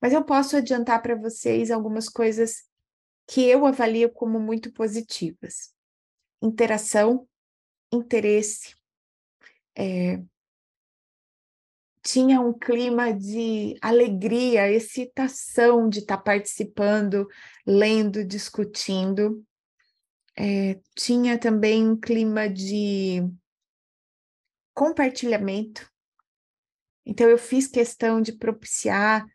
mas 0.01 0.11
eu 0.11 0.23
posso 0.23 0.57
adiantar 0.57 1.01
para 1.01 1.15
vocês 1.15 1.71
algumas 1.71 2.09
coisas 2.09 2.63
que 3.25 3.41
eu 3.41 3.65
avalio 3.65 4.09
como 4.09 4.37
muito 4.37 4.71
positivas 4.73 5.73
interação, 6.41 7.27
interesse. 7.91 8.75
É, 9.77 10.21
tinha 12.03 12.41
um 12.41 12.51
clima 12.51 13.13
de 13.13 13.77
alegria, 13.81 14.71
excitação 14.71 15.87
de 15.87 15.99
estar 15.99 16.17
participando, 16.17 17.27
lendo, 17.65 18.25
discutindo. 18.25 19.45
É, 20.35 20.79
tinha 20.95 21.37
também 21.37 21.87
um 21.87 21.99
clima 21.99 22.49
de 22.49 23.21
compartilhamento. 24.73 25.89
Então, 27.05 27.29
eu 27.29 27.37
fiz 27.37 27.67
questão 27.67 28.21
de 28.21 28.31
propiciar 28.31 29.25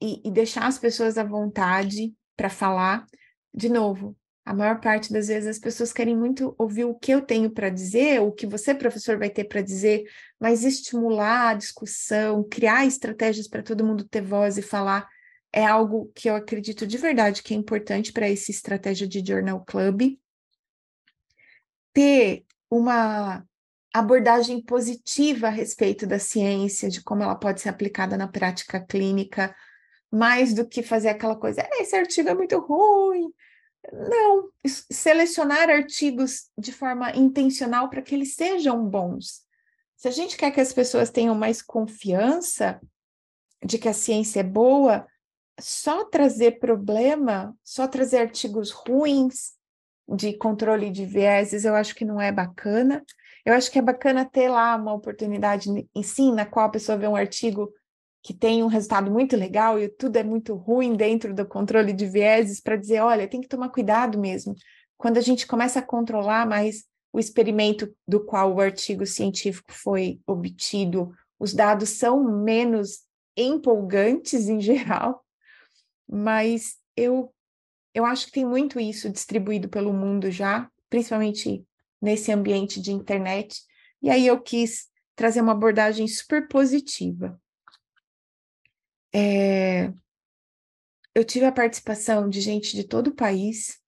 e, 0.00 0.20
e 0.28 0.30
deixar 0.30 0.66
as 0.66 0.78
pessoas 0.78 1.18
à 1.18 1.24
vontade 1.24 2.14
para 2.36 2.50
falar. 2.50 3.06
De 3.52 3.68
novo, 3.68 4.16
a 4.44 4.52
maior 4.52 4.78
parte 4.80 5.12
das 5.12 5.28
vezes 5.28 5.48
as 5.48 5.58
pessoas 5.58 5.92
querem 5.92 6.16
muito 6.16 6.54
ouvir 6.58 6.84
o 6.84 6.94
que 6.94 7.12
eu 7.12 7.22
tenho 7.22 7.50
para 7.50 7.70
dizer, 7.70 8.20
o 8.20 8.30
que 8.30 8.46
você, 8.46 8.74
professor, 8.74 9.18
vai 9.18 9.30
ter 9.30 9.44
para 9.44 9.62
dizer, 9.62 10.04
mas 10.38 10.64
estimular 10.64 11.50
a 11.50 11.54
discussão, 11.54 12.44
criar 12.44 12.84
estratégias 12.84 13.48
para 13.48 13.62
todo 13.62 13.84
mundo 13.84 14.04
ter 14.04 14.20
voz 14.20 14.58
e 14.58 14.62
falar 14.62 15.08
é 15.50 15.64
algo 15.64 16.10
que 16.14 16.28
eu 16.28 16.34
acredito 16.34 16.86
de 16.86 16.98
verdade 16.98 17.42
que 17.42 17.54
é 17.54 17.56
importante 17.56 18.12
para 18.12 18.28
essa 18.28 18.50
estratégia 18.50 19.06
de 19.06 19.24
Journal 19.24 19.64
Club. 19.64 20.18
Ter 21.92 22.44
uma 22.68 23.46
abordagem 23.94 24.60
positiva 24.60 25.46
a 25.46 25.50
respeito 25.50 26.08
da 26.08 26.18
ciência, 26.18 26.90
de 26.90 27.00
como 27.00 27.22
ela 27.22 27.36
pode 27.36 27.60
ser 27.60 27.68
aplicada 27.68 28.16
na 28.16 28.26
prática 28.26 28.84
clínica, 28.84 29.54
mais 30.10 30.52
do 30.52 30.66
que 30.66 30.82
fazer 30.82 31.08
aquela 31.08 31.36
coisa, 31.36 31.66
esse 31.74 31.94
artigo 31.94 32.28
é 32.28 32.34
muito 32.34 32.58
ruim, 32.58 33.32
não, 33.92 34.50
selecionar 34.66 35.68
artigos 35.68 36.50
de 36.56 36.72
forma 36.72 37.14
intencional 37.16 37.88
para 37.88 38.02
que 38.02 38.14
eles 38.14 38.34
sejam 38.34 38.84
bons. 38.84 39.42
Se 39.96 40.08
a 40.08 40.10
gente 40.10 40.36
quer 40.36 40.50
que 40.50 40.60
as 40.60 40.72
pessoas 40.72 41.10
tenham 41.10 41.34
mais 41.34 41.62
confiança 41.62 42.80
de 43.64 43.78
que 43.78 43.88
a 43.88 43.94
ciência 43.94 44.40
é 44.40 44.44
boa, 44.44 45.06
só 45.60 46.04
trazer 46.04 46.58
problema, 46.58 47.56
só 47.62 47.86
trazer 47.86 48.18
artigos 48.18 48.70
ruins 48.70 49.54
de 50.08 50.36
controle 50.36 50.90
de 50.90 51.06
vieses, 51.06 51.64
eu 51.64 51.74
acho 51.74 51.94
que 51.94 52.04
não 52.04 52.20
é 52.20 52.30
bacana. 52.30 53.04
Eu 53.44 53.54
acho 53.54 53.70
que 53.70 53.78
é 53.78 53.82
bacana 53.82 54.24
ter 54.24 54.48
lá 54.48 54.76
uma 54.76 54.92
oportunidade 54.92 55.70
em 55.94 56.02
si, 56.02 56.32
na 56.32 56.44
qual 56.44 56.66
a 56.66 56.70
pessoa 56.70 56.98
vê 56.98 57.06
um 57.06 57.16
artigo 57.16 57.72
que 58.24 58.32
tem 58.32 58.62
um 58.62 58.68
resultado 58.68 59.10
muito 59.10 59.36
legal 59.36 59.78
e 59.78 59.86
tudo 59.86 60.16
é 60.16 60.24
muito 60.24 60.54
ruim 60.54 60.96
dentro 60.96 61.34
do 61.34 61.46
controle 61.46 61.92
de 61.92 62.06
vieses 62.06 62.58
para 62.58 62.74
dizer, 62.74 63.00
olha, 63.00 63.28
tem 63.28 63.42
que 63.42 63.46
tomar 63.46 63.68
cuidado 63.68 64.18
mesmo. 64.18 64.54
Quando 64.96 65.18
a 65.18 65.20
gente 65.20 65.46
começa 65.46 65.78
a 65.78 65.82
controlar 65.82 66.48
mais 66.48 66.86
o 67.12 67.20
experimento 67.20 67.94
do 68.08 68.24
qual 68.24 68.54
o 68.54 68.62
artigo 68.62 69.04
científico 69.04 69.70
foi 69.70 70.20
obtido, 70.26 71.12
os 71.38 71.52
dados 71.52 71.90
são 71.90 72.24
menos 72.24 73.02
empolgantes 73.36 74.48
em 74.48 74.58
geral, 74.58 75.22
mas 76.08 76.76
eu 76.96 77.30
eu 77.92 78.04
acho 78.04 78.26
que 78.26 78.32
tem 78.32 78.44
muito 78.44 78.80
isso 78.80 79.08
distribuído 79.08 79.68
pelo 79.68 79.92
mundo 79.92 80.28
já, 80.28 80.68
principalmente 80.90 81.62
nesse 82.02 82.32
ambiente 82.32 82.80
de 82.80 82.90
internet. 82.90 83.60
E 84.02 84.10
aí 84.10 84.26
eu 84.26 84.40
quis 84.40 84.88
trazer 85.14 85.40
uma 85.42 85.52
abordagem 85.52 86.08
super 86.08 86.48
positiva. 86.48 87.40
É, 89.14 89.92
eu 91.14 91.24
tive 91.24 91.44
a 91.44 91.52
participação 91.52 92.28
de 92.28 92.40
gente 92.40 92.74
de 92.74 92.82
todo 92.82 93.08
o 93.08 93.14
país. 93.14 93.78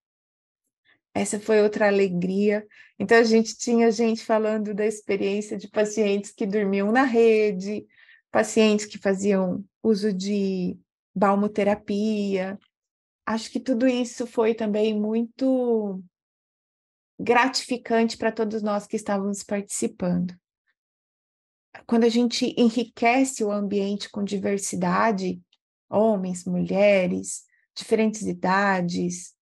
Essa 1.12 1.40
foi 1.40 1.60
outra 1.60 1.88
alegria. 1.88 2.64
Então, 2.98 3.18
a 3.18 3.24
gente 3.24 3.56
tinha 3.56 3.90
gente 3.90 4.24
falando 4.24 4.72
da 4.72 4.86
experiência 4.86 5.58
de 5.58 5.68
pacientes 5.68 6.30
que 6.30 6.46
dormiam 6.46 6.92
na 6.92 7.02
rede, 7.02 7.84
pacientes 8.30 8.86
que 8.86 8.98
faziam 8.98 9.64
uso 9.82 10.12
de 10.12 10.78
balmoterapia. 11.12 12.56
Acho 13.24 13.50
que 13.50 13.58
tudo 13.58 13.88
isso 13.88 14.26
foi 14.26 14.54
também 14.54 14.98
muito 14.98 16.00
gratificante 17.18 18.16
para 18.16 18.30
todos 18.30 18.62
nós 18.62 18.86
que 18.86 18.94
estávamos 18.94 19.42
participando 19.42 20.38
quando 21.86 22.04
a 22.04 22.08
gente 22.08 22.54
enriquece 22.56 23.44
o 23.44 23.50
ambiente 23.50 24.08
com 24.10 24.22
diversidade, 24.22 25.40
homens, 25.90 26.44
mulheres, 26.44 27.44
diferentes 27.76 28.22
idades, 28.22 29.34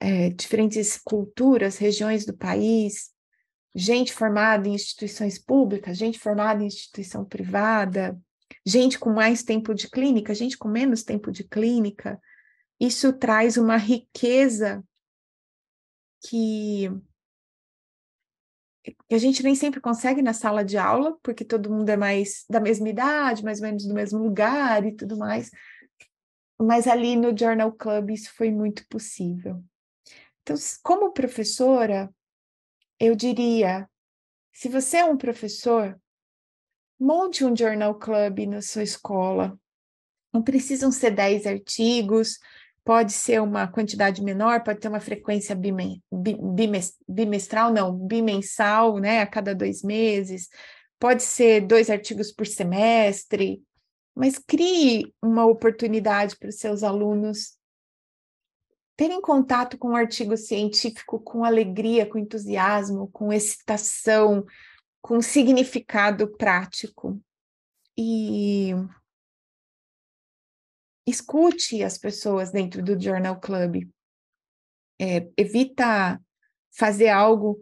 é, 0.00 0.30
diferentes 0.30 0.98
culturas, 0.98 1.76
regiões 1.78 2.24
do 2.24 2.36
país, 2.36 3.10
gente 3.74 4.12
formada 4.12 4.68
em 4.68 4.74
instituições 4.74 5.38
públicas, 5.38 5.96
gente 5.96 6.18
formada 6.18 6.62
em 6.62 6.66
instituição 6.66 7.24
privada, 7.24 8.18
gente 8.64 8.98
com 8.98 9.10
mais 9.10 9.42
tempo 9.42 9.74
de 9.74 9.90
clínica, 9.90 10.34
gente 10.34 10.56
com 10.56 10.68
menos 10.68 11.02
tempo 11.02 11.32
de 11.32 11.44
clínica, 11.44 12.20
isso 12.78 13.12
traz 13.12 13.56
uma 13.56 13.76
riqueza 13.76 14.84
que 16.26 16.90
que 18.84 19.14
a 19.14 19.18
gente 19.18 19.42
nem 19.42 19.54
sempre 19.54 19.80
consegue 19.80 20.20
na 20.20 20.34
sala 20.34 20.64
de 20.64 20.76
aula, 20.76 21.18
porque 21.22 21.44
todo 21.44 21.72
mundo 21.72 21.88
é 21.88 21.96
mais 21.96 22.44
da 22.48 22.60
mesma 22.60 22.88
idade, 22.88 23.42
mais 23.42 23.58
ou 23.60 23.66
menos 23.66 23.86
do 23.86 23.94
mesmo 23.94 24.18
lugar 24.18 24.84
e 24.84 24.92
tudo 24.94 25.16
mais. 25.16 25.50
Mas 26.60 26.86
ali 26.86 27.16
no 27.16 27.36
Journal 27.36 27.72
Club 27.72 28.10
isso 28.10 28.32
foi 28.34 28.50
muito 28.50 28.86
possível. 28.88 29.64
Então, 30.42 30.56
como 30.82 31.12
professora, 31.12 32.12
eu 33.00 33.16
diria: 33.16 33.88
se 34.52 34.68
você 34.68 34.98
é 34.98 35.04
um 35.04 35.16
professor, 35.16 35.98
monte 37.00 37.44
um 37.44 37.56
Journal 37.56 37.98
Club 37.98 38.40
na 38.46 38.60
sua 38.60 38.82
escola. 38.82 39.58
Não 40.32 40.42
precisam 40.42 40.90
ser 40.90 41.12
10 41.12 41.46
artigos, 41.46 42.38
pode 42.84 43.12
ser 43.12 43.40
uma 43.40 43.66
quantidade 43.66 44.22
menor, 44.22 44.62
pode 44.62 44.80
ter 44.80 44.88
uma 44.88 45.00
frequência 45.00 45.58
bimestral, 47.08 47.72
não, 47.72 47.96
bimensal, 47.96 48.98
né, 48.98 49.22
a 49.22 49.26
cada 49.26 49.54
dois 49.54 49.82
meses, 49.82 50.48
pode 50.98 51.22
ser 51.22 51.62
dois 51.62 51.88
artigos 51.88 52.30
por 52.30 52.46
semestre, 52.46 53.62
mas 54.14 54.38
crie 54.38 55.12
uma 55.22 55.46
oportunidade 55.46 56.36
para 56.36 56.50
os 56.50 56.58
seus 56.58 56.82
alunos 56.82 57.56
terem 58.96 59.20
contato 59.20 59.76
com 59.76 59.88
um 59.88 59.96
artigo 59.96 60.36
científico 60.36 61.18
com 61.18 61.44
alegria, 61.44 62.06
com 62.06 62.18
entusiasmo, 62.18 63.08
com 63.08 63.32
excitação, 63.32 64.44
com 65.02 65.20
significado 65.20 66.28
prático. 66.36 67.20
E 67.96 68.72
escute 71.06 71.82
as 71.82 71.98
pessoas 71.98 72.50
dentro 72.50 72.82
do 72.82 73.00
Journal 73.00 73.38
Club. 73.40 73.88
É, 75.00 75.28
evita 75.36 76.20
fazer 76.76 77.08
algo 77.08 77.60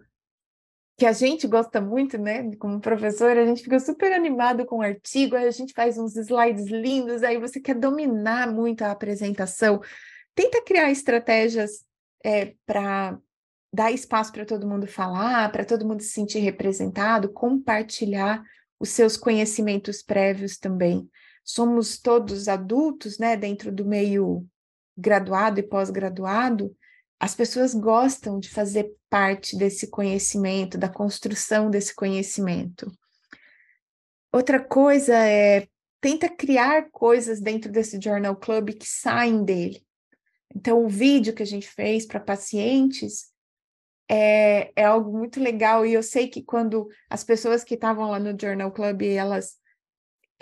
que 0.97 1.07
a 1.07 1.13
gente 1.13 1.47
gosta 1.47 1.81
muito, 1.81 2.19
né? 2.19 2.55
Como 2.57 2.81
professor, 2.81 3.37
a 3.37 3.45
gente 3.45 3.63
fica 3.63 3.81
super 3.81 4.13
animado 4.13 4.65
com 4.65 4.79
o 4.79 4.83
artigo, 4.83 5.35
aí 5.35 5.47
a 5.47 5.51
gente 5.51 5.73
faz 5.73 5.99
uns 5.99 6.17
slides 6.17 6.67
lindos, 6.67 7.23
aí 7.23 7.39
você 7.39 7.61
quer 7.61 7.75
dominar 7.75 8.53
muito 8.53 8.83
a 8.83 8.93
apresentação. 8.93 9.81
Tenta 10.35 10.63
criar 10.63 10.91
estratégias 10.91 11.85
é, 12.25 12.55
para 12.65 13.19
dar 13.75 13.91
espaço 13.91 14.33
para 14.33 14.45
todo 14.45 14.69
mundo 14.69 14.87
falar, 14.87 15.51
para 15.51 15.65
todo 15.65 15.87
mundo 15.87 16.03
se 16.03 16.11
sentir 16.11 16.41
representado, 16.41 17.33
compartilhar 17.33 18.45
os 18.79 18.91
seus 18.91 19.17
conhecimentos 19.17 20.03
prévios 20.03 20.59
também. 20.59 21.09
Somos 21.45 21.99
todos 21.99 22.49
adultos, 22.49 23.19
né, 23.19 23.37
dentro 23.37 23.73
do 23.73 23.85
meio 23.85 24.47
graduado 24.97 25.59
e 25.59 25.63
pós-graduado, 25.63 26.75
as 27.19 27.35
pessoas 27.35 27.73
gostam 27.75 28.41
de 28.41 28.51
fazer 28.51 28.93
parte 29.09 29.57
desse 29.57 29.89
conhecimento, 29.89 30.77
da 30.77 30.89
construção 30.89 31.71
desse 31.71 31.95
conhecimento. 31.95 32.91
Outra 34.33 34.59
coisa 34.59 35.15
é 35.15 35.69
tenta 36.01 36.29
criar 36.29 36.91
coisas 36.91 37.41
dentro 37.41 37.71
desse 37.71 38.01
Journal 38.03 38.35
Club 38.35 38.71
que 38.71 38.87
saem 38.87 39.45
dele. 39.45 39.87
Então, 40.55 40.85
o 40.85 40.89
vídeo 40.89 41.33
que 41.33 41.45
a 41.45 41.47
gente 41.47 41.69
fez 41.69 42.05
para 42.05 42.19
pacientes 42.19 43.31
é, 44.11 44.73
é 44.75 44.85
algo 44.85 45.17
muito 45.17 45.41
legal, 45.41 45.87
e 45.87 45.95
eu 45.95 46.03
sei 46.03 46.27
que 46.29 46.43
quando 46.43 46.89
as 47.09 47.23
pessoas 47.23 47.63
que 47.63 47.75
estavam 47.75 48.11
lá 48.11 48.19
no 48.19 48.37
Journal 48.39 48.73
Club, 48.73 49.03
elas 49.03 49.62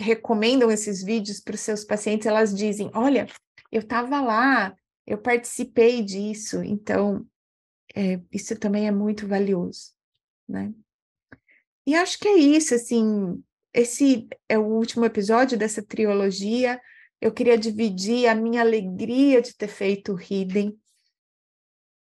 recomendam 0.01 0.71
esses 0.71 1.03
vídeos 1.03 1.39
para 1.39 1.55
os 1.55 1.61
seus 1.61 1.83
pacientes, 1.83 2.27
elas 2.27 2.53
dizem, 2.53 2.89
olha, 2.93 3.27
eu 3.71 3.81
estava 3.81 4.21
lá, 4.21 4.75
eu 5.05 5.17
participei 5.17 6.01
disso, 6.03 6.63
então 6.63 7.25
é, 7.95 8.19
isso 8.31 8.57
também 8.57 8.87
é 8.87 8.91
muito 8.91 9.27
valioso, 9.27 9.91
né? 10.47 10.73
E 11.85 11.95
acho 11.95 12.19
que 12.19 12.27
é 12.27 12.35
isso, 12.35 12.75
assim, 12.75 13.43
esse 13.73 14.27
é 14.47 14.57
o 14.57 14.65
último 14.65 15.05
episódio 15.05 15.57
dessa 15.57 15.81
trilogia. 15.81 16.79
Eu 17.19 17.33
queria 17.33 17.57
dividir 17.57 18.27
a 18.27 18.35
minha 18.35 18.61
alegria 18.61 19.41
de 19.41 19.55
ter 19.55 19.67
feito 19.67 20.13
o 20.13 20.19
Hidden. 20.19 20.77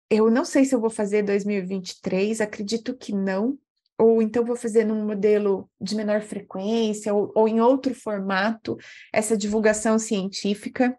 Eu 0.08 0.30
não 0.30 0.44
sei 0.44 0.64
se 0.64 0.74
eu 0.74 0.80
vou 0.80 0.90
fazer 0.90 1.22
2023, 1.22 2.40
acredito 2.40 2.96
que 2.96 3.12
não, 3.12 3.58
ou 3.98 4.20
então 4.20 4.44
vou 4.44 4.56
fazer 4.56 4.84
num 4.84 5.06
modelo 5.06 5.70
de 5.80 5.94
menor 5.94 6.20
frequência, 6.20 7.14
ou, 7.14 7.32
ou 7.34 7.48
em 7.48 7.60
outro 7.60 7.94
formato, 7.94 8.76
essa 9.12 9.36
divulgação 9.36 9.98
científica. 9.98 10.96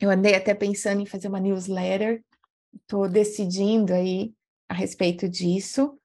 Eu 0.00 0.10
andei 0.10 0.34
até 0.34 0.54
pensando 0.54 1.02
em 1.02 1.06
fazer 1.06 1.28
uma 1.28 1.40
newsletter, 1.40 2.22
estou 2.74 3.08
decidindo 3.08 3.92
aí 3.92 4.32
a 4.68 4.74
respeito 4.74 5.28
disso, 5.28 5.98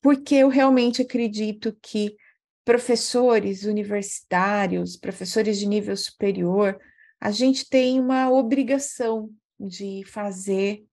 porque 0.00 0.36
eu 0.36 0.48
realmente 0.48 1.02
acredito 1.02 1.76
que 1.82 2.16
professores 2.64 3.64
universitários, 3.64 4.96
professores 4.96 5.58
de 5.58 5.66
nível 5.66 5.96
superior, 5.96 6.80
a 7.20 7.30
gente 7.30 7.68
tem 7.68 8.00
uma 8.00 8.30
obrigação 8.30 9.30
de 9.58 10.02
fazer 10.04 10.84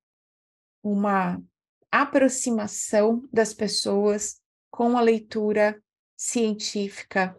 uma 0.81 1.41
aproximação 1.93 3.23
das 3.31 3.53
pessoas 3.53 4.41
com 4.71 4.97
a 4.97 5.01
leitura 5.01 5.79
científica. 6.17 7.37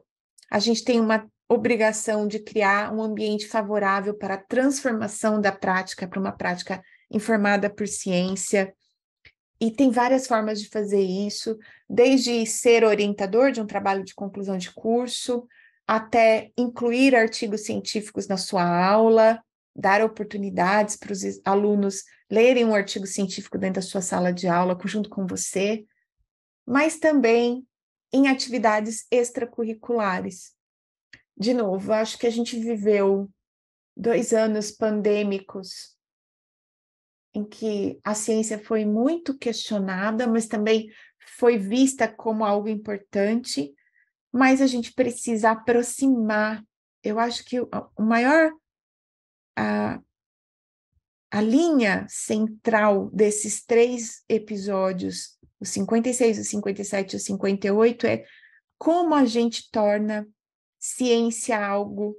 A 0.48 0.60
gente 0.60 0.84
tem 0.84 1.00
uma 1.00 1.28
obrigação 1.48 2.28
de 2.28 2.38
criar 2.38 2.94
um 2.94 3.02
ambiente 3.02 3.48
favorável 3.48 4.14
para 4.14 4.34
a 4.34 4.42
transformação 4.42 5.40
da 5.40 5.50
prática 5.50 6.06
para 6.06 6.20
uma 6.20 6.30
prática 6.30 6.80
informada 7.10 7.68
por 7.68 7.88
ciência. 7.88 8.72
E 9.60 9.72
tem 9.72 9.90
várias 9.90 10.28
formas 10.28 10.60
de 10.60 10.68
fazer 10.68 11.02
isso, 11.02 11.58
desde 11.90 12.46
ser 12.46 12.84
orientador 12.84 13.50
de 13.50 13.60
um 13.60 13.66
trabalho 13.66 14.04
de 14.04 14.14
conclusão 14.14 14.56
de 14.56 14.72
curso, 14.72 15.48
até 15.84 16.52
incluir 16.56 17.16
artigos 17.16 17.64
científicos 17.64 18.28
na 18.28 18.36
sua 18.36 18.64
aula, 18.64 19.42
dar 19.74 20.00
oportunidades 20.00 20.96
para 20.96 21.12
os 21.12 21.22
alunos 21.44 22.04
lerem 22.34 22.64
um 22.64 22.74
artigo 22.74 23.06
científico 23.06 23.56
dentro 23.56 23.80
da 23.80 23.86
sua 23.86 24.00
sala 24.00 24.32
de 24.32 24.48
aula, 24.48 24.78
junto 24.84 25.08
com 25.08 25.26
você, 25.26 25.84
mas 26.66 26.98
também 26.98 27.66
em 28.12 28.28
atividades 28.28 29.06
extracurriculares 29.10 30.54
de 31.36 31.52
novo, 31.52 31.92
acho 31.92 32.16
que 32.18 32.26
a 32.26 32.30
gente 32.30 32.58
viveu 32.58 33.30
dois 33.96 34.32
anos 34.32 34.70
pandêmicos 34.70 35.96
em 37.34 37.44
que 37.44 37.98
a 38.04 38.14
ciência 38.14 38.58
foi 38.58 38.84
muito 38.84 39.36
questionada, 39.36 40.26
mas 40.26 40.46
também 40.46 40.88
foi 41.36 41.58
vista 41.58 42.06
como 42.06 42.44
algo 42.44 42.68
importante, 42.68 43.74
mas 44.32 44.62
a 44.62 44.66
gente 44.68 44.92
precisa 44.92 45.50
aproximar. 45.50 46.64
Eu 47.02 47.18
acho 47.18 47.44
que 47.44 47.60
o 47.60 47.68
maior 47.98 48.52
a, 49.56 50.00
a 51.34 51.40
linha 51.40 52.06
central 52.08 53.10
desses 53.10 53.64
três 53.64 54.22
episódios, 54.28 55.36
os 55.58 55.68
56, 55.70 56.38
os 56.38 56.48
57 56.48 57.12
e 57.12 57.16
os 57.16 57.24
58, 57.24 58.06
é 58.06 58.24
como 58.78 59.16
a 59.16 59.24
gente 59.24 59.68
torna 59.72 60.28
ciência 60.78 61.58
algo 61.58 62.16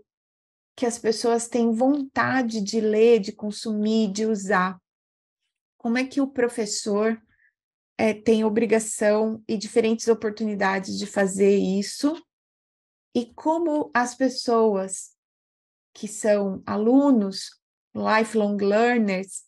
que 0.76 0.86
as 0.86 1.00
pessoas 1.00 1.48
têm 1.48 1.72
vontade 1.72 2.60
de 2.60 2.82
ler, 2.82 3.22
de 3.22 3.32
consumir, 3.32 4.12
de 4.12 4.26
usar? 4.26 4.78
Como 5.78 5.98
é 5.98 6.06
que 6.06 6.20
o 6.20 6.28
professor 6.28 7.18
é, 7.98 8.14
tem 8.14 8.44
obrigação 8.44 9.42
e 9.48 9.58
diferentes 9.58 10.10
oportunidades 10.10 11.00
de 11.00 11.06
fazer 11.06 11.56
isso? 11.56 12.22
E 13.16 13.34
como 13.34 13.90
as 13.94 14.14
pessoas 14.14 15.16
que 15.94 16.06
são 16.06 16.62
alunos, 16.66 17.64
lifelong 17.96 18.58
learners, 18.58 19.44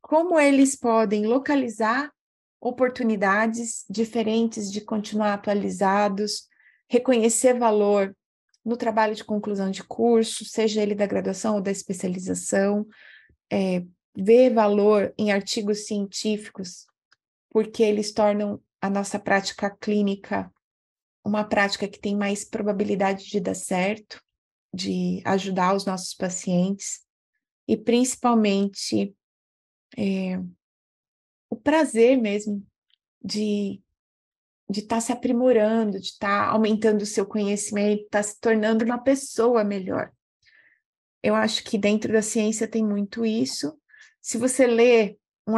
como 0.00 0.38
eles 0.38 0.76
podem 0.76 1.26
localizar 1.26 2.10
oportunidades 2.60 3.84
diferentes 3.88 4.70
de 4.70 4.80
continuar 4.80 5.34
atualizados, 5.34 6.48
reconhecer 6.88 7.58
valor 7.58 8.14
no 8.64 8.76
trabalho 8.76 9.14
de 9.14 9.24
conclusão 9.24 9.70
de 9.70 9.82
curso, 9.82 10.44
seja 10.44 10.82
ele 10.82 10.94
da 10.94 11.06
graduação 11.06 11.56
ou 11.56 11.62
da 11.62 11.70
especialização, 11.70 12.86
é, 13.50 13.82
ver 14.14 14.52
valor 14.52 15.14
em 15.16 15.32
artigos 15.32 15.86
científicos, 15.86 16.86
porque 17.50 17.82
eles 17.82 18.12
tornam 18.12 18.60
a 18.80 18.90
nossa 18.90 19.18
prática 19.18 19.70
clínica 19.70 20.50
uma 21.24 21.44
prática 21.44 21.86
que 21.86 21.98
tem 21.98 22.16
mais 22.16 22.44
probabilidade 22.44 23.26
de 23.26 23.40
dar 23.40 23.54
certo, 23.54 24.22
de 24.74 25.22
ajudar 25.24 25.74
os 25.74 25.84
nossos 25.84 26.14
pacientes, 26.14 27.00
e 27.70 27.76
principalmente 27.76 29.14
é, 29.96 30.40
o 31.48 31.54
prazer 31.54 32.20
mesmo 32.20 32.66
de 33.22 33.80
de 34.68 34.80
estar 34.80 34.96
tá 34.96 35.00
se 35.00 35.10
aprimorando, 35.10 35.98
de 35.98 36.06
estar 36.06 36.46
tá 36.46 36.50
aumentando 36.52 37.02
o 37.02 37.06
seu 37.06 37.26
conhecimento, 37.26 38.04
estar 38.04 38.20
tá 38.20 38.22
se 38.22 38.40
tornando 38.40 38.84
uma 38.84 38.98
pessoa 38.98 39.64
melhor. 39.64 40.12
Eu 41.20 41.34
acho 41.34 41.64
que 41.64 41.76
dentro 41.76 42.12
da 42.12 42.22
ciência 42.22 42.68
tem 42.68 42.84
muito 42.84 43.26
isso. 43.26 43.76
Se 44.20 44.38
você 44.38 44.68
lê 44.68 45.18
um, 45.44 45.54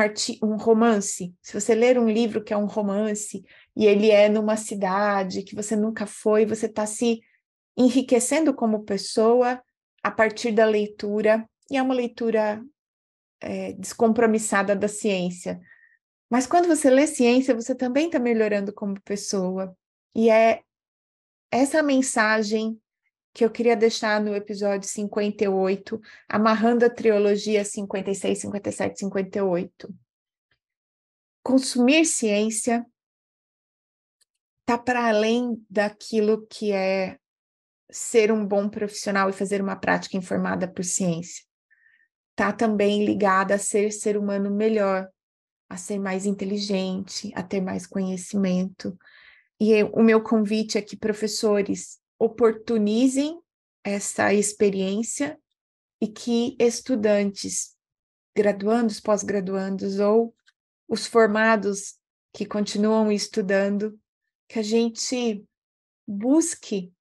um 0.47 0.57
romance, 0.57 1.35
se 1.43 1.53
você 1.53 1.75
ler 1.75 1.99
um 1.99 2.09
livro 2.09 2.43
que 2.43 2.55
é 2.55 2.57
um 2.57 2.65
romance 2.65 3.45
e 3.77 3.85
ele 3.85 4.11
é 4.11 4.31
numa 4.31 4.57
cidade 4.57 5.43
que 5.43 5.55
você 5.55 5.77
nunca 5.77 6.07
foi, 6.07 6.47
você 6.47 6.65
está 6.65 6.87
se 6.87 7.21
enriquecendo 7.77 8.55
como 8.55 8.85
pessoa 8.85 9.63
a 10.03 10.11
partir 10.11 10.53
da 10.53 10.65
leitura, 10.65 11.47
e 11.73 11.77
é 11.79 11.83
uma 11.83 11.95
leitura 11.95 12.63
é, 13.41 13.73
descompromissada 13.73 14.77
da 14.77 14.89
ciência. 14.89 15.59
Mas 16.31 16.47
quando 16.47 16.69
você 16.69 16.91
lê 16.91 17.07
ciência, 17.07 17.55
você 17.55 17.75
também 17.75 18.07
está 18.07 18.19
melhorando 18.19 18.75
como 18.75 19.01
pessoa. 19.01 19.75
E 20.15 20.29
é 20.29 20.63
essa 21.51 21.83
mensagem 21.83 22.79
que 23.33 23.43
eu 23.43 23.51
queria 23.51 23.75
deixar 23.75 24.21
no 24.21 24.37
episódio 24.37 24.87
58, 24.87 25.99
amarrando 26.29 26.85
a 26.85 26.91
trilogia 26.91 27.65
56, 27.65 28.41
57, 28.41 28.99
58. 28.99 29.95
Consumir 31.43 32.05
ciência 32.05 32.85
está 34.61 34.77
para 34.77 35.09
além 35.09 35.65
daquilo 35.71 36.47
que 36.47 36.71
é 36.71 37.19
ser 37.91 38.31
um 38.31 38.47
bom 38.47 38.69
profissional 38.69 39.31
e 39.31 39.33
fazer 39.33 39.63
uma 39.63 39.77
prática 39.77 40.19
informada 40.19 40.69
por 40.69 40.85
ciência. 40.85 41.51
Está 42.33 42.53
também 42.53 43.05
ligada 43.05 43.55
a 43.55 43.59
ser 43.59 43.93
ser 43.93 44.17
humano 44.17 44.51
melhor, 44.51 45.09
a 45.69 45.77
ser 45.77 45.99
mais 45.99 46.27
inteligente, 46.27 47.31
a 47.35 47.43
ter 47.43 47.61
mais 47.61 47.87
conhecimento. 47.87 48.99
E 49.61 49.83
o 49.85 50.03
meu 50.03 50.23
convite 50.23 50.77
é 50.77 50.83
que 50.83 50.97
professores 50.97 52.01
oportunizem 52.19 53.41
essa 53.85 54.33
experiência 54.33 55.39
e 56.01 56.09
que 56.09 56.57
estudantes, 56.59 57.77
graduandos, 58.37 58.99
pós-graduandos 58.99 59.99
ou 59.99 60.35
os 60.89 61.07
formados 61.07 61.99
que 62.33 62.47
continuam 62.47 63.13
estudando, 63.13 63.99
que 64.49 64.59
a 64.59 64.63
gente 64.63 65.45
busque 66.07 66.93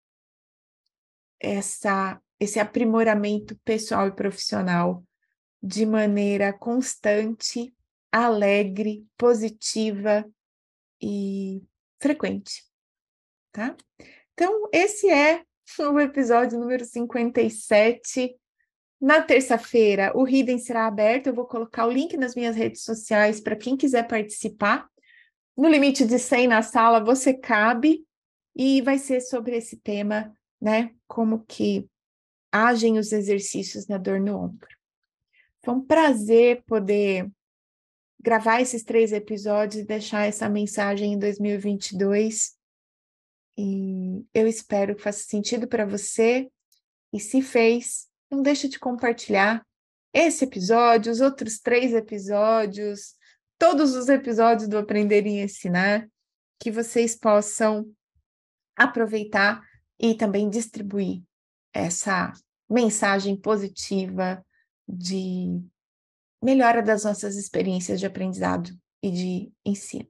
essa, 1.40 2.22
esse 2.40 2.60
aprimoramento 2.60 3.58
pessoal 3.64 4.08
e 4.08 4.12
profissional 4.12 5.04
de 5.62 5.86
maneira 5.86 6.52
constante, 6.52 7.74
alegre, 8.12 9.06
positiva 9.18 10.26
e 11.02 11.64
frequente, 12.00 12.64
tá? 13.52 13.76
Então, 14.34 14.68
esse 14.72 15.10
é 15.10 15.44
o 15.80 16.00
episódio 16.00 16.60
número 16.60 16.84
57. 16.84 18.36
Na 19.00 19.22
terça-feira, 19.22 20.12
o 20.16 20.28
Hidden 20.28 20.60
será 20.60 20.86
aberto. 20.86 21.28
Eu 21.28 21.34
vou 21.34 21.46
colocar 21.46 21.86
o 21.86 21.92
link 21.92 22.18
nas 22.18 22.36
minhas 22.36 22.56
redes 22.56 22.84
sociais 22.84 23.40
para 23.40 23.56
quem 23.56 23.78
quiser 23.78 24.08
participar. 24.08 24.88
No 25.58 25.70
limite 25.70 26.06
de 26.06 26.20
100 26.20 26.48
na 26.48 26.62
sala, 26.62 27.04
você 27.04 27.34
cabe. 27.34 28.06
E 28.56 28.82
vai 28.82 28.98
ser 28.98 29.22
sobre 29.22 29.56
esse 29.56 29.78
tema, 29.78 30.36
né? 30.62 30.94
Como 31.08 31.46
que 31.46 31.88
agem 32.52 33.00
os 33.00 33.14
exercícios 33.14 33.88
na 33.88 33.98
dor 33.98 34.20
no 34.20 34.38
ombro. 34.38 34.81
Foi 35.64 35.74
um 35.74 35.86
prazer 35.86 36.64
poder 36.64 37.30
gravar 38.20 38.62
esses 38.62 38.84
três 38.84 39.12
episódios 39.12 39.84
e 39.84 39.86
deixar 39.86 40.26
essa 40.26 40.48
mensagem 40.50 41.14
em 41.14 41.20
2022. 41.20 42.56
E 43.58 44.26
eu 44.34 44.48
espero 44.48 44.96
que 44.96 45.02
faça 45.02 45.24
sentido 45.24 45.68
para 45.68 45.86
você. 45.86 46.50
E 47.14 47.20
se 47.20 47.42
fez, 47.42 48.08
não 48.30 48.42
deixe 48.42 48.68
de 48.68 48.80
compartilhar 48.80 49.66
esse 50.14 50.46
episódio, 50.46 51.12
os 51.12 51.22
outros 51.22 51.60
três 51.60 51.94
episódios, 51.94 53.16
todos 53.58 53.96
os 53.96 54.10
episódios 54.10 54.68
do 54.68 54.78
Aprender 54.78 55.26
e 55.26 55.42
Ensinar, 55.42 56.08
que 56.60 56.72
vocês 56.72 57.16
possam 57.16 57.92
aproveitar 58.76 59.62
e 60.00 60.16
também 60.16 60.50
distribuir 60.50 61.22
essa 61.74 62.34
mensagem 62.70 63.36
positiva 63.36 64.44
de 64.92 65.62
melhora 66.42 66.82
das 66.82 67.04
nossas 67.04 67.36
experiências 67.36 68.00
de 68.00 68.06
aprendizado 68.06 68.72
e 69.02 69.12
de 69.12 69.54
ensino. 69.66 70.08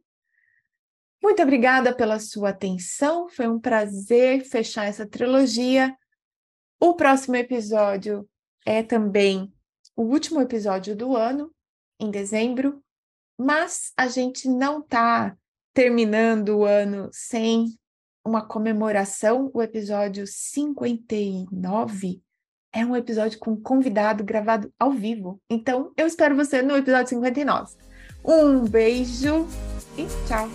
Muito 1.21 1.41
obrigada 1.41 1.95
pela 1.95 2.19
sua 2.19 2.49
atenção, 2.49 3.29
foi 3.29 3.47
um 3.47 3.59
prazer 3.59 4.43
fechar 4.43 4.85
essa 4.85 5.05
trilogia. 5.05 5.95
O 6.79 6.95
próximo 6.95 7.35
episódio 7.35 8.27
é 8.65 8.81
também 8.81 9.53
o 9.95 10.01
último 10.03 10.41
episódio 10.41 10.95
do 10.95 11.15
ano, 11.15 11.53
em 11.99 12.09
dezembro, 12.09 12.83
mas 13.37 13.91
a 13.95 14.07
gente 14.07 14.49
não 14.49 14.79
está 14.79 15.37
terminando 15.73 16.57
o 16.57 16.65
ano 16.65 17.09
sem 17.11 17.77
uma 18.25 18.45
comemoração. 18.45 19.51
O 19.53 19.61
episódio 19.61 20.25
59 20.25 22.21
é 22.73 22.85
um 22.85 22.95
episódio 22.95 23.39
com 23.39 23.55
convidado 23.55 24.23
gravado 24.23 24.71
ao 24.79 24.91
vivo. 24.91 25.39
Então, 25.49 25.91
eu 25.97 26.07
espero 26.07 26.35
você 26.35 26.61
no 26.61 26.75
episódio 26.75 27.09
59. 27.09 27.73
Um 28.23 28.65
beijo 28.65 29.47
e 29.97 30.05
tchau! 30.27 30.47